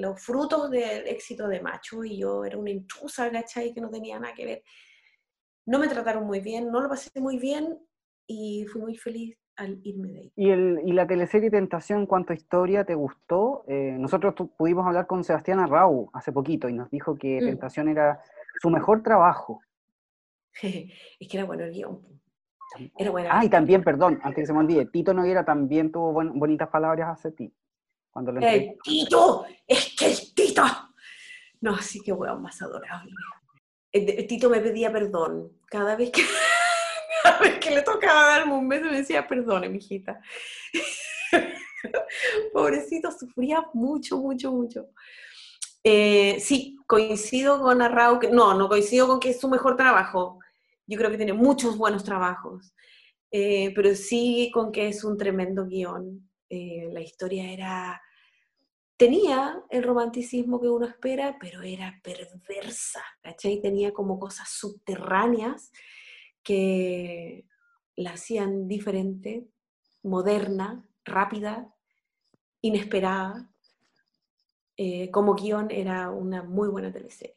los 0.00 0.20
frutos 0.20 0.70
del 0.70 1.06
éxito 1.06 1.46
de 1.48 1.60
Macho 1.60 2.04
y 2.04 2.18
yo 2.18 2.44
era 2.44 2.56
una 2.56 2.70
intrusa, 2.70 3.30
¿cachai? 3.30 3.74
Que 3.74 3.80
no 3.80 3.90
tenía 3.90 4.18
nada 4.18 4.34
que 4.34 4.46
ver. 4.46 4.62
No 5.66 5.78
me 5.78 5.88
trataron 5.88 6.24
muy 6.24 6.40
bien, 6.40 6.70
no 6.70 6.80
lo 6.80 6.88
pasé 6.88 7.10
muy 7.20 7.38
bien 7.38 7.78
y 8.28 8.64
fui 8.66 8.80
muy 8.80 8.96
feliz 8.96 9.36
al 9.56 9.80
irme 9.82 10.12
de 10.12 10.18
ahí. 10.20 10.32
¿Y, 10.36 10.50
el, 10.50 10.80
y 10.84 10.92
la 10.92 11.08
teleserie 11.08 11.50
Tentación, 11.50 12.06
cuánto 12.06 12.32
historia 12.32 12.84
te 12.84 12.94
gustó? 12.94 13.64
Eh, 13.66 13.96
nosotros 13.98 14.34
pudimos 14.56 14.86
hablar 14.86 15.08
con 15.08 15.24
Sebastián 15.24 15.58
Arrau 15.58 16.10
hace 16.12 16.30
poquito 16.30 16.68
y 16.68 16.74
nos 16.74 16.88
dijo 16.90 17.16
que 17.16 17.40
mm. 17.40 17.44
Tentación 17.46 17.88
era 17.88 18.22
su 18.62 18.70
mejor 18.70 19.02
trabajo. 19.02 19.60
es 20.62 21.28
que 21.28 21.36
era 21.36 21.44
bueno 21.44 21.64
el 21.64 21.72
guion. 21.72 22.00
Era 22.96 23.10
bueno. 23.10 23.30
Ah, 23.32 23.44
y 23.44 23.48
también, 23.48 23.82
perdón, 23.82 24.20
antes 24.22 24.42
que 24.42 24.46
se 24.46 24.52
me 24.52 24.60
olvide, 24.60 24.86
Tito 24.86 25.12
Noguera 25.14 25.44
también 25.44 25.90
tuvo 25.90 26.12
bonitas 26.12 26.68
palabras 26.68 27.18
hacia 27.18 27.30
ti. 27.32 27.52
¡El 28.40 28.76
Tito! 28.82 29.44
¡Es 29.66 29.94
que 29.96 30.06
el 30.06 30.34
Tito! 30.34 30.62
No, 31.60 31.74
así 31.74 32.00
que 32.00 32.12
weón, 32.12 32.42
más 32.42 32.60
adorable. 32.62 33.12
El, 33.92 34.26
Tito 34.26 34.50
me 34.50 34.60
pedía 34.60 34.92
perdón. 34.92 35.52
Cada 35.66 35.96
vez 35.96 36.10
que, 36.10 36.22
cada 37.38 37.40
vez 37.40 37.58
que 37.58 37.70
le 37.70 37.82
tocaba 37.82 38.28
darme 38.28 38.54
un 38.54 38.68
beso 38.68 38.86
me 38.86 38.98
decía, 38.98 39.26
perdone, 39.26 39.68
mijita. 39.68 40.20
Pobrecito, 42.52 43.10
sufría 43.12 43.64
mucho, 43.74 44.18
mucho, 44.18 44.52
mucho. 44.52 44.88
Eh, 45.84 46.38
sí, 46.40 46.76
coincido 46.86 47.60
con 47.60 47.82
Arrau, 47.82 48.18
que, 48.18 48.28
no, 48.28 48.54
no 48.54 48.68
coincido 48.68 49.06
con 49.06 49.20
que 49.20 49.30
es 49.30 49.40
su 49.40 49.48
mejor 49.48 49.76
trabajo. 49.76 50.38
Yo 50.86 50.98
creo 50.98 51.10
que 51.10 51.16
tiene 51.16 51.34
muchos 51.34 51.76
buenos 51.76 52.02
trabajos, 52.02 52.74
eh, 53.30 53.72
pero 53.74 53.94
sí 53.94 54.50
con 54.52 54.72
que 54.72 54.88
es 54.88 55.04
un 55.04 55.16
tremendo 55.16 55.66
guion. 55.66 56.28
Eh, 56.50 56.88
la 56.92 57.00
historia 57.00 57.52
era 57.52 58.00
tenía 58.96 59.62
el 59.70 59.84
romanticismo 59.84 60.60
que 60.60 60.68
uno 60.68 60.86
espera, 60.86 61.36
pero 61.40 61.62
era 61.62 62.00
perversa, 62.02 63.04
¿cachai? 63.22 63.60
Tenía 63.60 63.92
como 63.92 64.18
cosas 64.18 64.48
subterráneas 64.50 65.70
que 66.42 67.46
la 67.96 68.12
hacían 68.12 68.68
diferente, 68.68 69.48
moderna, 70.02 70.84
rápida, 71.04 71.74
inesperada. 72.60 73.50
Eh, 74.76 75.10
como 75.10 75.34
guion 75.34 75.70
era 75.70 76.10
una 76.10 76.42
muy 76.42 76.68
buena 76.68 76.92
teleserie, 76.92 77.36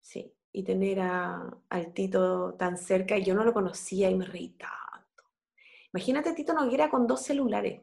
sí. 0.00 0.34
Y 0.52 0.64
tener 0.64 1.00
a, 1.00 1.56
al 1.68 1.92
Tito 1.92 2.54
tan 2.54 2.76
cerca, 2.76 3.16
yo 3.18 3.34
no 3.34 3.44
lo 3.44 3.52
conocía 3.52 4.10
y 4.10 4.16
me 4.16 4.24
reí 4.24 4.50
tanto. 4.50 5.24
Imagínate 5.92 6.32
Tito 6.34 6.52
Noguera 6.52 6.90
con 6.90 7.06
dos 7.06 7.22
celulares 7.22 7.82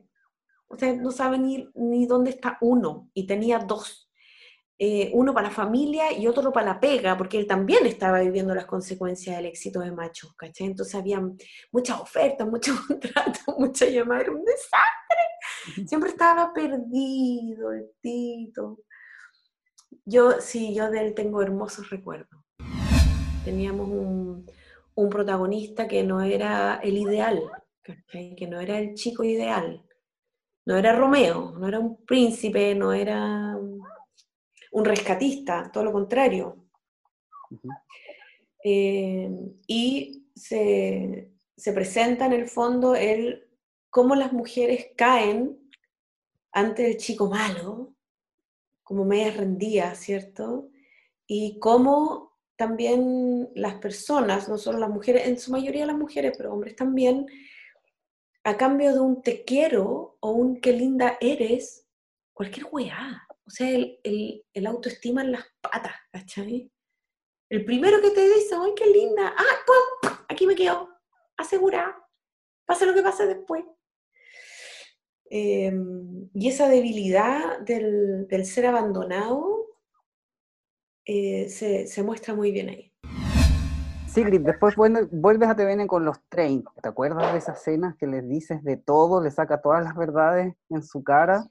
o 0.67 0.77
sea, 0.77 0.93
no 0.93 1.11
sabe 1.11 1.39
ni, 1.39 1.69
ni 1.75 2.05
dónde 2.05 2.31
está 2.31 2.57
uno, 2.61 3.09
y 3.13 3.25
tenía 3.25 3.59
dos. 3.59 4.06
Eh, 4.79 5.09
uno 5.13 5.33
para 5.33 5.47
la 5.47 5.53
familia 5.53 6.11
y 6.11 6.27
otro 6.27 6.53
para 6.53 6.73
la 6.73 6.79
pega, 6.79 7.17
porque 7.17 7.39
él 7.39 7.47
también 7.47 7.87
estaba 7.87 8.19
viviendo 8.19 8.53
las 8.53 8.67
consecuencias 8.67 9.35
del 9.35 9.47
éxito 9.47 9.79
de 9.79 9.91
Macho, 9.91 10.35
¿cachai? 10.37 10.67
Entonces 10.67 10.93
había 10.93 11.19
muchas 11.71 11.99
ofertas, 11.99 12.47
muchos 12.47 12.79
contratos, 12.87 13.57
mucha 13.57 13.87
llamada, 13.87 14.21
era 14.21 14.31
un 14.31 14.43
desastre. 14.45 15.87
Siempre 15.87 16.11
estaba 16.11 16.53
perdido 16.53 17.71
el 17.71 17.89
Tito. 18.01 18.79
Yo, 20.05 20.39
sí, 20.39 20.75
yo 20.75 20.91
de 20.91 21.07
él 21.07 21.15
tengo 21.15 21.41
hermosos 21.41 21.89
recuerdos. 21.89 22.39
Teníamos 23.43 23.89
un, 23.89 24.45
un 24.93 25.09
protagonista 25.09 25.87
que 25.87 26.03
no 26.03 26.21
era 26.21 26.79
el 26.83 26.97
ideal, 26.97 27.41
que 27.81 28.47
no 28.47 28.59
era 28.59 28.77
el 28.77 28.93
chico 28.93 29.23
ideal, 29.23 29.83
no 30.67 30.75
era 30.75 30.93
Romeo, 30.93 31.53
no 31.57 31.67
era 31.67 31.79
un 31.79 32.03
príncipe, 32.05 32.75
no 32.75 32.91
era 32.91 33.55
un 34.77 34.85
rescatista, 34.85 35.71
todo 35.73 35.85
lo 35.85 35.91
contrario. 35.91 36.55
Eh, 38.63 39.27
y 39.65 40.27
se, 40.35 41.31
presenta 41.73 42.27
en 42.27 42.33
el 42.33 42.47
fondo 42.47 42.93
el 42.93 43.49
cómo 43.89 44.13
las 44.13 44.33
mujeres 44.33 44.89
caen 44.95 45.57
ante 46.51 46.91
el 46.91 46.97
chico 46.97 47.27
malo, 47.27 47.95
como 48.83 49.03
medias 49.03 49.35
rendidas, 49.35 49.97
¿cierto? 49.97 50.69
Y 51.25 51.57
cómo 51.57 52.37
también 52.55 53.49
las 53.55 53.75
personas, 53.75 54.47
no 54.47 54.59
solo 54.59 54.77
las 54.77 54.91
mujeres, 54.91 55.25
en 55.25 55.39
su 55.39 55.51
mayoría 55.51 55.87
las 55.87 55.97
mujeres, 55.97 56.35
pero 56.37 56.53
hombres 56.53 56.75
también, 56.75 57.25
a 58.43 58.55
cambio 58.57 58.93
de 58.93 58.99
un 58.99 59.23
te 59.23 59.43
quiero 59.43 60.17
o 60.19 60.31
un 60.33 60.61
qué 60.61 60.71
linda 60.71 61.17
eres, 61.19 61.87
cualquier 62.33 62.67
weá. 62.71 63.26
O 63.47 63.49
sea, 63.49 63.69
el, 63.69 64.43
el, 64.53 64.67
autoestima 64.67 65.21
en 65.21 65.31
las 65.31 65.45
patas, 65.61 65.95
¿cachai? 66.11 66.69
El 67.49 67.63
primero 67.63 68.01
que 68.01 68.11
te 68.11 68.27
dice, 68.27 68.55
¡ay, 68.59 68.73
qué 68.75 68.87
linda! 68.87 69.33
¡Ah, 69.37 69.55
pum! 69.65 70.11
Aquí 70.27 70.45
me 70.45 70.55
quedo. 70.55 70.89
asegurada, 71.37 71.95
pase 72.65 72.85
lo 72.85 72.93
que 72.93 73.01
pase 73.01 73.25
después. 73.25 73.63
Em, 75.29 76.29
y 76.33 76.49
esa 76.49 76.67
debilidad 76.67 77.59
del, 77.59 78.27
ser 78.45 78.65
abandonado 78.65 79.67
eh, 81.05 81.47
se, 81.49 82.03
muestra 82.03 82.33
muy 82.33 82.51
bien 82.51 82.69
ahí. 82.69 82.93
Sigrid, 84.07 84.41
después 84.41 84.75
vuelves 84.75 85.49
a 85.49 85.55
TVN 85.55 85.87
con 85.87 86.03
los 86.03 86.17
30. 86.29 86.69
¿Te 86.81 86.89
acuerdas 86.89 87.31
de 87.31 87.37
esas 87.37 87.59
escenas 87.59 87.95
que 87.97 88.07
les 88.07 88.27
dices 88.27 88.63
de 88.63 88.77
todo, 88.77 89.21
le 89.21 89.31
saca 89.31 89.61
todas 89.61 89.83
las 89.83 89.95
verdades 89.95 90.53
en 90.69 90.83
su 90.83 91.03
cara? 91.03 91.45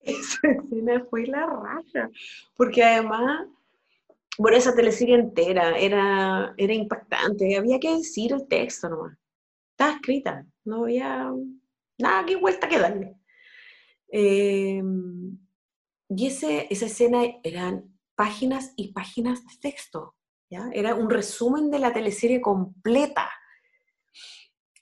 Esa 0.02 0.48
escena 0.48 1.04
fue 1.10 1.26
la 1.26 1.46
raja, 1.46 2.10
porque 2.56 2.82
además, 2.82 3.46
bueno, 4.38 4.56
esa 4.56 4.74
teleserie 4.74 5.16
entera 5.16 5.76
era, 5.78 6.54
era 6.56 6.72
impactante, 6.72 7.56
había 7.56 7.78
que 7.78 7.96
decir 7.96 8.32
el 8.32 8.48
texto 8.48 8.88
nomás. 8.88 9.16
Estaba 9.72 9.96
escrita, 9.96 10.46
no 10.64 10.84
había 10.84 11.30
nada 11.98 12.24
que 12.24 12.36
vuelta 12.36 12.68
que 12.68 12.78
darle. 12.78 13.16
Em, 14.08 15.38
y 16.08 16.26
ese, 16.26 16.66
esa 16.70 16.86
escena 16.86 17.22
eran 17.42 17.96
páginas 18.14 18.72
y 18.76 18.92
páginas 18.92 19.44
de 19.46 19.56
texto. 19.60 20.14
Era 20.50 20.96
un 20.96 21.08
resumen 21.08 21.70
de 21.70 21.78
la 21.78 21.92
teleserie 21.92 22.40
completa. 22.40 23.30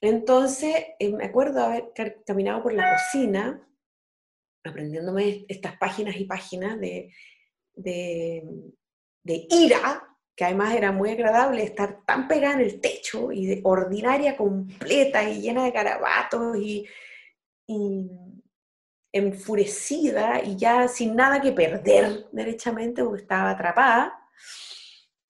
Entonces, 0.00 0.74
eh, 0.98 1.12
me 1.12 1.26
acuerdo 1.26 1.62
haber 1.62 1.92
caminado 2.24 2.62
por 2.62 2.72
la 2.72 2.90
cocina, 2.94 3.67
aprendiéndome 4.64 5.44
estas 5.48 5.76
páginas 5.76 6.16
y 6.16 6.24
páginas 6.24 6.78
de, 6.80 7.10
de, 7.74 9.46
ira, 9.50 10.16
que 10.36 10.44
además 10.44 10.74
era 10.74 10.92
muy 10.92 11.10
agradable 11.10 11.62
estar 11.62 12.04
tan 12.04 12.28
pegada 12.28 12.54
en 12.54 12.60
el 12.60 12.80
techo 12.80 13.32
y 13.32 13.46
de 13.46 13.60
ordinaria 13.64 14.36
completa 14.36 15.28
y 15.28 15.40
llena 15.40 15.64
de 15.64 15.70
garabatos 15.70 16.56
y, 16.56 16.86
y 17.66 18.10
enfurecida 19.12 20.42
y 20.42 20.56
ya 20.56 20.88
sin 20.88 21.16
nada 21.16 21.40
que 21.40 21.52
perder 21.52 22.26
derechamente 22.32 23.02
porque 23.02 23.22
estaba 23.22 23.50
atrapada. 23.50 24.14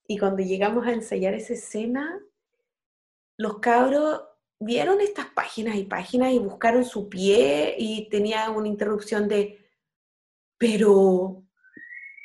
Y 0.07 0.19
cuando 0.19 0.43
llegamos 0.43 0.87
a 0.87 0.93
ensayar 0.93 1.35
esa 1.35 1.53
escena, 1.53 2.21
los 3.37 3.59
cabros 3.61 4.23
vieron 4.61 5.01
estas 5.01 5.27
páginas 5.27 5.77
y 5.77 5.85
páginas 5.85 6.33
y 6.33 6.39
buscaron 6.39 6.85
su 6.85 7.09
pie 7.09 7.75
y 7.79 8.09
tenía 8.09 8.51
una 8.51 8.69
interrupción 8.69 9.29
de, 9.29 9.71
pero 10.59 11.45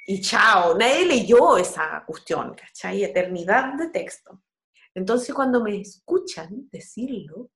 y 0.06 0.20
chao, 0.20 0.78
nadie 0.78 1.06
leyó 1.06 1.58
esa 1.58 2.04
cuestión, 2.06 2.56
¿cachai? 2.56 3.04
Eternidad 3.04 3.76
de 3.76 3.90
texto. 3.90 4.44
Entonces 4.94 5.34
cuando 5.34 5.64
me 5.64 5.80
escuchan 5.80 6.70
decirlo, 6.70 7.52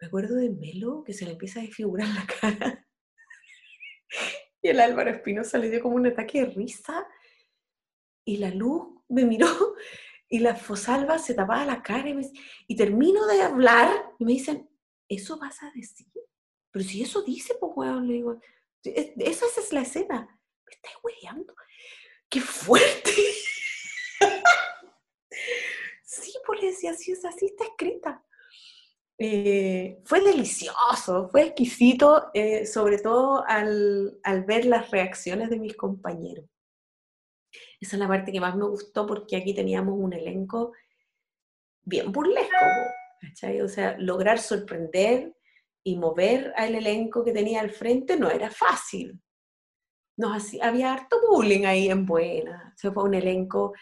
me 0.00 0.08
acuerdo 0.08 0.34
de 0.36 0.50
Melo 0.50 1.04
que 1.04 1.12
se 1.12 1.24
le 1.24 1.32
empieza 1.32 1.60
a 1.60 1.62
desfigurar 1.62 2.08
la 2.08 2.26
cara. 2.26 2.86
y 4.62 4.68
el 4.68 4.80
Álvaro 4.80 5.10
Espinosa 5.10 5.58
le 5.58 5.70
dio 5.70 5.80
como 5.80 5.96
un 5.96 6.06
ataque 6.06 6.40
de 6.40 6.46
risa. 6.46 7.06
Y 8.24 8.38
la 8.38 8.50
luz 8.50 8.88
me 9.08 9.24
miró 9.24 9.46
y 10.28 10.40
la 10.40 10.54
Fosalva 10.54 11.18
se 11.18 11.34
tapaba 11.34 11.64
la 11.64 11.82
cara 11.82 12.08
y, 12.66 12.76
termino 12.76 13.26
de 13.26 13.42
hablar 13.42 14.12
y 14.18 14.24
me 14.24 14.32
dicen, 14.32 14.68
¿eso 15.08 15.38
vas 15.38 15.62
a 15.62 15.70
decir? 15.74 16.06
Pero 16.70 16.84
si 16.84 17.02
eso 17.02 17.22
dice, 17.22 17.54
pues 17.60 17.72
weón, 17.76 18.06
le 18.06 18.14
digo, 18.14 18.40
esa 18.82 19.46
es 19.46 19.72
la 19.72 19.82
escena 19.82 20.36
me 20.66 20.74
estás 20.74 20.92
hueveando. 21.02 21.54
¡Qué 22.28 22.40
fuerte! 22.40 23.12
sí, 26.02 26.32
pues 26.44 26.60
le 26.60 26.66
decía, 26.68 26.90
así, 26.90 27.12
así 27.12 27.46
está 27.46 27.64
escrita. 27.64 28.24
Eh, 29.18 30.02
fue 30.04 30.20
delicioso, 30.20 31.28
fue 31.30 31.46
exquisito, 31.46 32.30
eh, 32.34 32.66
sobre 32.66 32.98
todo 32.98 33.44
al, 33.46 34.18
ver 34.46 34.66
las 34.66 34.90
reacciones 34.90 35.48
de 35.48 35.58
mis 35.58 35.76
compañeros. 35.76 36.44
Esa 37.80 37.96
es 37.96 38.00
la 38.00 38.08
parte 38.08 38.32
que 38.32 38.40
más 38.40 38.56
me 38.56 38.66
gustó 38.66 39.06
porque 39.06 39.36
aquí 39.36 39.54
teníamos 39.54 39.94
un 39.98 40.12
elenco 40.12 40.72
bien 41.82 42.10
burlesco, 42.10 42.64
¿cachai? 43.20 43.60
O 43.60 43.68
sea, 43.68 43.96
lograr 43.98 44.38
sorprender 44.38 45.34
y 45.82 45.96
mover 45.96 46.52
al 46.56 46.74
elenco 46.74 47.24
que 47.24 47.32
tenía 47.32 47.60
al 47.60 47.70
frente 47.70 48.16
no 48.16 48.30
era 48.30 48.50
fácil 48.50 49.20
había 50.62 50.92
harto 50.92 51.16
bullying 51.28 51.64
ahí 51.64 51.88
en 51.88 52.06
Buena. 52.06 52.72
Se 52.76 52.90
fue 52.90 53.04
un 53.04 53.14
elenco 53.14 53.74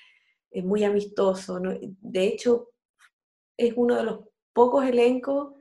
eh, 0.50 0.62
muy 0.62 0.84
amistoso. 0.84 1.60
De 1.60 2.24
hecho, 2.24 2.70
es 3.56 3.72
uno 3.76 3.96
de 3.96 4.04
los 4.04 4.20
pocos 4.52 4.84
elencos 4.84 5.54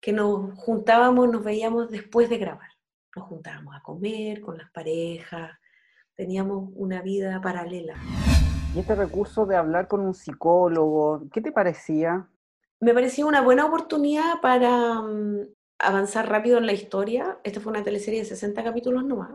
que 0.00 0.12
nos 0.12 0.54
juntábamos, 0.58 1.30
nos 1.30 1.44
veíamos 1.44 1.90
después 1.90 2.28
de 2.28 2.38
grabar. 2.38 2.68
Nos 3.16 3.26
juntábamos 3.26 3.74
a 3.74 3.82
comer 3.82 4.40
con 4.40 4.58
las 4.58 4.70
parejas, 4.70 5.58
teníamos 6.20 6.70
una 6.76 7.00
vida 7.00 7.40
paralela. 7.40 7.94
¿Y 8.74 8.80
este 8.80 8.94
recurso 8.94 9.46
de 9.46 9.56
hablar 9.56 9.88
con 9.88 10.00
un 10.00 10.12
psicólogo, 10.12 11.22
qué 11.32 11.40
te 11.40 11.50
parecía? 11.50 12.28
Me 12.78 12.92
parecía 12.92 13.24
una 13.24 13.40
buena 13.40 13.64
oportunidad 13.64 14.38
para 14.42 15.00
mm, 15.00 15.48
avanzar 15.78 16.28
rápido 16.28 16.58
en 16.58 16.66
la 16.66 16.74
historia. 16.74 17.38
Esta 17.42 17.58
fue 17.60 17.72
una 17.72 17.82
teleserie 17.82 18.20
de 18.20 18.26
60 18.26 18.62
capítulos 18.62 19.02
nomás. 19.02 19.30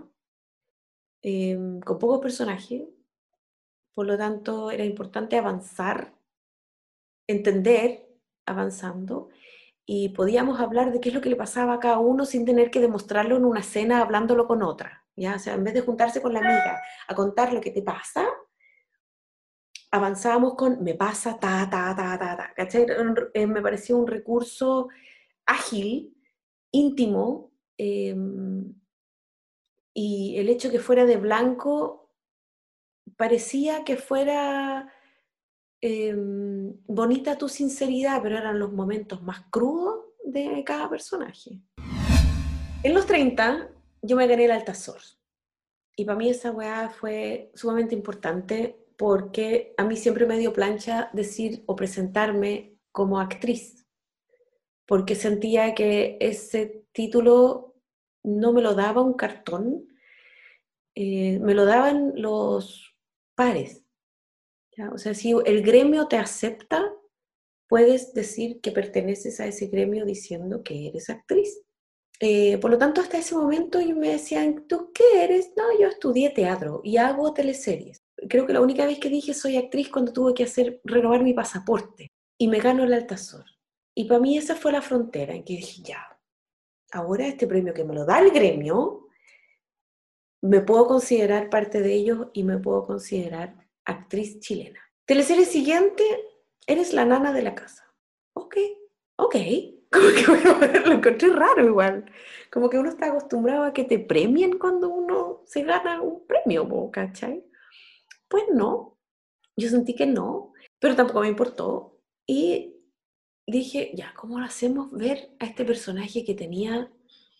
Em, 1.23 1.79
con 1.79 1.97
pocos 1.97 2.19
personajes, 2.19 2.83
por 3.95 4.05
lo 4.05 4.15
tanto 4.15 4.69
era 4.69 4.85
importante 4.85 5.39
avanzar, 5.39 6.13
entender, 7.25 8.15
avanzando, 8.45 9.29
y 9.87 10.09
podíamos 10.09 10.59
hablar 10.59 10.91
de 10.91 10.99
qué 10.99 11.09
es 11.09 11.15
lo 11.15 11.21
que 11.21 11.29
le 11.29 11.35
pasaba 11.35 11.73
a 11.73 11.79
cada 11.79 11.97
uno 11.97 12.25
sin 12.25 12.45
tener 12.45 12.69
que 12.69 12.79
demostrarlo 12.79 13.37
en 13.37 13.45
una 13.45 13.63
cena 13.63 14.01
hablándolo 14.01 14.45
con 14.45 14.61
otra. 14.61 15.04
¿Ya? 15.15 15.35
O 15.35 15.39
sea, 15.39 15.53
en 15.53 15.63
vez 15.63 15.73
de 15.73 15.81
juntarse 15.81 16.21
con 16.21 16.33
la 16.33 16.39
amiga 16.39 16.81
a 17.07 17.15
contar 17.15 17.53
lo 17.53 17.61
que 17.61 17.71
te 17.71 17.81
pasa, 17.81 18.27
avanzábamos 19.91 20.55
con 20.55 20.83
me 20.83 20.93
pasa 20.93 21.39
ta, 21.39 21.67
ta, 21.69 21.95
ta, 21.95 22.17
ta, 22.17 22.53
ta. 22.55 22.77
Eh, 23.33 23.47
me 23.47 23.61
pareció 23.61 23.97
un 23.97 24.07
recurso 24.07 24.89
ágil, 25.45 26.17
íntimo, 26.71 27.51
em, 27.77 28.73
y 29.93 30.37
el 30.37 30.49
hecho 30.49 30.69
que 30.69 30.79
fuera 30.79 31.05
de 31.05 31.17
blanco 31.17 32.11
parecía 33.15 33.83
que 33.85 33.95
fuera 33.95 34.91
em, 35.81 36.73
bonita 36.87 37.37
tu 37.37 37.47
sinceridad, 37.47 38.21
pero 38.21 38.37
eran 38.37 38.59
los 38.59 38.73
momentos 38.73 39.21
más 39.23 39.43
crudos 39.51 40.05
de 40.25 40.63
cada 40.65 40.89
personaje. 40.89 41.61
En 42.83 42.93
los 42.93 43.05
30 43.05 43.69
yo 44.05 44.15
me 44.15 44.27
gané 44.27 44.45
el 44.45 44.51
Altazor 44.51 45.01
y 45.95 46.05
para 46.05 46.17
mí 46.17 46.29
esa 46.29 46.51
weá 46.51 46.89
fue 46.89 47.51
sumamente 47.55 47.95
importante 47.95 48.77
porque 48.97 49.73
a 49.77 49.83
mí 49.83 49.95
siempre 49.95 50.25
me 50.25 50.37
dio 50.37 50.53
plancha 50.53 51.09
decir 51.13 51.63
o 51.65 51.75
presentarme 51.75 52.77
como 52.91 53.19
actriz, 53.19 53.85
porque 54.85 55.15
sentía 55.15 55.73
que 55.73 56.17
ese 56.19 56.85
título 56.91 57.75
no 58.23 58.53
me 58.53 58.61
lo 58.61 58.73
daba 58.73 59.01
un 59.01 59.13
cartón, 59.13 59.87
eh, 60.95 61.39
me 61.39 61.53
lo 61.53 61.65
daban 61.65 62.13
los 62.15 62.95
pares. 63.35 63.83
O 64.91 64.97
sea, 64.97 65.13
si 65.13 65.33
el 65.45 65.61
gremio 65.61 66.07
te 66.07 66.17
acepta, 66.17 66.91
puedes 67.67 68.13
decir 68.13 68.59
que 68.59 68.71
perteneces 68.71 69.39
a 69.39 69.47
ese 69.47 69.67
gremio 69.67 70.05
diciendo 70.05 70.63
que 70.63 70.87
eres 70.87 71.09
actriz. 71.09 71.61
Eh, 72.19 72.57
por 72.59 72.71
lo 72.71 72.77
tanto, 72.77 73.01
hasta 73.01 73.17
ese 73.17 73.35
momento 73.35 73.81
yo 73.81 73.95
me 73.95 74.09
decían, 74.09 74.67
¿tú 74.67 74.91
qué 74.93 75.23
eres? 75.23 75.51
No, 75.57 75.63
yo 75.79 75.87
estudié 75.87 76.29
teatro 76.29 76.81
y 76.83 76.97
hago 76.97 77.33
teleseries. 77.33 78.01
Creo 78.29 78.45
que 78.47 78.53
la 78.53 78.61
única 78.61 78.85
vez 78.85 78.99
que 78.99 79.09
dije 79.09 79.33
soy 79.33 79.57
actriz 79.57 79.89
cuando 79.89 80.13
tuve 80.13 80.33
que 80.33 80.43
hacer 80.45 80.79
renovar 80.85 81.23
mi 81.23 81.33
pasaporte 81.33 82.11
y 82.37 82.47
me 82.47 82.59
gano 82.59 82.83
el 82.83 82.93
Altazor. 82.93 83.45
Y 83.93 84.05
para 84.05 84.19
mí 84.19 84.37
esa 84.37 84.55
fue 84.55 84.71
la 84.71 84.81
frontera 84.81 85.33
en 85.33 85.43
que 85.43 85.57
dije, 85.57 85.81
ya, 85.83 86.19
ahora 86.91 87.27
este 87.27 87.47
premio 87.47 87.73
que 87.73 87.83
me 87.83 87.93
lo 87.93 88.05
da 88.05 88.19
el 88.19 88.31
gremio, 88.31 89.07
me 90.41 90.61
puedo 90.61 90.87
considerar 90.87 91.49
parte 91.49 91.81
de 91.81 91.93
ellos 91.93 92.27
y 92.33 92.43
me 92.43 92.57
puedo 92.57 92.85
considerar 92.85 93.67
actriz 93.85 94.39
chilena. 94.39 94.79
Teleserie 95.05 95.45
siguiente, 95.45 96.03
eres 96.67 96.93
la 96.93 97.05
nana 97.05 97.33
de 97.33 97.41
la 97.41 97.55
casa. 97.55 97.93
Ok, 98.33 98.57
ok. 99.17 99.35
Como 99.91 100.07
que 100.09 100.79
lo 100.85 100.91
encontré 100.93 101.29
raro 101.29 101.65
igual. 101.65 102.05
Como 102.51 102.69
que 102.69 102.77
uno 102.77 102.89
está 102.89 103.07
acostumbrado 103.07 103.63
a 103.63 103.73
que 103.73 103.83
te 103.83 103.99
premien 103.99 104.57
cuando 104.57 104.89
uno 104.89 105.41
se 105.45 105.63
gana 105.63 106.01
un 106.01 106.25
premio, 106.25 106.89
¿cachai? 106.91 107.45
Pues 108.27 108.43
no. 108.53 108.97
Yo 109.57 109.69
sentí 109.69 109.95
que 109.95 110.05
no, 110.05 110.53
pero 110.79 110.95
tampoco 110.95 111.21
me 111.21 111.29
importó. 111.29 111.99
Y 112.27 112.75
dije, 113.47 113.91
ya, 113.93 114.13
¿cómo 114.15 114.39
lo 114.39 114.45
hacemos 114.45 114.91
ver 114.91 115.35
a 115.39 115.45
este 115.45 115.65
personaje 115.65 116.25
que 116.25 116.33
tenía 116.33 116.91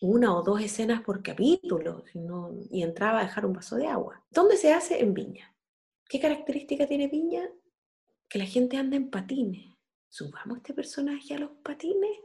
una 0.01 0.35
o 0.37 0.43
dos 0.43 0.61
escenas 0.61 1.01
por 1.01 1.23
capítulo 1.23 2.03
y 2.69 2.83
entraba 2.83 3.19
a 3.19 3.23
dejar 3.23 3.45
un 3.45 3.53
vaso 3.53 3.75
de 3.75 3.87
agua? 3.87 4.23
¿Dónde 4.29 4.57
se 4.57 4.73
hace? 4.73 5.01
En 5.01 5.13
Viña. 5.13 5.53
¿Qué 6.07 6.19
característica 6.19 6.87
tiene 6.87 7.07
Viña? 7.07 7.49
Que 8.29 8.39
la 8.39 8.45
gente 8.45 8.77
anda 8.77 8.95
en 8.95 9.09
patines. 9.09 9.73
subamos 10.09 10.57
este 10.57 10.73
personaje 10.73 11.33
a 11.33 11.39
los 11.39 11.51
patines. 11.63 12.24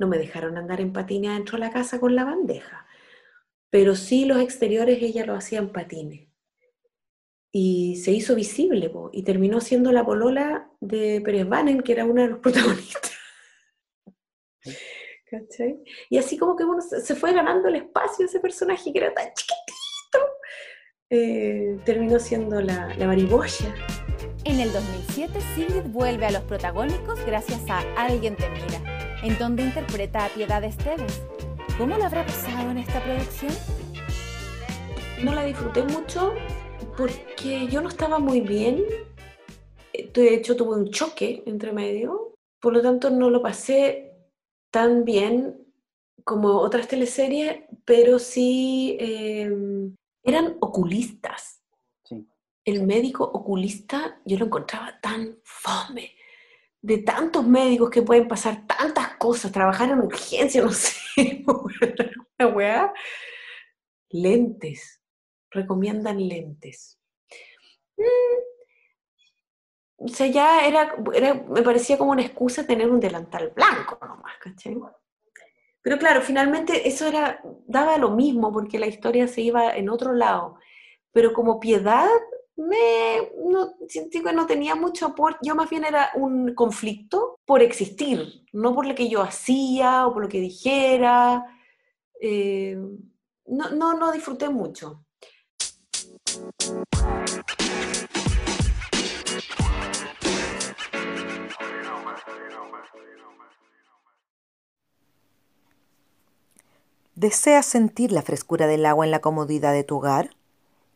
No 0.00 0.08
me 0.08 0.16
dejaron 0.16 0.56
andar 0.56 0.80
en 0.80 0.94
patines 0.94 1.34
dentro 1.34 1.58
de 1.58 1.66
la 1.66 1.70
casa 1.70 2.00
con 2.00 2.16
la 2.16 2.24
bandeja, 2.24 2.86
pero 3.68 3.94
sí 3.94 4.24
los 4.24 4.40
exteriores 4.40 5.02
ella 5.02 5.26
lo 5.26 5.34
hacía 5.34 5.58
en 5.58 5.72
patines. 5.72 6.26
Y 7.52 7.96
se 7.96 8.10
hizo 8.10 8.34
visible 8.34 8.90
y 9.12 9.22
terminó 9.24 9.60
siendo 9.60 9.92
la 9.92 10.06
polola 10.06 10.70
de 10.80 11.20
Pérez 11.22 11.46
Banen, 11.46 11.82
que 11.82 11.92
era 11.92 12.06
una 12.06 12.22
de 12.22 12.28
los 12.28 12.38
protagonistas. 12.42 13.12
¿Cachai? 15.26 15.82
Y 16.08 16.16
así 16.16 16.38
como 16.38 16.56
que 16.56 16.64
uno 16.64 16.80
se 16.80 17.14
fue 17.14 17.34
ganando 17.34 17.68
el 17.68 17.76
espacio 17.76 18.24
ese 18.24 18.40
personaje 18.40 18.90
que 18.94 19.00
era 19.00 19.12
tan 19.12 19.26
chiquitito, 19.34 20.18
eh, 21.10 21.78
terminó 21.84 22.18
siendo 22.18 22.62
la, 22.62 22.94
la 22.96 23.06
mariboya. 23.06 23.74
En 24.44 24.60
el 24.60 24.72
2007, 24.72 25.38
Sigrid 25.54 25.82
vuelve 25.92 26.24
a 26.24 26.30
los 26.30 26.42
protagónicos 26.44 27.22
gracias 27.26 27.60
a 27.68 27.80
Alguien 27.96 28.34
te 28.36 28.48
mira, 28.48 28.89
en 29.22 29.38
donde 29.38 29.62
interpreta 29.64 30.24
a 30.24 30.28
Piedad 30.28 30.62
Esteves. 30.64 31.22
¿Cómo 31.78 31.96
lo 31.96 32.04
habrá 32.04 32.24
pasado 32.26 32.70
en 32.70 32.78
esta 32.78 33.02
producción? 33.02 33.52
No 35.22 35.34
la 35.34 35.44
disfruté 35.44 35.82
mucho 35.82 36.34
porque 36.96 37.66
yo 37.68 37.80
no 37.80 37.88
estaba 37.88 38.18
muy 38.18 38.40
bien. 38.40 38.84
De 40.12 40.34
hecho, 40.34 40.56
tuve 40.56 40.76
un 40.76 40.90
choque 40.90 41.42
entre 41.46 41.72
medio. 41.72 42.34
Por 42.60 42.72
lo 42.72 42.82
tanto, 42.82 43.10
no 43.10 43.30
lo 43.30 43.42
pasé 43.42 44.12
tan 44.70 45.04
bien 45.04 45.66
como 46.24 46.58
otras 46.58 46.88
teleseries, 46.88 47.64
pero 47.84 48.18
sí 48.18 48.96
em, 49.00 49.94
eran 50.22 50.56
oculistas 50.60 51.60
el 52.64 52.86
médico 52.86 53.24
oculista 53.24 54.20
yo 54.24 54.38
lo 54.38 54.46
encontraba 54.46 54.98
tan 55.00 55.38
fome. 55.42 56.14
De 56.82 56.98
tantos 56.98 57.46
médicos 57.46 57.90
que 57.90 58.02
pueden 58.02 58.26
pasar 58.26 58.66
tantas 58.66 59.16
cosas, 59.16 59.52
trabajar 59.52 59.90
en 59.90 60.00
urgencia, 60.00 60.62
no 60.64 60.72
sé, 60.72 61.44
una 61.46 62.48
weá. 62.48 62.92
Lentes, 64.10 65.02
recomiendan 65.50 66.26
lentes. 66.26 66.98
Mm. 67.96 68.50
O 70.02 70.08
sea, 70.08 70.26
ya 70.28 70.66
era, 70.66 70.96
me 71.48 71.62
parecía 71.62 71.98
como 71.98 72.12
una 72.12 72.22
excusa 72.22 72.66
tener 72.66 72.90
un 72.90 73.00
delantal 73.00 73.52
blanco 73.54 73.98
nomás, 74.00 74.38
¿cachai? 74.40 74.74
Pero 75.82 75.98
claro, 75.98 76.22
finalmente 76.22 76.88
eso 76.88 77.06
era, 77.06 77.40
daba 77.66 77.98
lo 77.98 78.10
mismo 78.10 78.50
porque 78.50 78.78
la 78.78 78.86
historia 78.86 79.28
se 79.28 79.42
iba 79.42 79.74
en 79.76 79.90
otro 79.90 80.14
lado. 80.14 80.56
Pero 81.12 81.34
como 81.34 81.60
piedad 81.60 82.08
me 82.60 83.32
no, 83.46 83.74
sentí 83.88 84.22
que 84.22 84.32
no 84.32 84.46
tenía 84.46 84.74
mucho 84.74 85.06
aporte, 85.06 85.38
yo 85.42 85.54
más 85.54 85.70
bien 85.70 85.84
era 85.84 86.10
un 86.14 86.54
conflicto 86.54 87.38
por 87.46 87.62
existir, 87.62 88.44
no 88.52 88.74
por 88.74 88.86
lo 88.86 88.94
que 88.94 89.08
yo 89.08 89.22
hacía 89.22 90.06
o 90.06 90.12
por 90.12 90.22
lo 90.22 90.28
que 90.28 90.40
dijera. 90.40 91.46
Eh, 92.20 92.76
no, 93.46 93.70
no, 93.70 93.94
no 93.94 94.12
disfruté 94.12 94.50
mucho. 94.50 95.04
¿Deseas 107.14 107.66
sentir 107.66 108.12
la 108.12 108.22
frescura 108.22 108.66
del 108.66 108.86
agua 108.86 109.04
en 109.04 109.10
la 109.10 109.20
comodidad 109.20 109.72
de 109.72 109.84
tu 109.84 109.96
hogar? 109.96 110.36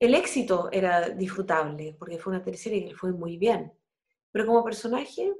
El 0.00 0.14
éxito 0.14 0.68
era 0.70 1.10
disfrutable, 1.10 1.96
porque 1.98 2.18
fue 2.18 2.32
una 2.32 2.42
teleserie 2.42 2.82
que 2.82 2.88
le 2.90 2.94
fue 2.94 3.12
muy 3.12 3.36
bien. 3.36 3.72
Pero 4.30 4.46
como 4.46 4.64
personaje... 4.64 5.34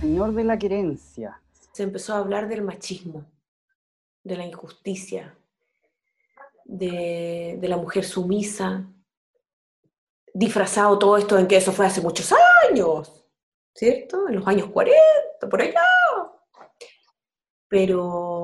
Señor 0.00 0.32
de 0.32 0.44
la 0.44 0.58
querencia. 0.58 1.40
Se 1.72 1.82
empezó 1.82 2.14
a 2.14 2.18
hablar 2.18 2.48
del 2.48 2.62
machismo, 2.62 3.24
de 4.24 4.36
la 4.36 4.44
injusticia, 4.44 5.36
de, 6.64 7.58
la 7.62 7.76
mujer 7.76 8.04
sumisa, 8.04 8.86
disfrazado 10.34 10.98
todo 10.98 11.16
esto 11.16 11.38
en 11.38 11.46
que 11.46 11.56
eso 11.56 11.72
fue 11.72 11.86
hace 11.86 12.00
muchos 12.00 12.32
años, 12.68 13.24
¿cierto? 13.74 14.28
En 14.28 14.36
los 14.36 14.46
años 14.46 14.68
40, 14.70 15.48
por 15.48 15.62
allá. 15.62 15.80
Pero 17.68 18.37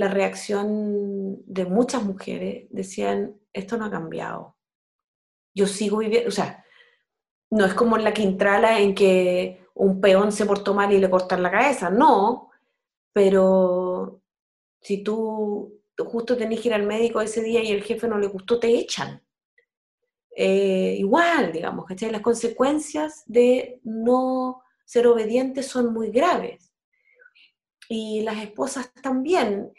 la 0.00 0.08
reacción 0.08 1.42
de 1.44 1.66
muchas 1.66 2.02
mujeres 2.02 2.68
decían, 2.70 3.38
esto 3.52 3.76
no 3.76 3.84
ha 3.84 3.90
cambiado. 3.90 4.56
Yo 5.54 5.66
sigo 5.66 5.98
viviendo, 5.98 6.28
o 6.28 6.32
sea, 6.32 6.64
no 7.50 7.66
es 7.66 7.74
como 7.74 7.98
en 7.98 8.04
la 8.04 8.14
Quintrala 8.14 8.80
en 8.80 8.94
que 8.94 9.66
un 9.74 10.00
peón 10.00 10.32
se 10.32 10.46
portó 10.46 10.72
mal 10.72 10.90
y 10.90 10.98
le 10.98 11.10
cortan 11.10 11.42
la 11.42 11.50
cabeza, 11.50 11.90
no, 11.90 12.50
pero 13.12 14.22
si 14.80 15.02
tú 15.02 15.82
justo 15.98 16.34
tenés 16.34 16.60
que 16.60 16.68
ir 16.68 16.74
al 16.74 16.86
médico 16.86 17.20
ese 17.20 17.42
día 17.42 17.62
y 17.62 17.70
el 17.70 17.82
jefe 17.82 18.08
no 18.08 18.16
le 18.18 18.28
gustó, 18.28 18.58
te 18.58 18.68
echan. 18.68 19.22
Eh, 20.34 20.96
igual, 20.98 21.52
digamos, 21.52 21.84
¿cachai? 21.84 22.10
Las 22.10 22.22
consecuencias 22.22 23.22
de 23.26 23.80
no 23.84 24.62
ser 24.86 25.06
obedientes 25.08 25.66
son 25.66 25.92
muy 25.92 26.10
graves. 26.10 26.72
Y 27.86 28.22
las 28.22 28.42
esposas 28.42 28.94
también 29.02 29.74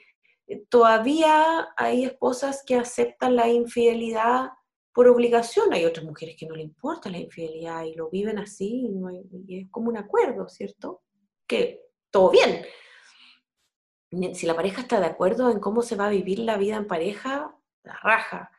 todavía 0.70 1.70
hay 1.78 2.06
esposas 2.06 2.64
que 2.66 2.76
aceptan 2.76 3.36
la 3.36 3.48
infidelidad 3.48 4.52
por 4.94 5.08
obligación, 5.08 5.74
hay 5.74 5.86
otras 5.86 6.06
mujeres 6.06 6.36
que 6.38 6.46
no 6.46 6.56
le 6.56 6.64
importa 6.64 7.10
la 7.10 7.18
infidelidad 7.18 7.84
y 7.84 7.96
lo 7.96 8.10
viven 8.10 8.40
así, 8.40 8.90
y 9.48 9.60
es 9.60 9.70
como 9.70 9.90
un 9.90 9.98
acuerdo, 9.98 10.50
¿cierto? 10.50 11.02
Que 11.48 11.86
todo 12.10 12.30
bien. 12.30 12.66
Si 14.36 14.46
la 14.46 14.56
pareja 14.56 14.82
está 14.82 15.00
de 15.00 15.06
acuerdo 15.06 15.50
en 15.50 15.60
cómo 15.60 15.82
se 15.82 15.96
va 15.96 16.08
a 16.08 16.10
vivir 16.10 16.40
la 16.40 16.58
vida 16.58 16.76
en 16.76 16.88
pareja, 16.88 17.56
la 17.84 17.94
raja. 18.04 18.52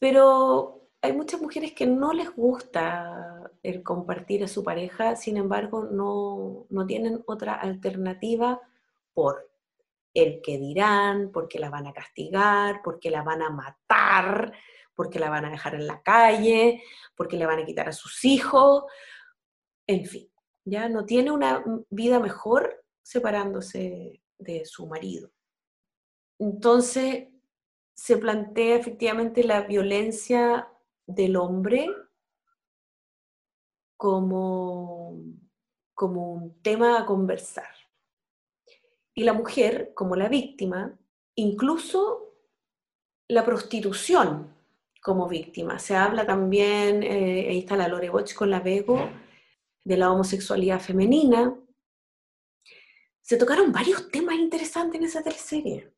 Pero 0.00 0.88
hay 1.00 1.12
muchas 1.12 1.40
mujeres 1.40 1.72
que 1.72 1.86
no 1.86 2.12
les 2.12 2.34
gusta 2.34 3.52
el 3.62 3.84
compartir 3.84 4.42
a 4.42 4.48
su 4.48 4.64
pareja, 4.64 5.14
sin 5.14 5.36
embargo, 5.36 5.84
no, 5.84 6.66
no 6.70 6.86
tienen 6.86 7.22
otra 7.26 7.54
alternativa 7.54 8.60
por 9.14 9.48
el 10.14 10.40
que 10.42 10.58
dirán, 10.58 11.30
porque 11.32 11.58
la 11.58 11.70
van 11.70 11.86
a 11.86 11.92
castigar, 11.92 12.80
porque 12.82 13.10
la 13.10 13.22
van 13.22 13.42
a 13.42 13.50
matar, 13.50 14.52
porque 14.94 15.18
la 15.18 15.30
van 15.30 15.44
a 15.44 15.50
dejar 15.50 15.74
en 15.74 15.86
la 15.86 16.02
calle, 16.02 16.82
porque 17.14 17.36
le 17.36 17.46
van 17.46 17.60
a 17.60 17.64
quitar 17.64 17.88
a 17.88 17.92
sus 17.92 18.24
hijos, 18.24 18.84
en 19.86 20.04
fin, 20.06 20.30
ya 20.64 20.88
no 20.88 21.04
tiene 21.04 21.30
una 21.30 21.64
vida 21.88 22.20
mejor 22.20 22.84
separándose 23.02 24.20
de 24.38 24.64
su 24.64 24.86
marido. 24.86 25.30
Entonces 26.38 27.28
se 27.94 28.16
plantea 28.16 28.76
efectivamente 28.76 29.42
la 29.44 29.62
violencia 29.62 30.68
del 31.06 31.36
hombre 31.36 31.88
como, 33.96 35.20
como 35.94 36.32
un 36.32 36.62
tema 36.62 37.00
a 37.00 37.06
conversar 37.06 37.77
y 39.18 39.24
la 39.24 39.32
mujer 39.32 39.90
como 39.94 40.14
la 40.14 40.28
víctima, 40.28 40.96
incluso 41.34 42.36
la 43.26 43.44
prostitución 43.44 44.54
como 45.02 45.26
víctima. 45.26 45.80
Se 45.80 45.96
habla 45.96 46.24
también, 46.24 47.02
eh, 47.02 47.48
ahí 47.48 47.58
está 47.58 47.76
la 47.76 47.88
Lore 47.88 48.10
Boch 48.10 48.32
con 48.34 48.48
la 48.48 48.60
Vego, 48.60 49.10
de 49.82 49.96
la 49.96 50.12
homosexualidad 50.12 50.78
femenina. 50.78 51.52
Se 53.20 53.36
tocaron 53.36 53.72
varios 53.72 54.08
temas 54.08 54.36
interesantes 54.36 55.00
en 55.00 55.06
esa 55.08 55.20
teleserie. 55.20 55.92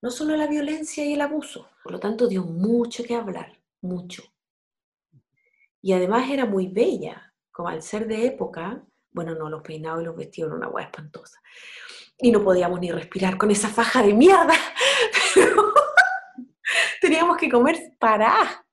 No 0.00 0.12
solo 0.12 0.36
la 0.36 0.46
violencia 0.46 1.04
y 1.04 1.14
el 1.14 1.22
abuso, 1.22 1.68
por 1.82 1.90
lo 1.90 1.98
tanto 1.98 2.28
dio 2.28 2.44
mucho 2.44 3.02
que 3.02 3.16
hablar, 3.16 3.58
mucho. 3.80 4.22
Y 5.82 5.94
además 5.94 6.30
era 6.30 6.46
muy 6.46 6.68
bella, 6.68 7.34
como 7.50 7.70
al 7.70 7.82
ser 7.82 8.06
de 8.06 8.24
época, 8.24 8.86
bueno, 9.10 9.34
no, 9.34 9.50
los 9.50 9.62
peinados 9.62 10.02
y 10.02 10.04
los 10.04 10.14
vestidos 10.14 10.50
eran 10.50 10.58
una 10.58 10.68
hueá 10.68 10.84
espantosa 10.84 11.40
y 12.18 12.30
no 12.30 12.42
podíamos 12.42 12.80
ni 12.80 12.90
respirar 12.90 13.36
con 13.36 13.50
esa 13.50 13.68
faja 13.68 14.02
de 14.02 14.14
mierda. 14.14 14.54
Teníamos 17.00 17.36
que 17.36 17.50
comer 17.50 17.94
para. 17.98 18.64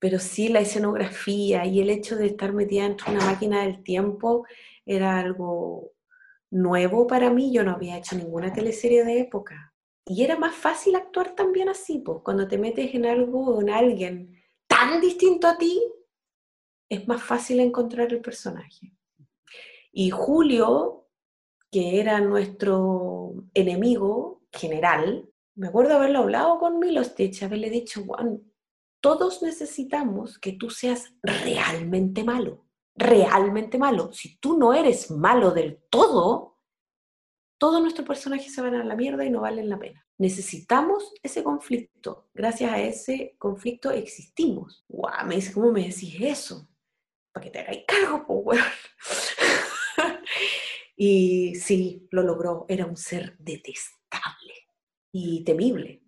pero 0.00 0.18
sí 0.18 0.48
la 0.48 0.60
escenografía 0.60 1.64
y 1.64 1.80
el 1.80 1.90
hecho 1.90 2.16
de 2.16 2.26
estar 2.26 2.52
metida 2.52 2.84
dentro 2.84 3.06
de 3.06 3.18
una 3.18 3.26
máquina 3.26 3.62
del 3.62 3.82
tiempo 3.82 4.46
era 4.86 5.18
algo 5.18 5.92
nuevo 6.50 7.06
para 7.06 7.30
mí. 7.30 7.52
Yo 7.52 7.64
no 7.64 7.72
había 7.72 7.98
hecho 7.98 8.16
ninguna 8.16 8.52
teleserie 8.52 9.04
de 9.04 9.20
época. 9.20 9.74
Y 10.06 10.24
era 10.24 10.38
más 10.38 10.54
fácil 10.54 10.96
actuar 10.96 11.34
también 11.34 11.68
así, 11.68 11.98
pues, 11.98 12.20
cuando 12.24 12.48
te 12.48 12.56
metes 12.56 12.94
en 12.94 13.04
algo 13.04 13.60
en 13.60 13.68
alguien 13.68 14.42
tan 14.66 15.00
distinto 15.02 15.46
a 15.46 15.58
ti, 15.58 15.82
es 16.88 17.06
más 17.06 17.22
fácil 17.22 17.60
encontrar 17.60 18.12
el 18.12 18.20
personaje. 18.22 18.92
Y 19.92 20.08
Julio, 20.10 20.97
que 21.70 22.00
era 22.00 22.20
nuestro 22.20 23.34
enemigo 23.54 24.42
general, 24.52 25.28
me 25.54 25.68
acuerdo 25.68 25.96
haberlo 25.96 26.20
hablado 26.20 26.58
con 26.58 26.78
Milostich, 26.78 27.42
haberle 27.42 27.70
dicho, 27.70 28.04
Juan, 28.04 28.42
todos 29.00 29.42
necesitamos 29.42 30.38
que 30.38 30.52
tú 30.52 30.70
seas 30.70 31.14
realmente 31.22 32.24
malo, 32.24 32.66
realmente 32.94 33.78
malo. 33.78 34.12
Si 34.12 34.38
tú 34.38 34.56
no 34.58 34.72
eres 34.72 35.10
malo 35.10 35.50
del 35.50 35.80
todo, 35.90 36.58
todos 37.58 37.82
nuestros 37.82 38.06
personajes 38.06 38.54
se 38.54 38.62
van 38.62 38.74
a 38.74 38.84
la 38.84 38.96
mierda 38.96 39.24
y 39.24 39.30
no 39.30 39.40
valen 39.40 39.68
la 39.68 39.78
pena. 39.78 40.06
Necesitamos 40.16 41.12
ese 41.22 41.42
conflicto. 41.42 42.28
Gracias 42.34 42.72
a 42.72 42.80
ese 42.80 43.34
conflicto 43.38 43.90
existimos. 43.90 44.84
Guau, 44.88 45.26
me 45.26 45.36
dice, 45.36 45.52
¿cómo 45.52 45.72
me 45.72 45.88
decís 45.88 46.16
eso? 46.20 46.68
Para 47.32 47.44
que 47.44 47.50
te 47.50 47.58
hagáis 47.60 47.84
cargo, 47.86 48.24
pues, 48.26 48.60
y 51.00 51.54
sí, 51.54 52.08
lo 52.10 52.22
logró. 52.22 52.66
Era 52.68 52.84
un 52.84 52.96
ser 52.96 53.36
detestable 53.38 54.52
y 55.12 55.44
temible. 55.44 56.02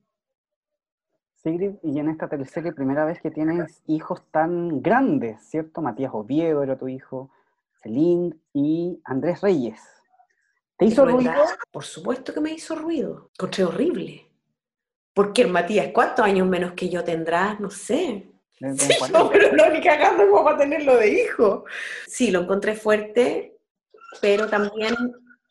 Sigrid, 1.37 1.77
y 1.85 2.01
en 2.01 2.11
esta 2.11 2.29
teleserie, 2.29 2.73
primera 2.73 3.05
vez 3.05 3.21
que 3.23 3.31
tienes 3.31 3.83
hijos 3.87 4.23
tan 4.33 4.83
grandes, 4.83 5.41
¿cierto? 5.49 5.81
Matías 5.81 6.11
Oviedo 6.13 6.65
era 6.65 6.77
tu 6.77 6.89
hijo, 6.89 7.31
Celine 7.81 8.35
y 8.53 9.01
Andrés 9.05 9.41
Reyes. 9.41 9.81
¿Te 10.77 10.87
hizo 10.87 11.07
ruido? 11.07 11.33
Por 11.71 11.85
supuesto 11.85 12.35
que 12.35 12.41
me 12.41 12.53
hizo 12.53 12.75
ruido. 12.75 13.31
Encontré 13.39 13.65
horrible. 13.65 14.27
Porque 15.15 15.43
el 15.43 15.53
Matías, 15.53 15.91
¿cuántos 15.95 16.25
años 16.25 16.49
menos 16.49 16.73
que 16.73 16.89
yo 16.89 17.05
tendrá? 17.05 17.55
No 17.61 17.71
sé. 17.71 18.29
Sí, 18.77 18.95
pero 19.33 19.53
no, 19.57 19.71
ni 19.71 19.81
cagando 19.81 20.29
como 20.29 20.45
para 20.45 20.59
tenerlo 20.59 20.97
de 20.97 21.23
hijo. 21.23 21.65
Sí, 22.07 22.33
lo 22.33 22.41
encontré 22.41 22.75
fuerte, 22.75 23.60
pero 24.21 24.49
también 24.49 24.95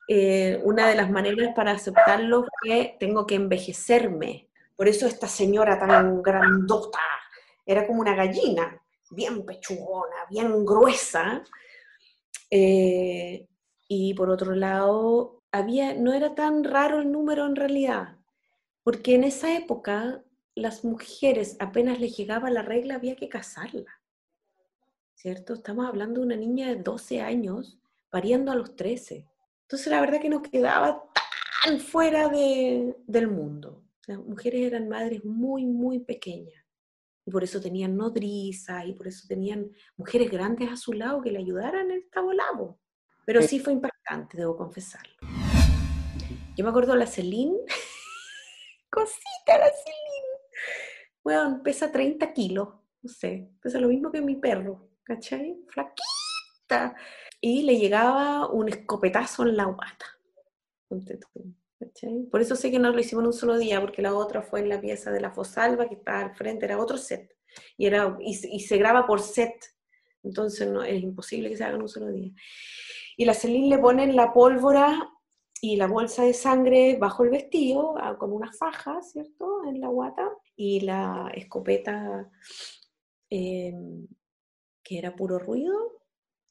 eh, 0.08 0.60
una 0.64 0.88
de 0.88 0.96
las 0.96 1.10
maneras 1.10 1.54
para 1.56 1.72
aceptarlo 1.72 2.46
fue 2.62 2.98
tengo 3.00 3.28
que 3.28 3.36
envejecerme. 3.36 4.48
Por 4.76 4.88
eso 4.88 5.06
esta 5.06 5.28
señora 5.28 5.78
tan 5.78 6.22
grandota 6.22 7.00
era 7.66 7.86
como 7.86 8.02
una 8.02 8.16
gallina, 8.16 8.82
bien 9.12 9.46
pechugona, 9.46 10.16
bien 10.30 10.66
gruesa. 10.66 11.44
Eh, 12.50 13.48
y 13.88 14.14
por 14.16 14.30
otro 14.30 14.56
lado, 14.56 15.44
había, 15.52 15.94
no 15.94 16.14
era 16.14 16.36
tan 16.36 16.64
raro 16.64 17.00
el 17.00 17.12
número 17.12 17.46
en 17.46 17.56
realidad, 17.56 18.18
porque 18.84 19.16
en 19.16 19.24
esa 19.24 19.56
época 19.56 20.24
las 20.56 20.84
mujeres 20.84 21.56
apenas 21.60 22.00
les 22.00 22.16
llegaba 22.18 22.50
la 22.50 22.62
regla 22.62 22.96
había 22.96 23.16
que 23.16 23.30
casarla. 23.30 24.02
¿Cierto? 25.16 25.54
Estamos 25.54 25.86
hablando 25.88 26.22
de 26.22 26.26
una 26.26 26.36
niña 26.36 26.70
de 26.70 26.78
12 26.78 27.22
años 27.22 27.80
pariendo 28.10 28.52
a 28.52 28.56
los 28.56 28.76
13. 28.76 29.26
Entonces 29.64 29.88
la 29.88 30.02
verdad 30.02 30.22
que 30.22 30.30
no 30.30 30.42
quedaba 30.42 31.04
tan 31.64 31.80
fuera 31.80 32.30
de, 32.30 32.96
del 33.06 33.28
mundo. 33.28 33.84
Las 34.08 34.20
mujeres 34.20 34.62
eran 34.62 34.90
madres 34.90 35.24
muy, 35.24 35.66
muy 35.66 36.00
pequeñas. 36.00 36.64
Y 37.26 37.32
por 37.32 37.44
eso 37.44 37.62
tenían 37.62 37.96
nodrizas 37.96 38.86
y 38.88 38.94
por 38.94 39.08
eso 39.08 39.28
tenían 39.28 39.72
mujeres 39.98 40.32
grandes 40.32 40.72
a 40.72 40.76
su 40.76 40.94
lado 40.94 41.22
que 41.22 41.32
le 41.32 41.40
ayudaran 41.40 41.86
en 41.86 41.98
el 41.98 42.10
tabolabo. 42.10 42.80
Pero 43.26 43.44
sí 43.44 43.60
fue 43.60 43.74
impactante, 43.74 44.38
debo 44.38 44.58
confesarlo. 44.58 45.14
Yo 46.58 46.64
me 46.64 46.72
acuerdo 46.72 46.94
de 46.94 47.00
la 47.00 47.06
Celine, 47.06 47.56
cosita 48.90 49.58
la 49.60 49.68
Celine. 49.68 50.30
Bueno, 51.24 51.62
pesa 51.64 51.92
30 51.92 52.34
kilos, 52.34 52.70
no 53.04 53.10
sé, 53.10 53.52
pesa 53.62 53.80
lo 53.80 53.90
mismo 53.90 54.12
que 54.12 54.22
mi 54.22 54.36
perro, 54.36 54.90
¿cachai? 55.04 55.56
Flaquita. 55.68 56.96
Y 57.42 57.64
le 57.64 57.78
llegaba 57.78 58.48
un 58.50 58.70
escopetazo 58.70 59.44
en 59.44 59.58
la 59.58 59.66
guata. 59.66 60.06
Por 62.32 62.42
eso 62.42 62.56
sé 62.56 62.72
que 62.72 62.80
no 62.80 62.92
lo 62.92 63.00
hicimos 63.00 63.24
en 63.24 63.28
un 63.28 63.34
solo 63.34 63.58
día, 63.58 63.80
porque 63.80 64.02
la 64.02 64.14
otra 64.14 64.42
fue 64.42 64.60
en 64.60 64.70
la 64.70 64.82
pieza 64.82 65.12
de 65.12 65.22
la 65.22 65.32
Fosalva, 65.32 65.88
que 65.88 65.96
estaba 65.96 66.20
al 66.20 66.36
frente, 66.36 66.66
era 66.66 66.80
otro 66.80 66.98
set. 66.98 67.36
Y, 67.78 67.86
era, 67.86 68.18
y, 68.20 68.38
y 68.56 68.60
se 68.60 68.78
graba 68.78 69.06
por 69.08 69.22
set, 69.22 69.56
entonces 70.24 70.68
no, 70.68 70.84
es 70.84 71.02
imposible 71.02 71.50
que 71.50 71.58
se 71.58 71.64
haga 71.64 71.76
en 71.76 71.82
un 71.82 71.90
solo 71.90 72.12
día. 72.12 72.32
Y 73.18 73.26
la 73.26 73.34
Celine 73.34 73.76
le 73.76 73.82
ponen 73.82 74.16
la 74.16 74.34
pólvora 74.34 75.12
y 75.62 75.76
la 75.76 75.88
bolsa 75.88 76.24
de 76.24 76.34
sangre 76.34 76.98
bajo 76.98 77.24
el 77.24 77.32
vestido, 77.32 77.96
con 78.18 78.32
una 78.32 78.52
faja, 78.52 79.02
¿cierto?, 79.02 79.64
en 79.68 79.82
la 79.82 79.88
guata, 79.88 80.30
y 80.56 80.82
la 80.82 81.32
escopeta 81.36 82.30
em, 83.30 84.08
que 84.82 84.98
era 84.98 85.16
puro 85.16 85.38
ruido, 85.38 86.02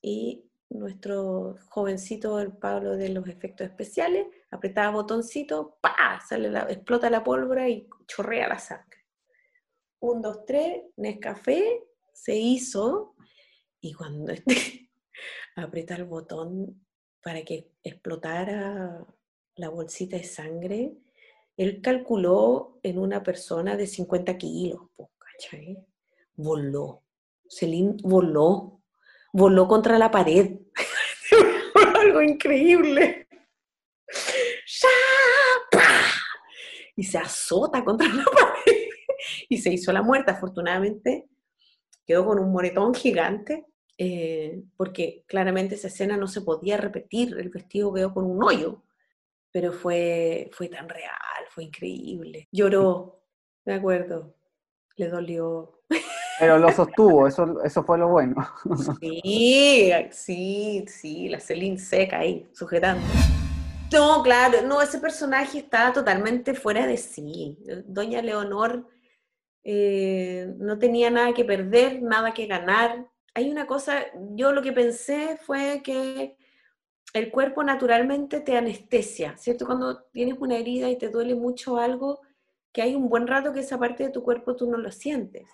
y 0.02 0.44
nuestro 0.70 1.56
jovencito, 1.68 2.40
el 2.40 2.52
Pablo 2.52 2.96
de 2.96 3.08
los 3.08 3.26
efectos 3.28 3.66
especiales, 3.66 4.26
apretaba 4.50 4.90
botoncito, 4.92 5.78
¡pa! 5.80 6.20
Sale 6.26 6.50
la, 6.50 6.60
explota 6.70 7.10
la 7.10 7.24
pólvora 7.24 7.68
y 7.68 7.88
chorrea 8.06 8.48
la 8.48 8.58
sangre. 8.58 9.06
Un, 10.00 10.22
dos, 10.22 10.44
tres, 10.44 10.82
Nescafé, 10.96 11.84
se 12.12 12.36
hizo, 12.36 13.14
y 13.80 13.92
cuando 13.92 14.32
este, 14.32 14.90
apretar 15.56 16.00
el 16.00 16.06
botón 16.06 16.86
para 17.22 17.42
que 17.42 17.72
explotara 17.82 19.06
la 19.56 19.68
bolsita 19.68 20.16
de 20.16 20.24
sangre, 20.24 20.96
él 21.56 21.80
calculó 21.82 22.78
en 22.82 22.98
una 22.98 23.22
persona 23.22 23.76
de 23.76 23.86
50 23.86 24.38
kilos, 24.38 24.80
¿cachai? 25.18 25.76
Voló. 26.36 27.02
Celine 27.48 27.96
voló. 28.02 28.77
Voló 29.38 29.68
contra 29.68 29.98
la 29.98 30.10
pared. 30.10 30.58
Algo 32.00 32.22
increíble. 32.22 33.28
Y 36.96 37.04
se 37.04 37.18
azota 37.18 37.84
contra 37.84 38.08
la 38.08 38.24
pared. 38.24 38.88
Y 39.48 39.58
se 39.58 39.72
hizo 39.72 39.92
la 39.92 40.02
muerte. 40.02 40.32
Afortunadamente, 40.32 41.28
quedó 42.04 42.26
con 42.26 42.38
un 42.40 42.50
moretón 42.50 42.94
gigante 42.94 43.64
eh, 44.00 44.62
porque 44.76 45.24
claramente 45.26 45.74
esa 45.74 45.88
escena 45.88 46.16
no 46.16 46.28
se 46.28 46.42
podía 46.42 46.76
repetir, 46.76 47.36
el 47.36 47.48
vestido 47.48 47.92
quedó 47.92 48.14
con 48.14 48.24
un 48.24 48.42
hoyo, 48.44 48.84
pero 49.50 49.72
fue, 49.72 50.50
fue 50.52 50.68
tan 50.68 50.88
real, 50.88 51.44
fue 51.50 51.64
increíble. 51.64 52.48
Lloró, 52.52 53.24
de 53.64 53.74
acuerdo, 53.74 54.36
le 54.96 55.08
dolió. 55.08 55.77
Pero 56.38 56.58
lo 56.58 56.72
sostuvo, 56.72 57.26
eso, 57.26 57.62
eso 57.64 57.82
fue 57.82 57.98
lo 57.98 58.08
bueno. 58.08 58.36
Sí, 59.00 59.92
sí, 60.10 60.84
sí, 60.88 61.28
la 61.28 61.40
Celine 61.40 61.78
seca 61.78 62.18
ahí, 62.18 62.46
sujetando. 62.52 63.04
No, 63.92 64.22
claro, 64.22 64.62
no, 64.66 64.82
ese 64.82 64.98
personaje 64.98 65.58
está 65.58 65.92
totalmente 65.92 66.54
fuera 66.54 66.86
de 66.86 66.96
sí. 66.96 67.58
Doña 67.86 68.20
Leonor 68.20 68.86
eh, 69.64 70.54
no 70.58 70.78
tenía 70.78 71.10
nada 71.10 71.32
que 71.32 71.44
perder, 71.44 72.02
nada 72.02 72.32
que 72.32 72.46
ganar, 72.46 73.06
hay 73.34 73.50
una 73.50 73.66
cosa, 73.66 74.06
yo 74.34 74.52
lo 74.52 74.62
que 74.62 74.72
pensé 74.72 75.38
fue 75.40 75.80
que 75.84 76.36
el 77.14 77.30
cuerpo 77.30 77.62
naturalmente 77.62 78.40
te 78.40 78.56
anestesia, 78.56 79.36
¿cierto? 79.36 79.64
Cuando 79.64 80.02
tienes 80.12 80.36
una 80.40 80.56
herida 80.56 80.90
y 80.90 80.98
te 80.98 81.08
duele 81.08 81.34
mucho 81.34 81.78
algo, 81.78 82.20
que 82.72 82.82
hay 82.82 82.94
un 82.94 83.08
buen 83.08 83.26
rato 83.26 83.52
que 83.52 83.60
esa 83.60 83.78
parte 83.78 84.04
de 84.04 84.10
tu 84.10 84.22
cuerpo 84.22 84.56
tú 84.56 84.68
no 84.70 84.76
lo 84.76 84.90
sientes. 84.90 85.48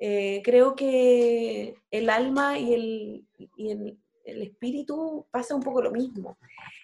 Eh, 0.00 0.42
creo 0.44 0.74
que 0.74 1.76
el 1.90 2.10
alma 2.10 2.58
y, 2.58 2.74
el, 2.74 3.28
y 3.56 3.70
el, 3.70 3.98
el, 4.24 4.42
espíritu 4.42 5.26
pasa 5.30 5.54
un 5.54 5.62
poco 5.62 5.80
lo 5.80 5.92
mismo, 5.92 6.36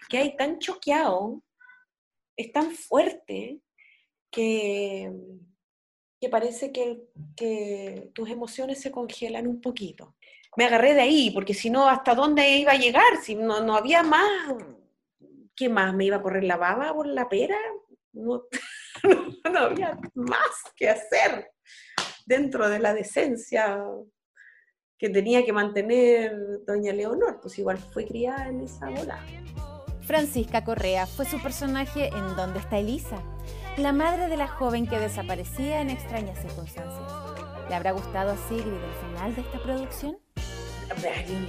que 0.09 0.19
hay 0.19 0.37
tan 0.37 0.59
choqueado, 0.59 1.43
es 2.37 2.53
tan 2.53 2.71
fuerte, 2.71 3.61
que, 4.31 5.13
que 6.21 6.29
parece 6.29 6.73
que, 6.73 7.03
que 7.37 8.11
tus 8.15 8.31
emociones 8.31 8.81
se 8.81 8.91
congelan 8.91 9.47
un 9.47 9.61
poquito. 9.61 10.15
Me 10.57 10.65
agarré 10.65 10.95
de 10.95 11.03
ahí, 11.03 11.31
porque 11.31 11.55
si 11.55 11.71
no, 11.71 11.89
¿hasta 11.89 12.15
dónde 12.15 12.49
iba 12.59 12.73
a 12.73 12.79
llegar? 12.79 13.23
Si 13.23 13.35
no, 13.35 13.61
no 13.61 13.77
había 13.77 14.03
más, 14.03 14.55
¿qué 15.57 15.69
más? 15.69 15.95
¿Me 15.95 16.07
iba 16.07 16.17
a 16.17 16.23
correr 16.23 16.45
la 16.45 16.57
baba 16.57 16.93
por 16.95 17.07
la 17.07 17.29
pera? 17.29 17.59
No, 18.13 18.45
no 19.53 19.59
había 19.59 19.99
más 20.15 20.63
que 20.77 20.89
hacer 20.89 21.51
dentro 22.31 22.69
de 22.69 22.79
la 22.79 22.95
decencia 22.95 23.85
que 24.97 25.11
tenía 25.11 25.45
que 25.45 25.53
mantener 25.53 26.33
doña 26.65 26.93
Leonor, 26.93 27.41
pues 27.43 27.59
igual 27.59 27.77
fue 27.77 28.07
criada 28.07 28.49
en 28.49 28.61
esa 28.61 28.89
bola. 28.89 29.19
Francisca 30.03 30.65
Correa 30.65 31.07
fue 31.07 31.25
su 31.25 31.43
personaje 31.43 32.09
en 32.09 32.37
¿Dónde 32.37 32.61
está 32.61 32.79
Elisa? 32.79 33.21
la 33.77 33.93
madre 33.93 34.29
de 34.29 34.37
la 34.37 34.47
joven 34.47 34.87
que 34.87 34.99
desaparecía 34.99 35.81
en 35.81 35.91
extrañas 35.91 36.39
circunstancias. 36.39 37.13
¿Le 37.69 37.75
habrá 37.75 37.93
gustado 37.93 38.33
a 38.33 38.37
Sigrid 38.37 38.67
el 38.67 39.09
final 39.09 39.35
de 39.35 39.41
esta 39.41 39.63
producción? 39.63 40.19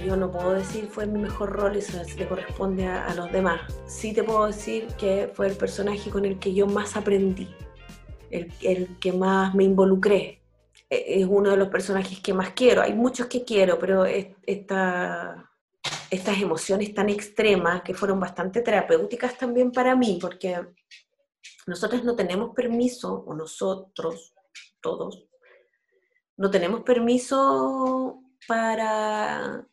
Yo 0.06 0.16
no 0.16 0.30
puedo 0.30 0.52
decir 0.52 0.86
fue 0.86 1.06
mi 1.06 1.18
mejor 1.18 1.50
rol, 1.50 1.76
eso 1.76 2.00
le 2.16 2.28
corresponde 2.28 2.86
a, 2.86 3.12
los 3.14 3.30
demás. 3.32 3.60
Sí 3.86 4.12
te 4.14 4.22
puedo 4.22 4.46
decir 4.46 4.86
que 4.98 5.30
fue 5.34 5.48
el 5.48 5.56
personaje 5.56 6.10
con 6.10 6.24
el 6.24 6.38
que 6.38 6.54
yo 6.54 6.66
más 6.66 6.96
aprendí, 6.96 7.48
el, 8.30 8.52
el 8.62 8.98
que 8.98 9.12
más 9.12 9.54
me 9.54 9.64
involucré. 9.64 10.41
E, 10.92 11.22
es 11.22 11.26
uno 11.26 11.50
de 11.50 11.56
los 11.56 11.68
personajes 11.68 12.20
que 12.20 12.34
más 12.34 12.50
quiero. 12.50 12.82
Hay 12.82 12.92
muchos 12.92 13.26
que 13.26 13.44
quiero, 13.44 13.78
pero 13.78 14.04
esta, 14.04 15.50
estas 16.10 16.40
emociones 16.40 16.92
tan 16.92 17.08
extremas 17.08 17.82
que 17.82 17.94
fueron 17.94 18.20
bastante 18.20 18.60
terapéuticas 18.60 19.38
también 19.38 19.72
para 19.72 19.96
mí, 19.96 20.18
porque 20.20 20.60
nosotros 21.66 22.04
no 22.04 22.14
tenemos 22.14 22.54
permiso, 22.54 23.24
o 23.26 23.34
nosotros, 23.34 24.34
todos, 24.82 25.26
no 26.36 26.50
tenemos 26.50 26.82
permiso 26.82 28.22
para 28.46 29.66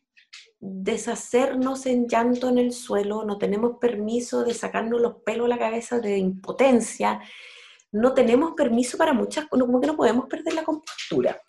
deshacernos 0.58 1.84
en 1.86 2.06
llanto 2.06 2.48
en 2.48 2.58
el 2.58 2.72
suelo, 2.72 3.24
no 3.24 3.36
tenemos 3.36 3.78
permiso 3.78 4.44
de 4.44 4.54
sacarnos 4.54 5.00
los 5.00 5.16
pelos 5.16 5.46
a 5.46 5.48
la 5.48 5.58
cabeza 5.58 6.00
de 6.00 6.16
impotencia, 6.16 7.20
no 7.92 8.14
tenemos 8.14 8.52
permiso 8.52 8.96
para 8.96 9.12
muchas 9.12 9.46
cosas, 9.46 9.66
como 9.66 9.80
que 9.80 9.86
no 9.86 9.96
podemos 9.96 10.26
perder 10.26 10.54
la 10.54 10.64
compostura. 10.64 11.40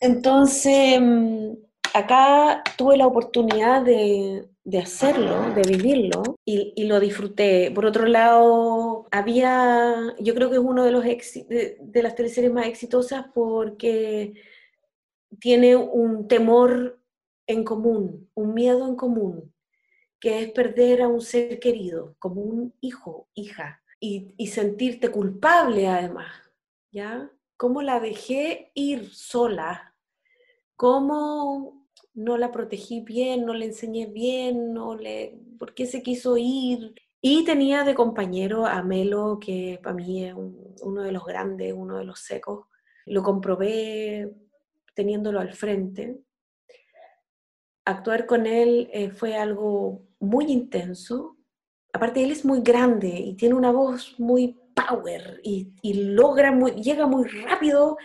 Entonces, 0.00 1.00
mm, 1.00 1.52
acá 1.94 2.62
tuve 2.76 2.96
la 2.96 3.06
oportunidad 3.06 3.82
de, 3.82 4.48
hacerlo, 4.80 5.54
de 5.54 5.62
vivirlo, 5.62 6.22
y, 6.44 6.84
lo 6.84 6.98
disfruté. 7.00 7.70
Por 7.70 7.86
otro 7.86 8.06
lado, 8.06 9.06
había, 9.10 10.14
yo 10.18 10.34
creo 10.34 10.50
que 10.50 10.56
es 10.56 10.62
uno 10.62 10.84
de, 10.84 10.90
los 10.90 11.04
de, 11.04 11.78
de 11.80 12.02
las 12.02 12.14
teleseries 12.14 12.52
más 12.52 12.66
exitosas 12.66 13.26
porque 13.34 14.34
tiene 15.38 15.76
un 15.76 16.28
temor 16.28 17.00
en 17.46 17.64
común, 17.64 18.30
un 18.34 18.54
miedo 18.54 18.86
en 18.88 18.96
común, 18.96 19.52
que 20.20 20.42
es 20.42 20.52
perder 20.52 21.02
a 21.02 21.08
un 21.08 21.20
ser 21.20 21.58
querido, 21.58 22.16
como 22.18 22.42
un 22.42 22.74
hijo, 22.80 23.28
hija, 23.34 23.81
y, 24.04 24.46
sentirte 24.48 25.10
culpable 25.10 25.86
además, 25.86 26.32
¿ya? 26.90 27.30
¿Cómo 27.56 27.82
la 27.82 28.00
dejé 28.00 28.72
ir 28.74 29.14
sola? 29.14 29.94
¿Cómo 30.74 31.86
no 32.12 32.36
la 32.36 32.50
protegí 32.50 33.00
bien, 33.00 33.46
no 33.46 33.54
le 33.54 33.66
enseñé 33.66 34.06
bien, 34.06 34.74
no 34.74 34.96
le, 34.96 35.38
por 35.56 35.72
qué 35.72 35.86
se 35.86 36.02
quiso 36.02 36.36
ir. 36.36 36.94
Y 37.20 37.44
tenía 37.44 37.84
de 37.84 37.94
compañero 37.94 38.66
a 38.66 38.82
Melo, 38.82 39.38
que 39.40 39.78
para 39.80 39.94
mí 39.94 40.24
es 40.24 40.34
uno 40.34 41.02
de 41.02 41.12
los 41.12 41.24
grandes, 41.24 41.72
uno 41.72 41.98
de 41.98 42.04
los 42.04 42.18
secos. 42.18 42.66
Lo 43.06 43.22
comprobé 43.22 44.34
teniéndolo 44.94 45.38
al 45.38 45.52
frente. 45.52 46.18
Actuar 47.84 48.26
con 48.26 48.46
él 48.46 48.90
eh, 48.92 49.10
fue 49.10 49.36
algo 49.36 50.02
muy 50.18 50.46
intenso. 50.46 51.36
Aparte, 51.92 52.22
él 52.22 52.32
es 52.32 52.44
muy 52.44 52.62
grande 52.62 53.08
y 53.08 53.34
tiene 53.34 53.54
una 53.54 53.70
voz 53.70 54.18
muy 54.18 54.58
power 54.74 55.40
y, 55.42 55.72
logra, 55.94 56.50
muy, 56.50 56.72
llega 56.72 57.06
muy 57.06 57.28
rápido 57.28 57.98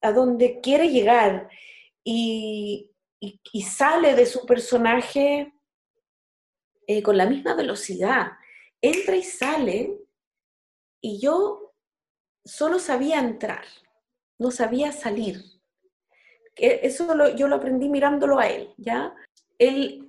a 0.00 0.12
donde 0.12 0.60
quiere 0.60 0.88
llegar. 0.90 1.48
Y, 2.04 2.90
sale 3.64 4.14
de 4.14 4.26
su 4.26 4.46
personaje 4.46 5.52
eh, 6.86 7.02
con 7.02 7.16
la 7.16 7.26
misma 7.26 7.54
velocidad. 7.54 8.32
Entra 8.80 9.16
y 9.16 9.22
sale 9.22 9.98
y 11.00 11.20
yo 11.20 11.74
solo 12.44 12.78
sabía 12.78 13.18
entrar, 13.20 13.64
no 14.38 14.50
sabía 14.50 14.92
salir. 14.92 15.42
Eso 16.56 17.14
yo 17.36 17.46
lo 17.46 17.56
aprendí 17.56 17.88
mirándolo 17.88 18.38
a 18.38 18.48
él, 18.48 18.74
¿ya? 18.78 19.14
Él 19.58 20.07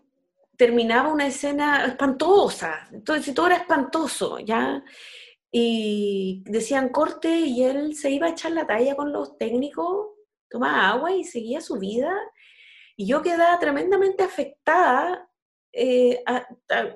terminaba 0.60 1.14
una 1.14 1.26
escena 1.26 1.86
espantosa, 1.86 2.90
entonces 2.92 3.34
todo 3.34 3.48
era 3.48 3.56
espantoso, 3.56 4.40
¿ya? 4.40 4.84
Y 5.50 6.44
decían 6.46 6.90
corte 6.90 7.30
y 7.30 7.64
él 7.64 7.96
se 7.96 8.12
iba 8.12 8.28
a 8.28 8.32
echar 8.32 8.52
la 8.52 8.68
talla 8.68 8.94
con 8.96 9.14
los 9.14 9.38
técnicos, 9.38 10.10
tomaba 10.50 10.90
agua 10.90 11.14
y 11.14 11.24
seguía 11.24 11.62
su 11.62 11.80
vida 11.80 12.14
y 12.98 13.08
yo 13.08 13.22
quedaba 13.22 13.58
tremendamente 13.58 14.22
afectada 14.22 15.30
eh, 15.72 16.22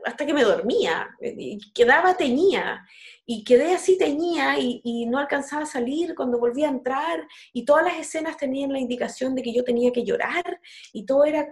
hasta 0.03 0.25
que 0.25 0.33
me 0.33 0.43
dormía, 0.43 1.15
quedaba 1.73 2.17
teñía, 2.17 2.85
y 3.25 3.45
quedé 3.45 3.75
así 3.75 3.97
teñía 3.97 4.59
y, 4.59 4.81
y, 4.83 5.05
no 5.05 5.19
alcanzaba 5.19 5.63
a 5.63 5.67
salir 5.67 6.15
cuando 6.15 6.39
volví 6.39 6.65
a 6.65 6.69
entrar, 6.69 7.25
y 7.53 7.63
todas 7.63 7.85
las 7.85 7.97
escenas 7.97 8.35
tenían 8.35 8.73
la 8.73 8.79
indicación 8.79 9.35
de 9.35 9.43
que 9.43 9.53
yo 9.53 9.63
tenía 9.63 9.93
que 9.93 10.03
llorar, 10.03 10.59
y 10.91 11.05
todo 11.05 11.23
era 11.23 11.47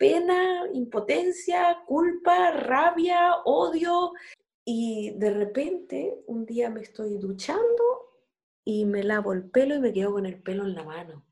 pena, 0.00 0.64
impotencia, 0.72 1.82
culpa, 1.86 2.52
rabia, 2.52 3.34
odio, 3.44 4.12
y 4.64 5.10
de 5.18 5.30
repente 5.30 6.22
un 6.26 6.46
día 6.46 6.70
me 6.70 6.80
estoy 6.80 7.18
duchando 7.18 7.84
y 8.64 8.86
me 8.86 9.04
lavo 9.04 9.34
el 9.34 9.50
pelo 9.50 9.74
y 9.74 9.80
me 9.80 9.92
quedo 9.92 10.12
con 10.12 10.24
el 10.24 10.42
pelo 10.42 10.64
en 10.64 10.74
la 10.74 10.84
mano 10.84 11.26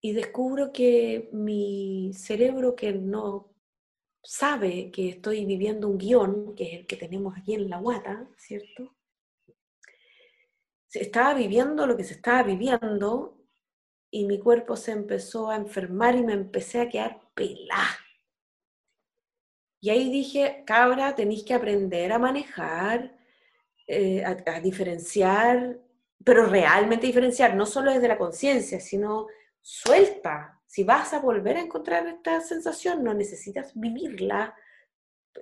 y 0.00 0.12
descubro 0.12 0.72
que 0.72 1.28
mi 1.32 2.10
cerebro 2.12 2.74
que 2.74 2.92
no 2.92 3.54
sabe 4.24 4.90
que 4.90 5.10
estoy 5.10 5.44
viviendo 5.44 5.88
un 5.88 5.98
guion, 5.98 6.54
que 6.56 6.64
es 6.64 6.80
el 6.80 6.86
que 6.88 6.96
tenemos 6.96 7.36
aquí 7.36 7.54
en 7.54 7.70
la 7.70 7.78
guata, 7.78 8.28
¿cierto? 8.36 8.96
Se 10.88 11.02
estaba 11.02 11.34
viviendo 11.34 11.86
lo 11.86 11.96
que 11.96 12.04
se 12.04 12.14
estaba 12.14 12.42
viviendo 12.42 13.39
y 14.10 14.26
mi 14.26 14.38
cuerpo 14.38 14.76
se 14.76 14.92
empezó 14.92 15.50
a 15.50 15.56
enfermar 15.56 16.16
y 16.16 16.22
me 16.22 16.32
empecé 16.32 16.80
a 16.80 16.88
quedar 16.88 17.20
pelada. 17.34 17.98
Y 19.80 19.90
ahí 19.90 20.10
dije, 20.10 20.62
cabra, 20.66 21.14
tenéis 21.14 21.44
que 21.44 21.54
aprender 21.54 22.12
a 22.12 22.18
manejar, 22.18 23.16
eh, 23.86 24.22
a 24.24 24.60
diferenciar, 24.60 25.78
pero 26.24 26.46
realmente 26.46 27.06
diferenciar, 27.06 27.54
no 27.54 27.64
solo 27.64 27.92
desde 27.92 28.08
la 28.08 28.18
conciencia, 28.18 28.78
sino 28.78 29.26
suelta. 29.60 30.60
Si 30.66 30.84
vas 30.84 31.14
a 31.14 31.20
volver 31.20 31.56
a 31.56 31.62
encontrar 31.62 32.06
esta 32.06 32.40
sensación, 32.40 33.02
no 33.02 33.14
necesitas 33.14 33.72
vivirla 33.74 34.54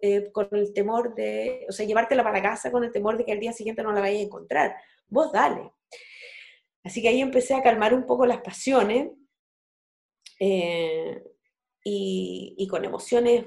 eh, 0.01 0.31
con 0.31 0.49
el 0.53 0.73
temor 0.73 1.15
de, 1.15 1.67
o 1.69 1.73
sea, 1.73 1.87
llevártela 1.87 2.23
para 2.23 2.43
casa 2.43 2.71
con 2.71 2.85
el 2.85 2.93
temor 2.93 3.17
de 3.17 3.25
que 3.25 3.33
al 3.33 3.41
día 3.41 3.53
siguiente 3.53 3.83
no 3.83 3.93
la 3.93 4.01
vayas 4.01 4.21
a 4.21 4.25
encontrar. 4.27 4.77
Vos 5.09 5.33
dale. 5.33 5.73
Así 6.85 7.03
que 7.03 7.09
ahí 7.09 7.21
empecé 7.21 7.55
a 7.55 7.63
calmar 7.63 7.95
un 7.95 8.07
poco 8.07 8.27
las 8.27 8.41
pasiones 8.41 9.11
eh, 10.41 11.23
y, 11.85 12.67
con 12.69 12.85
emociones 12.85 13.47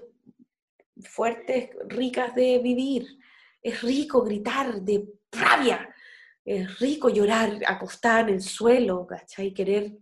fuertes, 1.04 1.70
ricas 1.88 2.36
de 2.36 2.60
vivir. 2.60 3.08
Es 3.62 3.82
rico 3.82 4.24
gritar 4.24 4.82
de 4.82 5.08
rabia, 5.32 5.94
es 6.44 6.80
rico 6.80 7.10
llorar, 7.10 7.60
acostar 7.68 8.28
en 8.30 8.36
el 8.36 8.42
suelo, 8.42 9.06
¿cachai? 9.06 9.54
Querer 9.54 9.98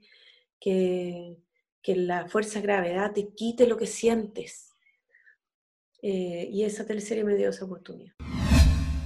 que, 0.59 1.37
la 1.85 2.27
fuerza 2.27 2.59
de 2.59 2.67
gravedad 2.67 3.13
te 3.13 3.33
quite 3.33 3.65
lo 3.65 3.75
que 3.75 3.87
sientes. 3.87 4.75
Eh, 6.01 6.47
y 6.51 6.63
esa 6.63 6.85
teleserie 6.85 7.23
me 7.23 7.35
dio 7.35 7.49
esa 7.49 7.65
oportunidad. 7.65 8.13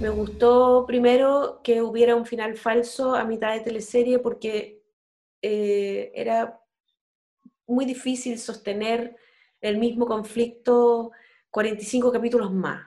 Me 0.00 0.08
gustó 0.08 0.84
primero 0.86 1.60
que 1.62 1.80
hubiera 1.80 2.16
un 2.16 2.26
final 2.26 2.56
falso 2.56 3.14
a 3.14 3.24
mitad 3.24 3.54
de 3.54 3.60
teleserie 3.60 4.18
porque 4.18 4.82
eh, 5.40 6.10
era 6.14 6.60
muy 7.66 7.84
difícil 7.84 8.38
sostener 8.38 9.16
el 9.60 9.78
mismo 9.78 10.06
conflicto 10.06 11.12
45 11.50 12.10
capítulos 12.10 12.52
más. 12.52 12.86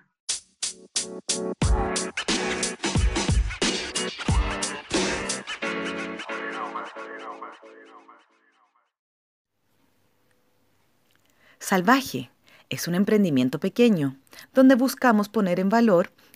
Salvaje 11.58 12.32
es 12.70 12.88
un 12.88 12.96
emprendimiento 12.96 13.60
pequeño 13.60 14.18
donde 14.54 14.76
buscamos 14.76 15.30
poner 15.30 15.60
en 15.60 15.70
valor 15.70 16.12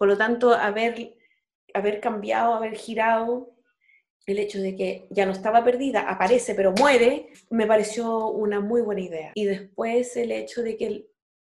Por 0.00 0.08
lo 0.08 0.16
tanto, 0.16 0.54
haber, 0.54 1.14
haber 1.74 2.00
cambiado, 2.00 2.54
haber 2.54 2.74
girado, 2.74 3.52
el 4.24 4.38
hecho 4.38 4.58
de 4.58 4.74
que 4.74 5.06
ya 5.10 5.26
no 5.26 5.32
estaba 5.32 5.62
perdida, 5.62 6.08
aparece 6.08 6.54
pero 6.54 6.72
muere, 6.72 7.28
me 7.50 7.66
pareció 7.66 8.28
una 8.28 8.60
muy 8.60 8.80
buena 8.80 9.02
idea. 9.02 9.32
Y 9.34 9.44
después 9.44 10.16
el 10.16 10.32
hecho 10.32 10.62
de 10.62 10.78
que 10.78 11.06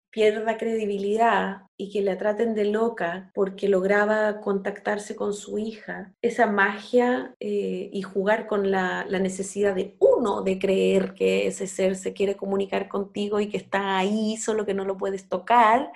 pierda 0.10 0.58
credibilidad 0.58 1.62
y 1.78 1.90
que 1.90 2.02
la 2.02 2.18
traten 2.18 2.54
de 2.54 2.66
loca 2.66 3.32
porque 3.34 3.70
lograba 3.70 4.42
contactarse 4.42 5.16
con 5.16 5.34
su 5.34 5.58
hija, 5.58 6.14
esa 6.22 6.46
magia 6.46 7.38
eh, 7.40 7.90
y 7.94 8.02
jugar 8.02 8.46
con 8.46 8.72
la, 8.72 9.06
la, 9.08 9.20
necesidad 9.20 9.74
de 9.74 9.96
uno 10.00 10.42
de 10.42 10.60
creer 10.60 11.14
que 11.14 11.48
ese 11.48 11.66
ser 11.66 11.96
se 11.96 12.12
quiere 12.12 12.36
comunicar 12.36 12.90
contigo 12.90 13.40
y 13.40 13.48
que 13.48 13.58
está 13.58 13.98
ahí, 13.98 14.36
solo 14.36 14.66
que 14.66 14.74
no 14.74 14.84
lo 14.84 14.98
puedes 14.98 15.30
tocar, 15.30 15.94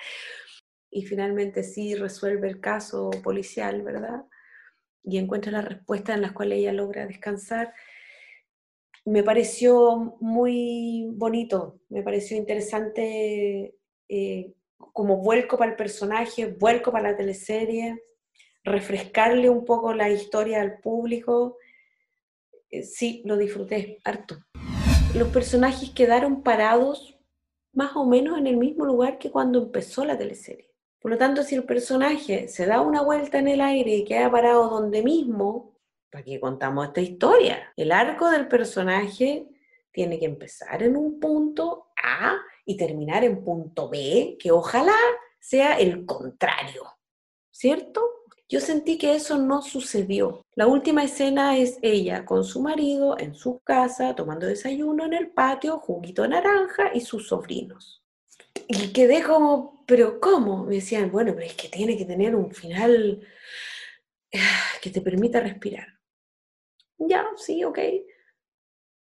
y 0.98 1.04
finalmente 1.04 1.62
sí 1.62 1.93
resuelve 1.93 2.48
el 2.48 2.60
caso 2.60 3.12
policial, 3.24 3.84
¿verdad? 3.84 4.26
Y 5.04 5.20
encuentra 5.20 5.52
la 5.52 5.62
respuesta 5.62 6.16
en 6.16 6.24
las 6.24 6.32
cuales 6.32 6.58
ella 6.58 6.74
logra 6.74 7.06
descansar. 7.06 7.72
Me 9.06 9.22
pareció 9.22 10.18
muy 10.20 11.08
bonito, 11.14 11.80
me 11.89 12.02
pareció 12.02 12.36
interesante 12.36 13.76
eh, 14.10 14.54
como 14.91 15.18
vuelco 15.18 15.56
para 15.56 15.70
el 15.70 15.78
personaje, 15.78 16.48
vuelco 16.48 16.91
para 16.91 17.12
la 17.12 17.16
teleserie, 17.16 18.04
refrescarle 18.64 19.52
un 19.52 19.66
poco 19.66 19.93
la 19.93 20.10
historia 20.10 20.62
al 20.62 20.80
público. 20.80 21.58
Eh, 22.72 22.82
sí, 22.82 23.22
lo 23.24 23.38
disfruté 23.38 24.00
harto. 24.04 24.39
Los 25.14 25.28
personajes 25.28 25.91
quedaron 25.91 26.41
parados 26.41 27.20
más 27.72 27.95
o 27.95 28.04
menos 28.04 28.39
en 28.39 28.48
el 28.48 28.58
mismo 28.58 28.84
lugar 28.84 29.20
que 29.20 29.30
cuando 29.30 29.62
empezó 29.62 30.04
la 30.04 30.18
teleserie. 30.18 30.68
Por 31.00 31.12
lo 31.12 31.18
tanto, 31.18 31.43
si 31.43 31.56
el 31.56 31.64
personaje 31.64 32.48
se 32.48 32.66
da 32.66 32.82
una 32.82 33.02
vuelta 33.02 33.39
en 33.39 33.48
el 33.48 33.62
aire 33.62 33.95
y 33.95 34.04
queda 34.04 34.32
parado 34.32 34.70
donde 34.70 35.04
mismo, 35.04 35.78
¿para 36.10 36.24
qué 36.24 36.39
contamos 36.39 36.88
esta 36.88 37.02
historia? 37.02 37.72
El 37.76 37.91
arco 37.91 38.30
del 38.30 38.48
personaje 38.48 39.48
tiene 39.91 40.20
que 40.20 40.26
empezar 40.26 40.84
en 40.84 40.98
un 40.98 41.20
punto 41.20 41.88
A 42.04 42.38
y 42.66 42.78
terminar 42.78 43.24
en 43.24 43.43
punto 43.43 43.89
B, 43.89 44.38
que 44.39 44.52
ojalá 44.52 44.98
sea 45.39 45.78
el 45.80 46.06
contrario, 46.06 46.84
¿cierto? 47.52 48.02
Yo 48.50 48.62
sentí 48.62 48.98
que 48.98 49.14
eso 49.14 49.38
no 49.38 49.62
sucedió. 49.62 50.41
La 50.56 50.68
última 50.68 51.04
escena 51.04 51.58
es 51.58 51.80
ella 51.82 52.26
con 52.26 52.45
su 52.45 52.62
marido 52.62 53.20
en 53.20 53.36
su 53.36 53.60
casa, 53.60 54.16
tomando 54.16 54.45
desayuno 54.45 55.06
en 55.06 55.14
el 55.14 55.32
patio, 55.32 55.80
juguito 55.80 56.22
de 56.22 56.30
naranja 56.30 56.91
y 56.93 57.02
sus 57.02 57.28
sobrinos. 57.28 58.04
Y 58.70 58.93
quedé 58.93 59.22
como, 59.22 59.76
pero 59.88 60.20
¿cómo? 60.20 60.66
Me 60.66 60.76
decían, 60.76 61.10
bueno, 61.12 61.34
pero 61.34 61.48
es 61.48 61.56
que 61.56 61.70
tiene 61.70 61.98
que 61.98 62.06
tener 62.06 62.36
un 62.36 62.52
final 62.52 63.26
que 64.82 64.90
te 64.90 65.02
permita 65.02 65.40
respirar. 65.40 65.88
Ya, 66.98 67.26
sí, 67.38 67.64
ok. 67.64 67.80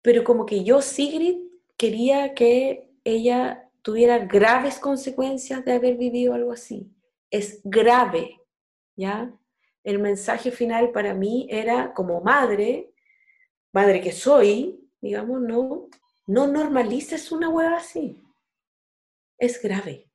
Pero 0.01 0.23
como 0.23 0.45
que 0.45 0.63
yo, 0.63 0.81
Sigrid, 0.81 1.37
quería 1.77 2.33
que 2.33 2.89
ella 3.03 3.69
tuviera 3.81 4.19
graves 4.19 4.79
consecuencias 4.79 5.65
de 5.65 5.73
haber 5.73 5.97
vivido 5.97 6.33
algo 6.33 6.53
así. 6.53 6.89
Es 7.29 7.61
grave, 7.63 8.39
¿ya? 8.95 9.33
El 9.83 9.99
mensaje 9.99 10.51
final 10.51 10.91
para 10.91 11.13
mí 11.13 11.47
era 11.49 11.93
como 11.93 12.21
madre, 12.21 12.93
madre 13.73 13.99
que 13.99 14.13
soy, 14.13 14.89
digamos, 15.01 15.41
no, 15.41 15.89
no 16.27 16.47
normalices 16.47 17.31
una 17.31 17.49
hueva 17.49 17.77
así. 17.77 18.23
Es 19.37 19.61
grave, 19.61 20.10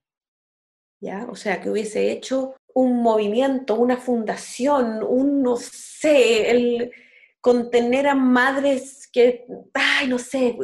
¿ya? 1.00 1.26
O 1.30 1.36
sea, 1.36 1.60
que 1.60 1.70
hubiese 1.70 2.10
hecho 2.10 2.54
un 2.74 3.02
movimiento, 3.02 3.74
una 3.74 3.96
fundación, 3.96 5.02
un, 5.02 5.42
no 5.42 5.56
sé, 5.56 6.50
el 6.50 6.92
contener 7.40 8.08
a 8.08 8.14
madres 8.14 9.08
que, 9.12 9.46
ay, 9.72 10.08
no 10.08 10.18
sé, 10.18 10.56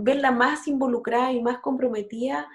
verla 0.00 0.32
más 0.32 0.66
involucrada 0.66 1.32
y 1.32 1.42
más 1.42 1.58
comprometida 1.58 2.48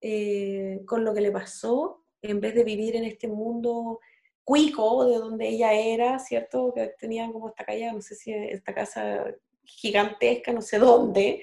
eh, 0.00 0.80
con 0.86 1.04
lo 1.04 1.12
que 1.12 1.20
le 1.20 1.30
pasó, 1.30 2.04
en 2.22 2.40
vez 2.40 2.54
de 2.54 2.64
vivir 2.64 2.96
en 2.96 3.04
este 3.04 3.28
mundo 3.28 4.00
cuico 4.44 5.06
de 5.06 5.16
donde 5.16 5.48
ella 5.48 5.72
era, 5.72 6.18
¿cierto? 6.18 6.72
Que 6.74 6.94
tenía 6.98 7.30
como 7.32 7.48
esta 7.48 7.64
calle, 7.64 7.92
no 7.92 8.00
sé 8.00 8.14
si 8.14 8.32
esta 8.32 8.74
casa 8.74 9.24
gigantesca, 9.64 10.52
no 10.52 10.60
sé 10.60 10.78
dónde, 10.78 11.42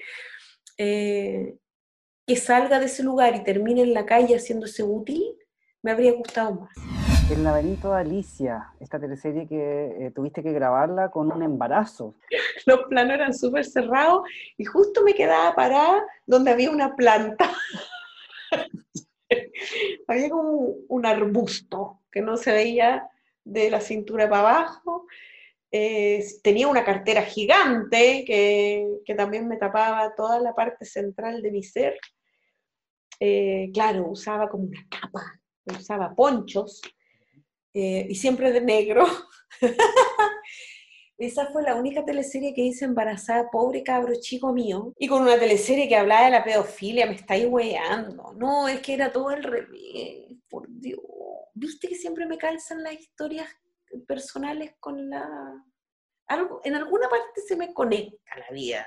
eh, 0.78 1.56
que 2.26 2.36
salga 2.36 2.78
de 2.78 2.86
ese 2.86 3.02
lugar 3.02 3.34
y 3.34 3.44
termine 3.44 3.82
en 3.82 3.94
la 3.94 4.06
calle 4.06 4.36
haciéndose 4.36 4.82
útil, 4.82 5.36
me 5.82 5.90
habría 5.90 6.12
gustado 6.12 6.54
más. 6.54 6.70
El 7.30 7.44
laberinto 7.44 7.92
de 7.92 8.00
Alicia, 8.00 8.72
esta 8.78 9.00
teleserie 9.00 9.48
que 9.48 10.06
eh, 10.06 10.10
tuviste 10.14 10.42
que 10.42 10.52
grabarla 10.52 11.10
con 11.10 11.32
un 11.32 11.42
embarazo. 11.42 12.14
Los 12.66 12.80
planos 12.88 13.14
eran 13.14 13.34
súper 13.34 13.64
cerrados 13.64 14.28
y 14.56 14.64
justo 14.64 15.02
me 15.02 15.14
quedaba 15.14 15.54
parada 15.54 16.04
donde 16.26 16.50
había 16.50 16.70
una 16.70 16.94
planta. 16.94 17.50
había 20.08 20.30
como 20.30 20.74
un 20.88 21.06
arbusto 21.06 22.00
que 22.10 22.20
no 22.20 22.36
se 22.36 22.52
veía 22.52 23.08
de 23.44 23.70
la 23.70 23.80
cintura 23.80 24.28
para 24.28 24.40
abajo. 24.40 25.06
Eh, 25.74 26.22
tenía 26.42 26.68
una 26.68 26.84
cartera 26.84 27.22
gigante 27.22 28.24
que, 28.26 29.14
también 29.16 29.48
me 29.48 29.56
tapaba 29.56 30.14
toda 30.14 30.38
la 30.38 30.54
parte 30.54 30.84
central 30.84 31.40
de 31.40 31.50
mi 31.50 31.62
ser. 31.62 31.98
Eh, 33.18 33.70
claro, 33.72 34.10
usaba 34.10 34.50
como 34.50 34.64
una 34.64 34.86
capa, 34.90 35.40
usaba 35.64 36.14
ponchos 36.14 36.82
eh, 37.72 38.06
y 38.08 38.14
siempre 38.14 38.52
de 38.52 38.60
negro. 38.60 39.06
Esa 41.16 41.46
fue 41.46 41.62
la 41.62 41.76
única 41.76 42.04
teleserie 42.04 42.52
que 42.52 42.62
hice 42.62 42.84
embarazada, 42.84 43.48
pobre 43.50 43.82
cabro 43.82 44.12
chico 44.20 44.52
mío. 44.52 44.92
Y 44.98 45.08
con 45.08 45.22
una 45.22 45.38
teleserie 45.38 45.88
que 45.88 45.96
hablaba 45.96 46.24
de 46.26 46.32
la 46.32 46.44
pedofilia, 46.44 47.06
me 47.06 47.14
estáis 47.14 47.46
weando. 47.48 48.34
No, 48.36 48.68
es 48.68 48.80
que 48.80 48.94
era 48.94 49.10
todo 49.10 49.30
el 49.30 49.42
revés, 49.42 50.36
por 50.50 50.66
Dios. 50.68 51.00
¿Viste 51.54 51.88
que 51.88 51.94
siempre 51.94 52.26
me 52.26 52.38
calzan 52.38 52.82
las 52.82 52.94
historias 52.94 53.46
personales 54.06 54.74
con 54.80 55.08
la... 55.08 55.64
Algo, 56.28 56.60
en 56.64 56.76
alguna 56.76 57.08
parte 57.08 57.40
se 57.46 57.56
me 57.56 57.74
conecta 57.74 58.38
la 58.38 58.54
vida 58.54 58.86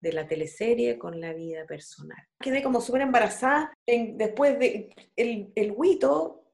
de 0.00 0.12
la 0.12 0.26
teleserie 0.26 0.98
con 0.98 1.20
la 1.20 1.32
vida 1.32 1.64
personal. 1.66 2.18
Quedé 2.40 2.62
como 2.62 2.80
súper 2.80 3.02
embarazada. 3.02 3.72
después 3.86 4.58
de 4.58 4.92
el, 5.14 5.52
el 5.54 5.72
huito, 5.72 6.44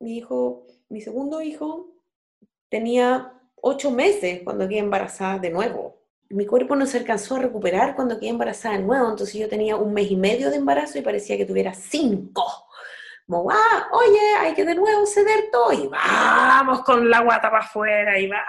mi 0.00 0.18
hijo 0.18 0.66
mi 0.94 1.00
segundo 1.00 1.42
hijo 1.42 1.92
tenía 2.68 3.32
ocho 3.56 3.90
meses 3.90 4.42
cuando 4.44 4.68
quedé 4.68 4.78
embarazada 4.78 5.40
de 5.40 5.50
nuevo. 5.50 6.02
Mi 6.28 6.46
cuerpo 6.46 6.76
no 6.76 6.86
se 6.86 6.98
alcanzó 6.98 7.36
a 7.36 7.40
recuperar 7.40 7.96
cuando 7.96 8.18
quedé 8.18 8.30
embarazada 8.30 8.76
de 8.76 8.84
nuevo, 8.84 9.10
entonces 9.10 9.34
yo 9.34 9.48
tenía 9.48 9.76
un 9.76 9.92
mes 9.92 10.10
y 10.10 10.16
medio 10.16 10.50
de 10.50 10.56
embarazo 10.56 10.98
y 10.98 11.02
parecía 11.02 11.36
que 11.36 11.46
tuviera 11.46 11.74
cinco. 11.74 12.44
Como, 13.26 13.50
ah, 13.50 13.88
oye, 13.92 14.34
hay 14.38 14.54
que 14.54 14.64
de 14.64 14.74
nuevo 14.74 15.06
ceder 15.06 15.50
todo 15.50 15.72
y 15.72 15.86
vamos 15.88 16.82
con 16.82 17.08
la 17.08 17.22
guata 17.22 17.50
para 17.50 17.64
afuera 17.64 18.18
y, 18.18 18.28
va, 18.28 18.42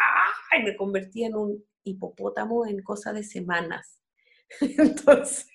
y 0.57 0.63
me 0.63 0.75
convertí 0.75 1.23
en 1.23 1.35
un 1.35 1.65
hipopótamo 1.83 2.65
en 2.65 2.83
cosa 2.83 3.13
de 3.13 3.23
semanas. 3.23 4.01
Entonces, 4.59 5.47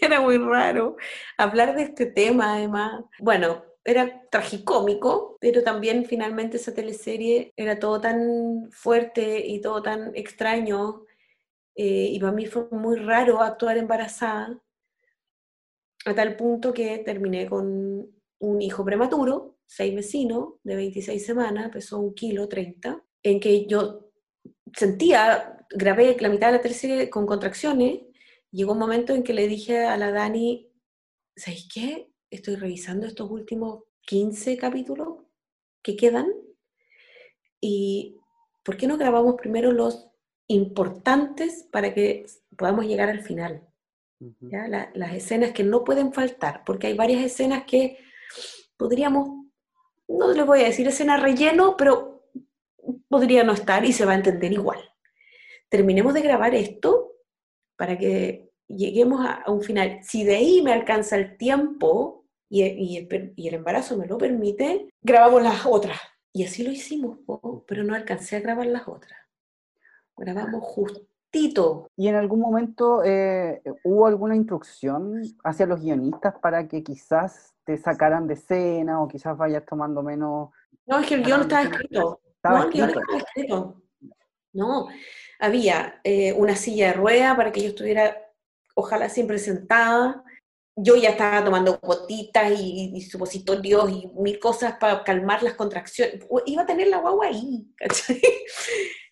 era 0.00 0.20
muy 0.20 0.38
raro 0.38 0.96
hablar 1.36 1.76
de 1.76 1.82
este 1.82 2.06
tema 2.06 2.54
además. 2.54 3.04
Bueno, 3.18 3.64
era 3.84 4.22
tragicómico, 4.30 5.36
pero 5.40 5.62
también 5.62 6.06
finalmente 6.06 6.56
esa 6.56 6.74
teleserie 6.74 7.52
era 7.56 7.78
todo 7.78 8.00
tan 8.00 8.70
fuerte 8.70 9.46
y 9.46 9.60
todo 9.60 9.82
tan 9.82 10.12
extraño, 10.16 11.04
eh, 11.76 12.08
y 12.10 12.20
para 12.20 12.32
mí 12.32 12.46
fue 12.46 12.68
muy 12.70 12.96
raro 12.96 13.42
actuar 13.42 13.76
embarazada, 13.76 14.58
a 16.04 16.14
tal 16.14 16.36
punto 16.36 16.72
que 16.72 16.98
terminé 16.98 17.48
con 17.48 18.08
un 18.38 18.62
hijo 18.62 18.84
prematuro, 18.84 19.58
seis 19.66 19.94
vecinos, 19.94 20.54
de 20.62 20.76
26 20.76 21.24
semanas, 21.24 21.70
pesó 21.70 21.98
un 21.98 22.14
kilo 22.14 22.48
30, 22.48 23.02
en 23.22 23.40
que 23.40 23.66
yo 23.66 24.10
sentía, 24.74 25.58
grabé 25.70 26.16
la 26.20 26.28
mitad 26.28 26.48
de 26.48 26.54
la 26.54 26.62
teleserie 26.62 27.10
con 27.10 27.26
contracciones, 27.26 28.00
llegó 28.50 28.72
un 28.72 28.78
momento 28.78 29.14
en 29.14 29.22
que 29.22 29.34
le 29.34 29.48
dije 29.48 29.84
a 29.84 29.96
la 29.96 30.10
Dani, 30.10 30.70
¿sabes 31.36 31.68
qué? 31.72 32.14
estoy 32.34 32.56
revisando 32.56 33.06
estos 33.06 33.30
últimos 33.30 33.84
15 34.02 34.56
capítulos 34.56 35.18
que 35.82 35.96
quedan 35.96 36.26
y 37.60 38.18
¿por 38.62 38.76
qué 38.76 38.86
no 38.86 38.98
grabamos 38.98 39.36
primero 39.36 39.72
los 39.72 40.08
importantes 40.48 41.68
para 41.70 41.94
que 41.94 42.26
podamos 42.56 42.86
llegar 42.86 43.08
al 43.08 43.20
final? 43.20 43.66
Las 44.40 45.14
escenas 45.14 45.52
que 45.52 45.64
no 45.64 45.84
pueden 45.84 46.12
faltar, 46.12 46.62
porque 46.64 46.88
hay 46.88 46.94
varias 46.94 47.22
escenas 47.22 47.64
que 47.64 47.98
podríamos, 48.76 49.28
no 50.08 50.32
les 50.32 50.46
voy 50.46 50.60
a 50.60 50.66
decir 50.66 50.86
escena 50.86 51.16
relleno, 51.16 51.76
pero 51.76 52.24
podría 53.08 53.44
no 53.44 53.52
estar 53.52 53.84
y 53.84 53.92
se 53.92 54.04
va 54.04 54.12
a 54.12 54.16
entender 54.16 54.52
igual. 54.52 54.80
Terminemos 55.68 56.14
de 56.14 56.22
grabar 56.22 56.54
esto 56.54 57.12
para 57.76 57.98
que 57.98 58.50
lleguemos 58.68 59.26
a 59.26 59.50
un 59.50 59.62
final. 59.62 60.00
Si 60.02 60.24
de 60.24 60.36
ahí 60.36 60.62
me 60.62 60.72
alcanza 60.72 61.16
el 61.16 61.36
tiempo, 61.36 62.24
y, 62.48 62.98
el, 62.98 63.54
embarazo 63.54 63.96
me 63.96 64.06
lo 64.06 64.16
permite, 64.16 64.88
grabamos 65.02 65.42
las 65.42 65.66
otras. 65.66 65.98
Y 66.32 66.44
así 66.44 66.62
lo 66.62 66.70
hicimos, 66.70 67.18
pero 67.66 67.84
no 67.84 67.94
alcancé 67.94 68.36
a 68.36 68.40
grabar 68.40 68.66
las 68.66 68.86
otras. 68.86 69.18
Grabamos 70.16 70.64
¿Y 71.96 72.08
en 72.08 72.14
algún 72.14 72.40
momento 72.40 73.02
eh, 73.04 73.60
hubo 73.82 74.06
alguna 74.06 74.36
instrucción 74.36 75.22
hacia 75.42 75.66
los 75.66 75.80
guionistas 75.80 76.34
para 76.40 76.68
que 76.68 76.82
quizás 76.82 77.54
te 77.64 77.76
sacaran 77.76 78.26
de 78.26 78.34
escena 78.34 79.02
o 79.02 79.08
quizás 79.08 79.36
vayas 79.36 79.64
tomando 79.66 80.02
menos... 80.02 80.50
No, 80.86 81.00
es 81.00 81.06
que 81.06 81.14
el 81.14 81.24
guion 81.24 81.42
estaba 81.42 81.62
escrito. 81.62 82.20
no, 82.44 82.62
el 82.64 82.70
guion 82.70 82.88
estaba 82.88 83.18
escrito. 83.18 83.82
No, 84.52 84.86
había 85.40 86.00
eh, 86.04 86.32
una 86.34 86.54
silla 86.54 86.88
de 86.88 86.92
rueda 86.92 87.36
para 87.36 87.50
que 87.50 87.62
yo 87.62 87.68
estuviera, 87.68 88.16
ojalá 88.74 89.08
siempre 89.08 89.38
sentada. 89.38 90.22
Yo 90.76 90.96
ya 90.96 91.10
estaba 91.10 91.44
tomando 91.44 91.78
gotitas 91.80 92.52
y, 92.60 93.00
supositorios 93.02 93.90
y 93.90 94.10
mil 94.16 94.38
cosas 94.38 94.74
para 94.74 95.02
calmar 95.02 95.42
las 95.42 95.54
contracciones. 95.54 96.26
Iba 96.46 96.62
a 96.62 96.66
tener 96.66 96.88
la 96.88 96.98
guagua 96.98 97.26
ahí, 97.26 97.66
¿cachai? 97.76 98.20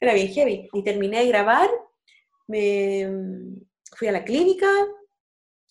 Era 0.00 0.14
bien 0.14 0.28
heavy. 0.28 0.68
Y 0.72 0.84
terminé 0.84 1.20
de 1.20 1.28
grabar, 1.28 1.70
me 2.46 3.56
fui 3.96 4.08
a 4.08 4.12
la 4.12 4.24
clínica 4.24 4.68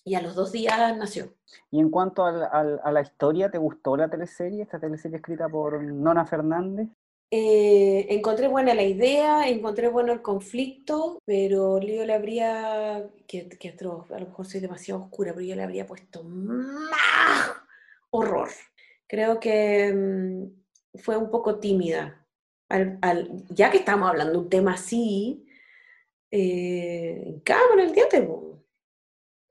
y 0.03 0.15
a 0.15 0.21
los 0.21 0.35
dos 0.35 0.51
días 0.51 0.97
nació. 0.97 1.33
Y 1.69 1.79
en 1.79 1.89
cuanto 1.89 2.25
a 2.25 2.91
la 2.91 3.01
historia, 3.01 3.51
¿te 3.51 3.57
gustó 3.57 3.95
la 3.97 4.09
teleserie, 4.09 4.63
esta 4.63 4.79
teleserie 4.79 5.17
escrita 5.17 5.47
por 5.49 5.81
Nona 5.83 6.25
Fernández? 6.25 6.87
Eh, 7.33 8.07
encontré 8.09 8.49
buena 8.49 8.73
la 8.75 8.83
idea, 8.83 9.47
encontré 9.47 9.87
bueno 9.87 10.11
el 10.11 10.21
conflicto, 10.21 11.17
pero 11.23 11.79
yo 11.79 12.05
le 12.05 12.13
habría, 12.13 13.09
que, 13.25 13.47
que 13.47 13.69
a 13.69 13.83
lo 13.83 14.25
mejor 14.27 14.45
soy 14.45 14.59
demasiado 14.59 15.03
oscura, 15.03 15.31
pero 15.33 15.45
yo 15.45 15.55
le 15.55 15.63
habría 15.63 15.87
puesto 15.87 16.23
más 16.23 17.51
horror. 18.09 18.49
Creo 19.07 19.39
que 19.39 19.93
mm, 19.93 20.99
fue 20.99 21.15
un 21.15 21.31
poco 21.31 21.59
tímida. 21.59 22.25
ya 23.49 23.71
que 23.71 23.77
estamos 23.77 24.09
hablando 24.09 24.33
de 24.33 24.39
un 24.39 24.49
tema 24.49 24.73
así, 24.73 25.45
eh, 26.31 27.41
en 27.45 27.79
el 27.79 27.91
diente. 27.93 28.27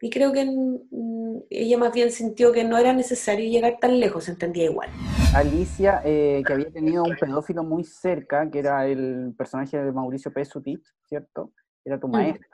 Y 0.03 0.09
creo 0.09 0.33
que 0.33 0.47
mm, 0.47 1.43
ella 1.51 1.79
más 1.79 1.93
bien 1.93 2.11
sintió 2.11 2.53
que 2.53 2.65
no 2.65 2.79
era 2.79 2.93
necesario 2.93 3.51
llegar 3.51 3.79
tan 3.79 4.01
lejos, 4.01 4.29
entendía 4.29 4.65
igual. 4.65 4.89
Alicia, 5.35 6.01
eh, 6.05 6.43
que 6.47 6.53
había 6.55 6.71
tenido 6.71 7.05
un 7.05 7.17
pedófilo 7.17 7.63
muy 7.63 7.85
cerca, 7.85 8.51
que 8.51 8.61
era 8.61 8.87
el 8.87 9.35
personaje 9.37 9.77
de 9.77 9.93
Mauricio 9.93 10.33
Pesutit, 10.33 10.83
¿cierto? 11.05 11.53
Era 11.85 12.01
tu 12.01 12.09
mm. 12.09 12.13
maestro. 12.13 12.49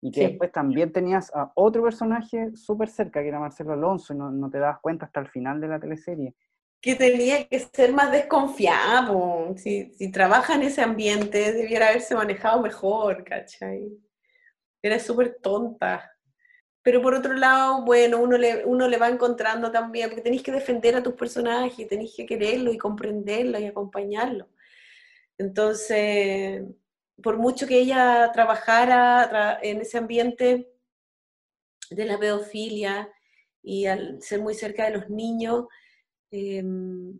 Y 0.00 0.12
que 0.12 0.28
después 0.28 0.52
también 0.52 0.92
tenías 0.92 1.34
a 1.34 1.50
otro 1.56 1.82
personaje 1.82 2.54
súper 2.54 2.88
cerca, 2.88 3.20
que 3.20 3.28
era 3.28 3.40
Marcelo 3.40 3.72
Alonso, 3.72 4.14
y 4.14 4.16
no, 4.16 4.48
te 4.48 4.58
das 4.58 4.78
cuenta 4.80 5.06
hasta 5.06 5.18
el 5.18 5.26
final 5.26 5.60
de 5.60 5.66
la 5.66 5.80
teleserie. 5.80 6.36
Que 6.80 6.94
tenía 6.94 7.46
que 7.48 7.58
ser 7.58 7.92
más 7.92 8.12
desconfiado. 8.12 9.54
Si, 9.56 9.92
si 9.92 10.12
trabaja 10.12 10.54
en 10.54 10.62
ese 10.62 10.80
ambiente, 10.82 11.52
debiera 11.52 11.88
haberse 11.88 12.14
manejado 12.14 12.62
mejor, 12.62 13.24
¿cachai? 13.24 13.90
Era 14.82 14.98
súper 14.98 15.38
tonta. 15.42 16.12
Pero 16.82 17.02
por 17.02 17.14
otro 17.14 17.34
lado, 17.34 17.84
bueno, 17.84 18.18
uno 18.18 18.38
le, 18.38 18.64
uno 18.64 18.88
le 18.88 18.96
va 18.96 19.08
encontrando 19.08 19.70
también, 19.70 20.08
porque 20.08 20.22
tenéis 20.22 20.42
que 20.42 20.52
defender 20.52 20.96
a 20.96 21.02
tus 21.02 21.14
personajes, 21.14 21.88
tenéis 21.88 22.14
que 22.16 22.24
quererlo 22.24 22.72
y 22.72 22.78
comprenderlo 22.78 23.58
y 23.58 23.66
acompañarlo. 23.66 24.48
Entonces, 25.36 26.62
por 27.22 27.36
mucho 27.36 27.66
que 27.66 27.78
ella 27.78 28.30
trabajara 28.32 29.58
en 29.62 29.80
ese 29.80 29.98
ambiente 29.98 30.72
de 31.90 32.04
la 32.04 32.18
pedofilia 32.18 33.10
y 33.62 33.86
al 33.86 34.22
ser 34.22 34.40
muy 34.40 34.54
cerca 34.54 34.84
de 34.84 34.96
los 34.96 35.10
niños, 35.10 35.66
em, 36.30 37.18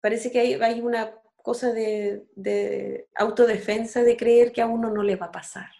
parece 0.00 0.30
que 0.30 0.40
hay, 0.40 0.54
hay 0.54 0.80
una 0.80 1.14
cosa 1.36 1.72
de, 1.72 2.26
de, 2.36 3.08
autodefensa 3.14 4.02
de 4.02 4.16
creer 4.16 4.52
que 4.52 4.62
a 4.62 4.66
uno 4.66 4.90
no 4.90 5.02
le 5.02 5.16
va 5.16 5.26
a 5.26 5.32
pasar. 5.32 5.70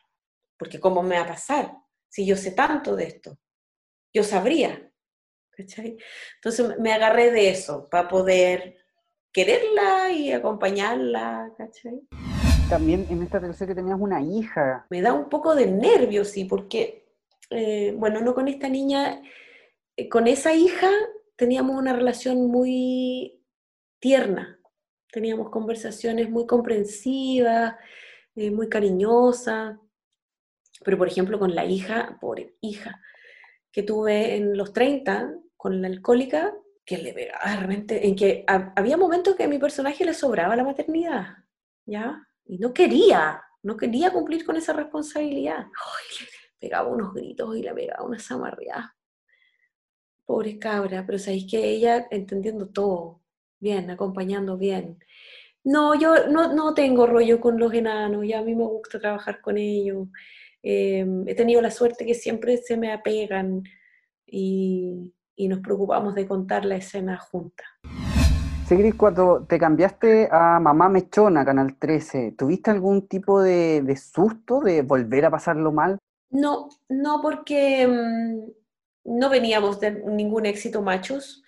Porque 0.58 0.80
¿cómo 0.80 1.02
me 1.02 1.16
va 1.16 1.22
a 1.22 1.28
pasar? 1.28 1.82
si 2.12 2.26
yo 2.26 2.36
sé 2.36 2.50
tanto 2.50 2.94
de 2.94 3.04
esto? 3.04 3.38
Yo 4.12 4.22
sabría. 4.22 4.90
Entonces 5.56 6.78
me 6.78 6.92
agarré 6.92 7.30
de 7.30 7.48
eso 7.48 7.88
para 7.90 8.08
poder 8.08 8.76
quererla 9.32 10.12
y 10.12 10.30
acompañarla. 10.30 11.50
También 12.68 13.06
en 13.08 13.22
esta 13.22 13.40
que 13.40 13.74
tenías 13.74 13.98
una 13.98 14.20
hija. 14.20 14.86
Me 14.90 15.00
da 15.00 15.14
un 15.14 15.30
poco 15.30 15.54
de 15.54 15.66
nervios, 15.66 16.28
sí, 16.28 16.44
porque, 16.44 17.08
eh, 17.48 17.94
bueno, 17.96 18.20
no 18.20 18.34
con 18.34 18.46
esta 18.48 18.68
niña, 18.68 19.22
eh, 19.96 20.08
con 20.10 20.26
esa 20.26 20.52
hija 20.52 20.90
teníamos 21.36 21.76
una 21.76 21.92
relación 21.92 22.46
muy 22.46 23.42
tierna. 23.98 24.59
Teníamos 25.10 25.50
conversaciones 25.50 26.30
muy 26.30 26.46
comprensivas, 26.46 27.76
eh, 28.34 28.50
muy 28.50 28.68
cariñosas. 28.68 29.78
Pero, 30.84 30.98
por 30.98 31.09
ejemplo, 31.09 31.38
con 31.38 31.54
la 31.54 31.64
hija, 31.64 32.18
pobre 32.20 32.56
hija, 32.60 33.00
que 33.70 33.82
tuve 33.82 34.36
en 34.36 34.56
los 34.56 34.72
30, 34.72 35.34
con 35.56 35.80
la 35.80 35.88
alcohólica, 35.88 36.54
que 36.84 36.98
le 36.98 37.12
pegaba 37.12 37.56
realmente, 37.56 38.06
en 38.06 38.16
que 38.16 38.44
había 38.46 38.96
momentos 38.96 39.36
que 39.36 39.44
a 39.44 39.48
mi 39.48 39.59
personaje 39.59 40.04
le 40.04 40.14
sobraba 40.14 40.56
la 40.56 40.64
maternidad, 40.64 41.36
¿ya? 41.86 42.26
Y 42.44 42.59
no 42.59 42.74
quería, 42.74 43.42
no 43.62 43.76
quería 43.76 44.10
cumplir 44.10 44.44
con 44.44 44.56
esa 44.56 44.72
responsabilidad. 44.72 45.59
Ay, 45.59 46.26
pegaba 46.59 46.88
unos 46.88 47.14
gritos 47.14 47.56
y 47.56 47.62
le 47.62 47.72
pegaba 47.72 48.04
una 48.04 48.18
zamarreada. 48.18 48.96
Pobre 50.27 50.59
cabra, 50.59 51.05
pero 51.07 51.19
sabéis 51.19 51.51
que 51.51 51.65
ella 51.65 52.07
entendiendo 52.11 52.69
todo, 52.69 53.20
bien, 53.61 53.90
acompañando 53.90 54.57
bien. 54.57 54.99
No, 55.65 55.94
yo 55.94 56.28
no, 56.28 56.53
no 56.53 56.74
tengo 56.74 57.07
rollo 57.07 57.40
con 57.40 57.59
los 57.59 57.73
enanos, 57.73 58.27
ya 58.27 58.40
a 58.40 58.43
mí 58.43 58.55
me 58.55 58.65
gusta 58.65 58.99
trabajar 58.99 59.40
con 59.40 59.59
ellos. 59.59 60.09
Em, 60.62 61.27
he 61.27 61.35
tenido 61.35 61.61
la 61.61 61.70
suerte 61.70 62.07
que 62.07 62.15
siempre 62.15 62.57
se 62.57 62.77
me 62.77 62.93
apegan 62.93 63.65
y, 64.27 65.12
nos 65.49 65.59
preocupamos 65.59 66.15
de 66.15 66.27
contar 66.27 66.65
la 66.65 66.77
escena 66.77 67.19
juntas. 67.19 67.66
Sigrid, 68.69 68.94
cuando 68.97 69.44
te 69.44 69.59
cambiaste 69.59 70.28
a 70.31 70.61
Mamá 70.61 70.89
Mechona, 70.89 71.44
Canal 71.44 71.77
13, 71.77 72.36
¿tuviste 72.39 72.70
algún 72.70 73.09
tipo 73.09 73.43
de, 73.43 73.97
susto 73.97 74.61
de 74.61 74.82
volver 74.82 75.24
a 75.24 75.31
pasarlo 75.32 75.73
mal? 75.73 75.99
No, 76.31 76.69
no 76.89 77.20
porque 77.20 77.89
mm, 77.89 78.61
no 79.04 79.28
veníamos 79.28 79.80
de 79.80 79.90
ningún 79.90 80.46
éxito 80.46 80.82
machos. 80.82 81.42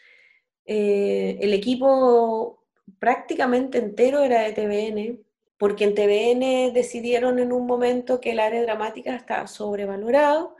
Eh, 0.66 1.38
el 1.40 1.52
equipo 1.52 2.64
prácticamente 2.98 3.78
entero 3.78 4.22
era 4.22 4.42
de 4.42 4.52
TVN, 4.52 5.24
porque 5.58 5.84
en 5.84 5.94
TVN 5.94 6.72
decidieron 6.72 7.38
en 7.38 7.52
un 7.52 7.66
momento 7.66 8.20
que 8.20 8.32
el 8.32 8.40
área 8.40 8.62
dramática 8.62 9.14
estaba 9.14 9.46
sobrevalorado, 9.46 10.56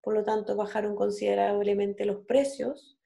por 0.00 0.14
lo 0.14 0.24
tanto 0.24 0.56
bajaron 0.56 0.94
considerablemente 0.94 2.04
los 2.04 2.24
precios, 2.26 2.98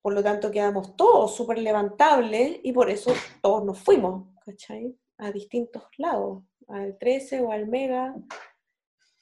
por 0.00 0.14
lo 0.14 0.22
tanto 0.22 0.50
quedamos 0.50 0.96
todos 0.96 1.36
súper 1.36 1.58
levantables 1.58 2.60
y 2.62 2.72
por 2.72 2.88
eso 2.88 3.12
todos 3.42 3.64
nos 3.64 3.78
fuimos, 3.78 4.26
¿cachai? 4.44 4.96
A 5.18 5.32
distintos 5.32 5.84
lados, 5.98 6.44
al 6.68 6.96
13 6.96 7.40
o 7.42 7.52
al 7.52 7.66
Mega, 7.66 8.14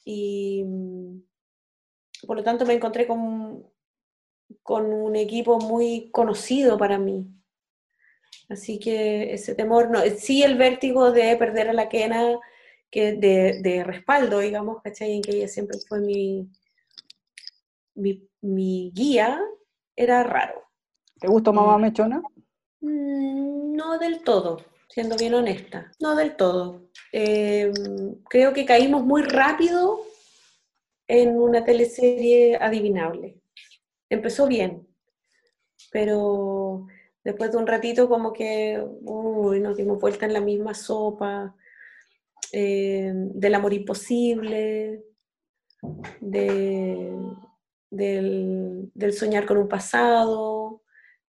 y 0.05 0.65
por 2.27 2.37
lo 2.37 2.45
tanto 2.45 2.65
me 2.65 2.75
encontré 2.75 3.07
con, 3.07 3.67
con 4.63 4.93
un 4.93 5.17
equipo 5.17 5.59
muy 5.59 6.11
conocido 6.11 6.79
para 6.79 6.99
mí, 6.99 7.37
Así 8.49 8.79
que 8.79 9.33
ese 9.35 9.55
temor, 9.55 9.91
no, 9.91 10.01
sí 10.17 10.43
el 10.43 10.57
vértigo 10.57 11.11
de 11.11 11.37
perder 11.37 11.69
a 11.69 11.73
la 11.73 11.89
quena 11.89 12.39
que 12.91 13.13
de, 13.15 13.83
respaldo, 13.85 14.39
digamos, 14.39 14.81
¿cachai? 14.83 15.17
En 15.17 15.23
que 15.23 15.33
ella 15.33 15.49
siempre 15.49 15.79
fue 15.89 16.01
mi, 16.01 16.49
mi, 17.95 18.93
guía, 18.95 19.41
era 19.97 20.23
raro. 20.23 20.63
¿Te 21.19 21.27
gustó 21.29 21.53
Mamá 21.53 21.79
Mechona? 21.79 22.23
Mm, 22.81 23.75
no 23.75 23.99
del 23.99 24.23
todo, 24.23 24.59
siendo 24.89 25.17
bien 25.17 25.35
honesta, 25.35 25.91
no 25.99 26.15
del 26.15 26.37
todo. 26.37 26.89
Em, 27.13 27.73
creo 28.29 28.53
que 28.53 28.65
caímos 28.65 29.05
muy 29.05 29.23
rápido 29.23 30.03
en 31.09 31.37
una 31.37 31.65
teleserie 31.65 32.57
adivinable. 32.57 33.39
Empezó 34.09 34.47
bien, 34.47 34.87
pero 35.91 36.87
después 37.25 37.53
de 37.53 37.59
un 37.59 37.67
ratito 37.67 38.09
como 38.09 38.33
que 38.33 38.83
nos 39.03 39.77
dimos 39.77 40.01
vuelta 40.01 40.27
en 40.27 40.33
la 40.33 40.41
misma 40.41 40.75
sopa, 40.75 41.57
eh, 42.53 43.13
del 43.13 43.55
amor 43.55 43.73
imposible, 43.73 45.05
del, 46.21 47.13
soñar 49.13 49.47
con 49.47 49.59
un 49.59 49.69
pasado, 49.69 50.56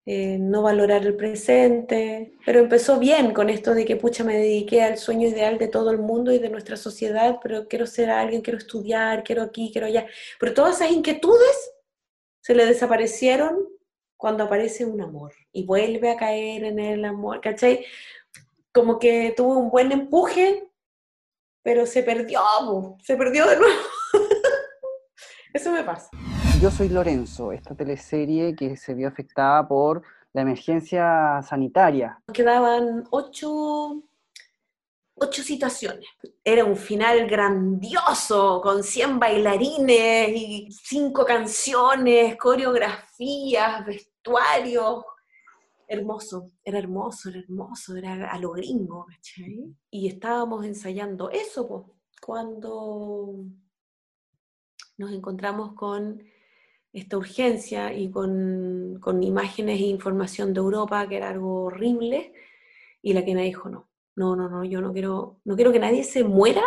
eh, 0.09 0.37
no 0.39 0.61
valorar 0.61 1.05
el 1.05 1.17
presente, 1.17 2.31
pero 2.45 2.61
empezó 2.61 2.97
bien 2.97 3.33
con 3.33 3.49
esto 3.49 3.73
de 3.73 3.83
que 3.83 3.97
pucha 3.97 4.23
me 4.23 4.37
dediqué 4.37 4.81
al 4.81 4.97
sueño 4.97 5.27
ideal 5.27 5.57
de 5.57 5.67
todo 5.67 5.91
el 5.91 5.97
mundo 5.97 6.31
y 6.31 6.39
de 6.39 6.47
nuestra 6.47 6.77
sociedad, 6.77 7.39
pero 7.43 7.67
quiero 7.67 7.85
ser 7.85 8.09
alguien, 8.09 8.41
quiero 8.41 8.57
estudiar, 8.57 9.21
quiero 9.25 9.41
aquí, 9.41 9.69
quiero 9.69 9.87
allá, 9.87 10.07
pero 10.39 10.53
todas 10.53 10.77
esas 10.77 10.91
inquietudes 10.91 11.73
se 12.39 12.55
le 12.55 12.65
desaparecieron 12.65 13.67
cuando 14.15 14.45
aparece 14.45 14.85
un 14.85 15.01
amor 15.01 15.33
y 15.51 15.65
vuelve 15.65 16.09
a 16.09 16.15
caer 16.15 16.63
en 16.63 16.79
el 16.79 17.03
amor, 17.03 17.41
¿cachai? 17.41 17.85
Como 18.71 18.99
que 18.99 19.33
tuvo 19.35 19.57
un 19.57 19.69
buen 19.69 19.91
empuje, 19.91 20.71
pero 21.63 21.85
se 21.85 22.01
perdió, 22.01 22.39
se 23.03 23.17
perdió 23.17 23.45
de 23.45 23.57
nuevo. 23.57 23.81
Eso 25.53 25.69
me 25.73 25.83
pasa. 25.83 26.09
Yo 26.59 26.71
soy 26.71 26.89
Lorenzo, 26.89 27.51
esta 27.51 27.75
teleserie 27.75 28.55
que 28.55 28.75
se 28.77 28.95
vio 28.95 29.07
afectada 29.07 29.67
por 29.67 30.01
la 30.33 30.41
emergencia 30.41 31.39
sanitaria. 31.47 32.19
Quedaban 32.33 33.03
ocho, 33.11 34.01
ocho 35.13 35.43
situaciones. 35.43 36.07
Era 36.43 36.65
un 36.65 36.75
final 36.75 37.27
grandioso, 37.27 38.59
con 38.63 38.83
100 38.83 39.19
bailarines 39.19 40.29
y 40.29 40.69
cinco 40.71 41.23
canciones, 41.25 42.35
coreografías, 42.37 43.85
vestuarios. 43.85 45.03
Hermoso, 45.87 46.53
era 46.63 46.79
hermoso, 46.79 47.29
era 47.29 47.37
hermoso, 47.37 47.95
era 47.95 48.31
a 48.31 48.39
lo 48.39 48.53
gringo. 48.53 49.05
Y 49.91 50.07
estábamos 50.07 50.65
ensayando 50.65 51.29
eso, 51.29 51.93
cuando 52.19 53.45
nos 54.97 55.11
encontramos 55.11 55.73
con 55.73 56.19
esta 56.97 57.17
urgencia 57.17 57.93
y 57.93 58.09
con, 58.09 58.99
imágenes 59.21 59.79
e 59.79 59.85
información 59.85 60.53
de 60.53 60.59
Europa, 60.59 61.07
que 61.07 61.17
era 61.17 61.29
algo 61.29 61.65
horrible, 61.65 62.33
y 63.01 63.13
la 63.13 63.23
quena 63.23 63.41
dijo, 63.41 63.69
no, 63.69 63.89
no, 64.15 64.35
no, 64.35 64.49
no, 64.49 64.63
yo 64.63 64.81
no 64.81 64.91
quiero, 64.93 65.39
no 65.45 65.55
quiero 65.55 65.71
que 65.71 65.79
nadie 65.79 66.03
se 66.03 66.23
muera 66.23 66.63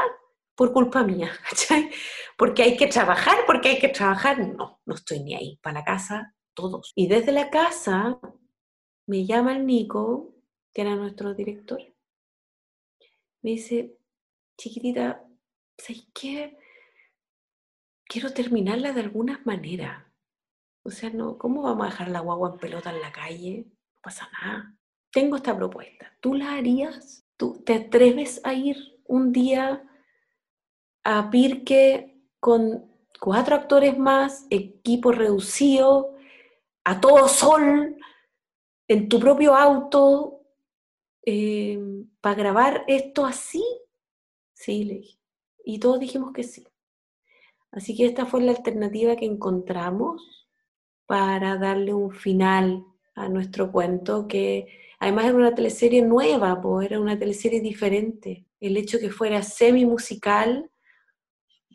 por 0.54 0.72
culpa 0.72 1.02
mía, 1.02 1.30
¿cachai? 1.50 1.90
Porque 2.38 2.62
hay 2.62 2.76
que 2.76 2.86
trabajar, 2.86 3.38
porque 3.46 3.70
hay 3.70 3.78
que 3.78 3.88
trabajar. 3.88 4.38
No, 4.38 4.80
no 4.86 4.94
estoy 4.94 5.20
ni 5.20 5.34
ahí, 5.34 5.58
para 5.62 5.80
la 5.80 5.84
casa, 5.84 6.34
todos. 6.54 6.92
Y 6.94 7.08
desde 7.08 7.32
la 7.32 7.50
casa 7.50 8.20
me 9.06 9.26
llama 9.26 9.56
el 9.56 9.66
Nico, 9.66 10.34
que 10.72 10.82
era 10.82 10.94
nuestro 10.94 11.34
director, 11.34 11.80
me 13.42 13.50
dice, 13.50 13.96
chiquitita, 14.56 15.24
¿sabes 15.76 16.06
qué? 16.14 16.56
Quiero 18.04 18.32
terminarla 18.32 18.92
de 18.92 19.00
alguna 19.00 19.40
manera. 19.44 20.09
O 20.82 20.90
sea, 20.90 21.10
no, 21.10 21.36
¿cómo 21.36 21.62
vamos 21.62 21.86
a 21.86 21.90
dejar 21.90 22.08
la 22.08 22.20
guagua 22.20 22.50
en 22.50 22.58
pelota 22.58 22.90
en 22.90 23.00
la 23.00 23.12
calle? 23.12 23.66
No 23.68 24.00
pasa 24.02 24.28
nada. 24.42 24.74
Tengo 25.12 25.36
esta 25.36 25.56
propuesta. 25.56 26.16
¿Tú 26.20 26.34
la 26.34 26.54
harías? 26.54 27.26
¿Tú 27.36 27.62
te 27.64 27.74
atreves 27.74 28.40
a 28.44 28.54
ir 28.54 28.76
un 29.04 29.32
día 29.32 29.86
a 31.04 31.30
Pirque 31.30 32.22
con 32.38 32.90
cuatro 33.20 33.56
actores 33.56 33.98
más, 33.98 34.46
equipo 34.50 35.12
reducido, 35.12 36.14
a 36.84 37.00
todo 37.00 37.28
sol, 37.28 37.96
en 38.88 39.08
tu 39.08 39.20
propio 39.20 39.54
auto, 39.54 40.42
em, 41.22 42.08
para 42.20 42.36
grabar 42.36 42.84
esto 42.86 43.26
así? 43.26 43.64
Sí, 44.54 44.84
le 44.84 44.94
dije. 44.94 45.18
Y 45.64 45.78
todos 45.78 46.00
dijimos 46.00 46.32
que 46.32 46.42
sí. 46.42 46.66
Así 47.70 47.96
que 47.96 48.06
esta 48.06 48.26
fue 48.26 48.42
la 48.42 48.52
alternativa 48.52 49.16
que 49.16 49.26
encontramos 49.26 50.39
para 51.10 51.56
darle 51.56 51.92
un 51.92 52.12
final 52.12 52.86
a 53.16 53.28
nuestro 53.28 53.72
cuento, 53.72 54.28
que 54.28 54.68
además 55.00 55.24
era 55.24 55.34
una 55.34 55.54
teleserie 55.56 56.02
nueva, 56.02 56.60
pues 56.60 56.86
era 56.86 57.00
una 57.00 57.18
teleserie 57.18 57.60
diferente. 57.60 58.46
El 58.60 58.76
hecho 58.76 59.00
que 59.00 59.10
fuera 59.10 59.42
semi 59.42 59.84
musical, 59.84 60.70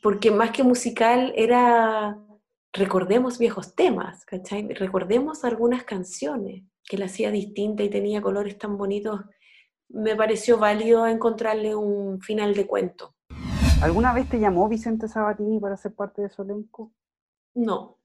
porque 0.01 0.31
más 0.31 0.51
que 0.51 0.63
musical 0.63 1.33
era 1.35 2.17
recordemos 2.71 3.37
viejos 3.37 3.75
temas, 3.75 4.23
¿cachai? 4.23 4.69
Recordemos 4.69 5.43
algunas 5.43 5.83
canciones 5.83 6.63
que 6.85 6.97
la 6.97 7.07
hacía 7.07 7.29
distinta 7.29 7.83
y 7.83 7.89
tenía 7.89 8.21
colores 8.21 8.57
tan 8.57 8.77
bonitos. 8.77 9.19
Me 9.89 10.15
pareció 10.15 10.57
válido 10.57 11.07
encontrarle 11.07 11.75
un 11.75 12.21
final 12.21 12.55
de 12.55 12.65
cuento. 12.65 13.15
¿Alguna 13.81 14.13
vez 14.13 14.29
te 14.29 14.39
llamó 14.39 14.69
Vicente 14.69 15.09
Sabatini 15.09 15.59
para 15.59 15.75
ser 15.75 15.93
parte 15.93 16.21
de 16.21 16.29
su 16.29 16.43
elenco? 16.43 16.93
No, 17.53 17.97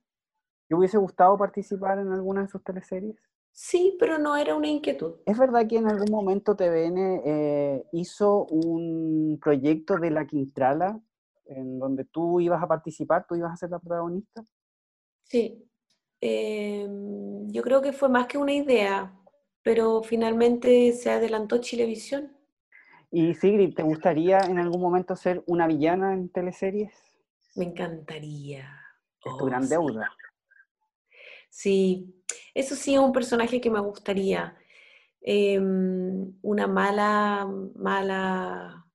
¿Te 0.71 0.75
hubiese 0.75 0.97
gustado 0.97 1.37
participar 1.37 1.99
en 1.99 2.13
alguna 2.13 2.43
de 2.43 2.47
sus 2.47 2.63
teleseries? 2.63 3.17
Sí, 3.51 3.97
pero 3.99 4.17
no 4.17 4.37
era 4.37 4.55
una 4.55 4.69
inquietud. 4.69 5.15
¿Es 5.25 5.37
verdad 5.37 5.67
que 5.67 5.75
en 5.75 5.89
algún 5.89 6.09
momento 6.09 6.55
TVN 6.55 7.21
eh, 7.25 7.83
hizo 7.91 8.45
un 8.45 9.37
proyecto 9.43 9.97
de 9.97 10.11
la 10.11 10.25
Quintrala 10.25 10.97
en 11.43 11.77
donde 11.77 12.05
tú 12.05 12.39
ibas 12.39 12.63
a 12.63 12.69
participar, 12.69 13.25
tú 13.27 13.35
ibas 13.35 13.51
a 13.51 13.57
ser 13.57 13.69
la 13.69 13.79
protagonista? 13.79 14.45
Sí, 15.23 15.61
em, 16.21 17.51
yo 17.51 17.63
creo 17.63 17.81
que 17.81 17.91
fue 17.91 18.07
más 18.07 18.27
que 18.27 18.37
una 18.37 18.53
idea, 18.53 19.13
pero 19.63 20.01
finalmente 20.03 20.93
se 20.93 21.11
adelantó 21.11 21.57
Chilevisión. 21.57 22.31
¿Y 23.11 23.33
Sigrid, 23.33 23.75
te 23.75 23.83
gustaría 23.83 24.39
en 24.39 24.57
algún 24.57 24.79
momento 24.79 25.17
ser 25.17 25.43
una 25.47 25.67
villana 25.67 26.13
en 26.13 26.29
teleseries? 26.29 26.93
Me 27.57 27.65
encantaría. 27.65 28.69
Es 29.25 29.35
tu 29.35 29.45
gran 29.47 29.65
oh, 29.65 29.67
deuda. 29.67 30.09
Sí, 31.51 32.15
eso 32.55 32.75
sí 32.75 32.93
es 32.95 32.99
un 32.99 33.11
personaje 33.11 33.59
que 33.61 33.69
me 33.69 33.81
gustaría. 33.81 34.57
Em, 35.21 36.33
una 36.41 36.65
mala, 36.67 37.45
mala, 37.75 38.87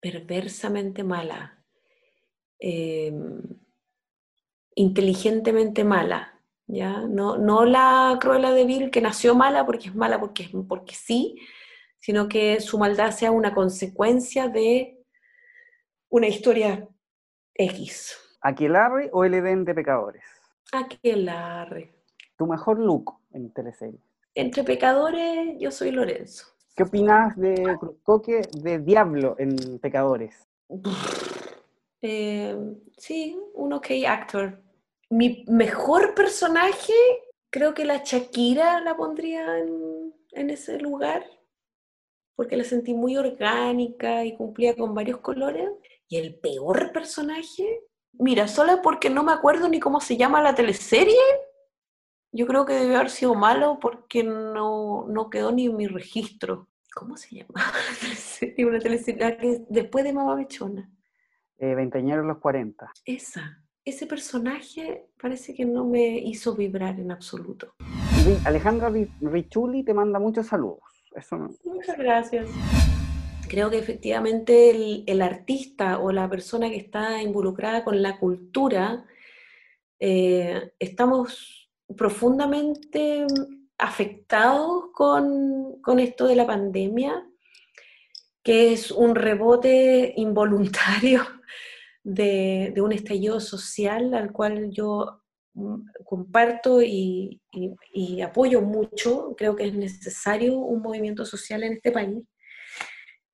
perversamente 0.00 1.04
mala, 1.04 1.64
em, 2.58 3.40
inteligentemente 4.74 5.84
mala, 5.84 6.40
¿ya? 6.66 7.00
No, 7.08 7.38
no 7.38 7.64
la 7.64 8.18
Cruella 8.20 8.52
de 8.52 8.64
Vil 8.66 8.90
que 8.90 9.00
nació 9.00 9.34
mala 9.34 9.64
porque 9.64 9.88
es 9.88 9.94
mala 9.94 10.20
porque, 10.20 10.50
porque 10.68 10.94
sí, 10.94 11.38
sino 12.00 12.28
que 12.28 12.60
su 12.60 12.78
maldad 12.78 13.12
sea 13.12 13.30
una 13.30 13.54
consecuencia 13.54 14.48
de 14.48 14.98
una 16.10 16.26
historia 16.28 16.88
X. 17.54 18.18
¿Aquelarre 18.42 19.08
o 19.12 19.24
el 19.24 19.34
Edén 19.34 19.64
de 19.64 19.74
pecadores? 19.74 20.43
Aquelarre. 20.72 21.94
¿Tu 22.36 22.46
mejor 22.46 22.78
look 22.78 23.14
en 23.32 23.52
teleserie? 23.52 24.00
Entre 24.34 24.64
pecadores, 24.64 25.56
yo 25.58 25.70
soy 25.70 25.90
Lorenzo. 25.92 26.46
¿Qué 26.74 26.82
opinas 26.82 27.36
de 27.36 27.76
Coque 28.02 28.40
de 28.52 28.80
Diablo 28.80 29.36
en 29.38 29.78
Pecadores? 29.78 30.48
Eh, 32.02 32.56
sí, 32.96 33.38
un 33.54 33.72
ok 33.74 33.86
actor. 34.08 34.60
Mi 35.08 35.44
mejor 35.46 36.14
personaje, 36.14 36.92
creo 37.50 37.74
que 37.74 37.84
la 37.84 38.02
Shakira 38.04 38.80
la 38.80 38.96
pondría 38.96 39.58
en, 39.58 40.12
en 40.32 40.50
ese 40.50 40.78
lugar, 40.78 41.24
porque 42.34 42.56
la 42.56 42.64
sentí 42.64 42.92
muy 42.92 43.16
orgánica 43.16 44.24
y 44.24 44.36
cumplía 44.36 44.74
con 44.74 44.94
varios 44.94 45.20
colores. 45.20 45.70
Y 46.08 46.16
el 46.16 46.34
peor 46.40 46.90
personaje, 46.92 47.82
Mira, 48.18 48.48
solo 48.48 48.80
porque 48.82 49.10
no 49.10 49.22
me 49.22 49.32
acuerdo 49.32 49.68
ni 49.68 49.80
cómo 49.80 50.00
se 50.00 50.16
llama 50.16 50.42
la 50.42 50.54
teleserie, 50.54 51.18
yo 52.32 52.46
creo 52.46 52.64
que 52.64 52.74
debe 52.74 52.96
haber 52.96 53.10
sido 53.10 53.34
malo 53.34 53.78
porque 53.80 54.24
no, 54.24 55.06
no 55.08 55.30
quedó 55.30 55.52
ni 55.52 55.66
en 55.66 55.76
mi 55.76 55.86
registro. 55.86 56.68
¿Cómo 56.94 57.16
se 57.16 57.36
llama 57.36 57.54
la 57.54 57.98
teleserie? 58.00 58.66
Una 58.66 58.78
teleserie 58.78 59.36
que 59.36 59.64
después 59.68 60.04
de 60.04 60.12
Mamá 60.12 60.36
Mechona. 60.36 60.90
Eh, 61.58 61.74
los 61.74 62.38
40. 62.38 62.92
Esa. 63.04 63.64
Ese 63.84 64.06
personaje 64.06 65.10
parece 65.20 65.54
que 65.54 65.64
no 65.64 65.84
me 65.84 66.18
hizo 66.18 66.54
vibrar 66.54 66.98
en 66.98 67.10
absoluto. 67.10 67.74
Alejandra 68.46 68.90
Richuli 69.20 69.84
te 69.84 69.92
manda 69.92 70.18
muchos 70.18 70.46
saludos. 70.46 70.80
Eso 71.14 71.36
Muchas 71.64 71.98
gracias 71.98 72.48
creo 73.54 73.70
que 73.70 73.78
efectivamente 73.78 75.04
el, 75.06 75.22
artista 75.22 76.00
o 76.00 76.10
la 76.10 76.28
persona 76.28 76.68
que 76.70 76.76
está 76.76 77.22
involucrada 77.22 77.84
con 77.84 78.02
la 78.02 78.18
cultura, 78.18 79.06
eh, 80.00 80.72
estamos 80.80 81.70
profundamente 81.96 83.24
afectados 83.78 84.86
con, 84.92 86.00
esto 86.00 86.26
de 86.26 86.34
la 86.34 86.48
pandemia, 86.48 87.24
que 88.42 88.72
es 88.72 88.90
un 88.90 89.14
rebote 89.14 90.14
involuntario 90.16 91.22
de, 92.02 92.74
un 92.78 92.92
estallido 92.92 93.38
social 93.38 94.14
al 94.14 94.32
cual 94.32 94.72
yo 94.72 95.22
mm, 95.52 95.76
comparto 96.04 96.82
y, 96.82 97.40
apoyo 98.20 98.62
mucho. 98.62 99.32
Creo 99.36 99.54
que 99.54 99.68
es 99.68 99.74
necesario 99.74 100.58
un 100.58 100.82
movimiento 100.82 101.24
social 101.24 101.62
en 101.62 101.74
este 101.74 101.92
país. 101.92 102.18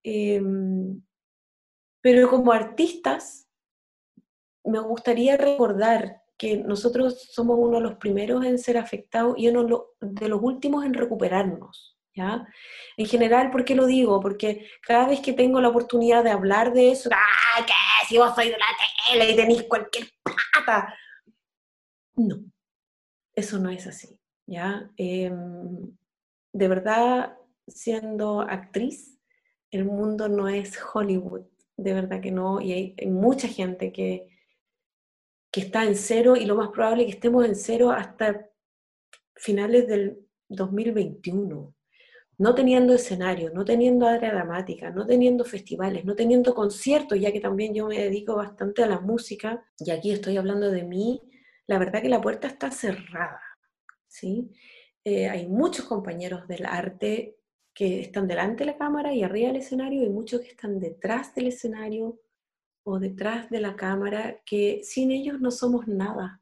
Em, 0.02 1.02
pero 2.00 2.28
como 2.28 2.52
artistas, 2.52 3.48
me 4.64 4.78
gustaría 4.80 5.36
recordar 5.36 6.22
que 6.38 6.56
nosotros 6.56 7.28
somos 7.32 7.58
uno 7.58 7.78
de 7.78 7.82
los 7.82 7.96
primeros 7.96 8.44
en 8.44 8.58
ser 8.58 8.78
afectados 8.78 9.34
y 9.36 9.48
uno 9.48 9.88
de 10.00 10.28
los 10.28 10.40
últimos 10.42 10.84
en 10.84 10.94
recuperarnos. 10.94 11.98
¿ya? 12.14 12.46
En 12.96 13.06
general, 13.06 13.50
¿por 13.50 13.64
qué 13.64 13.74
lo 13.74 13.86
digo? 13.86 14.20
Porque 14.20 14.68
cada 14.82 15.06
vez 15.06 15.20
que 15.20 15.32
tengo 15.32 15.60
la 15.60 15.68
oportunidad 15.68 16.24
de 16.24 16.30
hablar 16.30 16.72
de 16.72 16.92
eso, 16.92 17.10
¡ah, 17.12 17.64
qué! 17.66 17.72
Si 18.08 18.18
vos 18.18 18.34
sois 18.34 18.50
de 18.50 18.58
la 18.58 18.66
tele 19.06 19.32
y 19.32 19.36
tenéis 19.36 19.62
cualquier 19.64 20.08
plata. 20.22 20.94
No. 22.16 22.36
eso 23.34 23.58
no 23.58 23.70
es 23.70 23.86
así, 23.86 24.18
¿ya? 24.46 24.90
Em, 24.96 25.96
de 26.52 26.68
verdad, 26.68 27.36
siendo 27.66 28.40
actriz, 28.40 29.19
el 29.70 29.84
mundo 29.84 30.28
no 30.28 30.48
es 30.48 30.78
Hollywood, 30.92 31.42
de 31.76 31.94
verdad 31.94 32.20
que 32.20 32.30
no, 32.30 32.60
y 32.60 32.72
hay, 32.72 33.06
mucha 33.06 33.48
gente 33.48 33.92
que, 33.92 34.28
que 35.50 35.60
está 35.60 35.84
en 35.84 35.96
cero 35.96 36.36
y 36.36 36.44
lo 36.44 36.56
más 36.56 36.70
probable 36.70 37.02
es 37.02 37.08
que 37.08 37.14
estemos 37.14 37.44
en 37.44 37.54
cero 37.54 37.90
hasta 37.90 38.48
finales 39.36 39.86
del 39.86 40.18
2021, 40.48 41.74
no 42.38 42.54
teniendo 42.54 42.94
escenario, 42.94 43.50
no 43.50 43.64
teniendo 43.64 44.06
área 44.06 44.32
dramática, 44.32 44.90
no 44.90 45.06
teniendo 45.06 45.44
festivales, 45.44 46.04
no 46.04 46.14
teniendo 46.14 46.54
conciertos, 46.54 47.20
ya 47.20 47.32
que 47.32 47.40
también 47.40 47.74
yo 47.74 47.86
me 47.86 47.98
dedico 47.98 48.34
bastante 48.36 48.82
a 48.82 48.86
la 48.86 49.00
música, 49.00 49.64
y 49.78 49.90
aquí 49.90 50.10
estoy 50.10 50.36
hablando 50.36 50.70
de 50.70 50.84
mí, 50.84 51.22
la 51.66 51.78
verdad 51.78 52.02
que 52.02 52.08
la 52.08 52.20
puerta 52.20 52.48
está 52.48 52.70
cerrada, 52.70 53.40
¿sí? 54.08 54.50
Eh, 55.04 55.28
hay 55.28 55.46
muchos 55.46 55.86
compañeros 55.86 56.46
del 56.48 56.66
arte 56.66 57.39
que 57.74 58.00
están 58.00 58.26
delante 58.28 58.64
de 58.64 58.72
la 58.72 58.78
cámara 58.78 59.14
y 59.14 59.22
arriba 59.22 59.48
del 59.48 59.56
escenario, 59.56 60.02
y 60.02 60.08
muchos 60.08 60.40
que 60.40 60.48
están 60.48 60.80
detrás 60.80 61.34
del 61.34 61.48
escenario 61.48 62.20
o 62.84 62.98
detrás 62.98 63.50
de 63.50 63.60
la 63.60 63.76
cámara, 63.76 64.40
que 64.44 64.80
sin 64.82 65.10
ellos 65.10 65.40
no 65.40 65.50
somos 65.50 65.86
nada. 65.86 66.40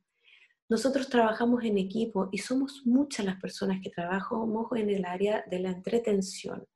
Nosotros 0.68 1.08
trabajamos 1.08 1.64
en 1.64 1.78
equipo 1.78 2.28
y 2.30 2.38
somos 2.38 2.82
muchas 2.84 3.24
las 3.24 3.40
personas 3.40 3.80
que 3.82 3.90
trabajamos 3.90 4.66
en 4.76 4.90
el 4.90 5.04
área 5.04 5.44
de 5.50 5.60
la 5.60 5.70
entretención. 5.70 6.66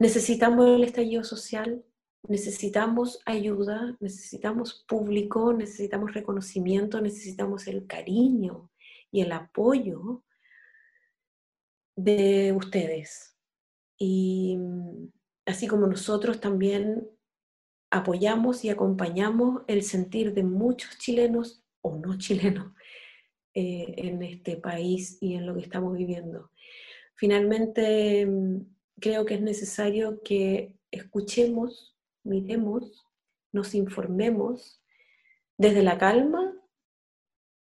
Necesitamos 0.00 0.66
el 0.66 0.82
estallido 0.82 1.22
social, 1.22 1.84
necesitamos 2.28 3.20
ayuda, 3.26 3.96
necesitamos 4.00 4.84
público, 4.88 5.52
necesitamos 5.52 6.14
reconocimiento, 6.14 7.00
necesitamos 7.00 7.66
el 7.68 7.86
cariño 7.86 8.70
y 9.12 9.20
el 9.20 9.32
apoyo 9.32 10.24
de 11.96 12.52
ustedes. 12.52 13.36
Y 13.98 14.56
mm, 14.58 15.08
así 15.46 15.66
como 15.66 15.86
nosotros 15.86 16.40
también 16.40 17.08
apoyamos 17.90 18.64
y 18.64 18.70
acompañamos 18.70 19.62
el 19.68 19.82
sentir 19.82 20.32
de 20.32 20.42
muchos 20.42 20.98
chilenos 20.98 21.62
o 21.82 21.96
no 21.96 22.16
chilenos 22.16 22.72
eh, 23.54 23.94
en 23.96 24.22
este 24.22 24.56
país 24.56 25.18
y 25.20 25.34
en 25.34 25.46
lo 25.46 25.54
que 25.54 25.60
estamos 25.60 25.96
viviendo. 25.96 26.50
Finalmente, 27.14 28.26
mm, 28.26 28.60
creo 28.98 29.24
que 29.24 29.34
es 29.34 29.42
necesario 29.42 30.22
que 30.22 30.74
escuchemos, 30.90 31.96
miremos, 32.24 33.06
nos 33.52 33.74
informemos 33.74 34.82
desde 35.58 35.82
la 35.82 35.98
calma, 35.98 36.54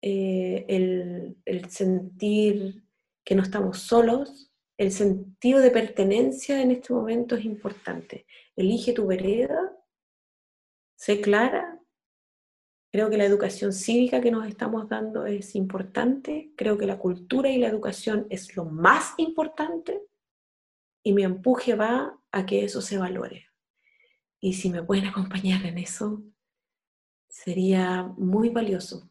eh, 0.02 0.66
el, 0.70 1.38
el 1.45 1.70
sentir 1.70 2.81
que 3.23 3.35
no 3.35 3.43
estamos 3.43 3.80
solos, 3.80 4.52
el 4.77 4.91
sentido 4.91 5.60
de 5.60 5.69
pertenencia 5.69 6.61
en 6.61 6.72
este 6.72 6.91
momento 6.91 7.35
es 7.35 7.45
importante. 7.45 8.26
Elige 8.56 8.93
tu 8.93 9.06
vereda, 9.06 9.77
sé 10.95 11.22
clara. 11.22 11.80
Creo 12.91 13.10
que 13.10 13.18
la 13.18 13.26
educación 13.26 13.73
cívica 13.73 14.22
que 14.22 14.31
nos 14.31 14.48
estamos 14.48 14.89
dando 14.89 15.27
es 15.27 15.56
importante. 15.56 16.52
Creo 16.57 16.80
que 16.80 16.88
la 16.88 16.98
cultura 16.98 17.49
y 17.49 17.60
la 17.60 17.68
educación 17.68 18.26
es 18.31 18.56
lo 18.56 18.65
más 18.65 19.14
importante. 19.18 20.02
Y 21.03 21.14
mi 21.14 21.23
empuje 21.23 21.76
va 21.76 22.19
a 22.31 22.45
que 22.45 22.64
eso 22.64 22.81
se 22.81 22.98
valore. 22.98 23.45
Y 24.39 24.53
si 24.53 24.72
me 24.72 24.81
pueden 24.81 25.06
acompañar 25.06 25.64
en 25.65 25.77
eso, 25.77 26.23
sería 27.30 28.03
muy 28.18 28.49
valioso. 28.49 29.10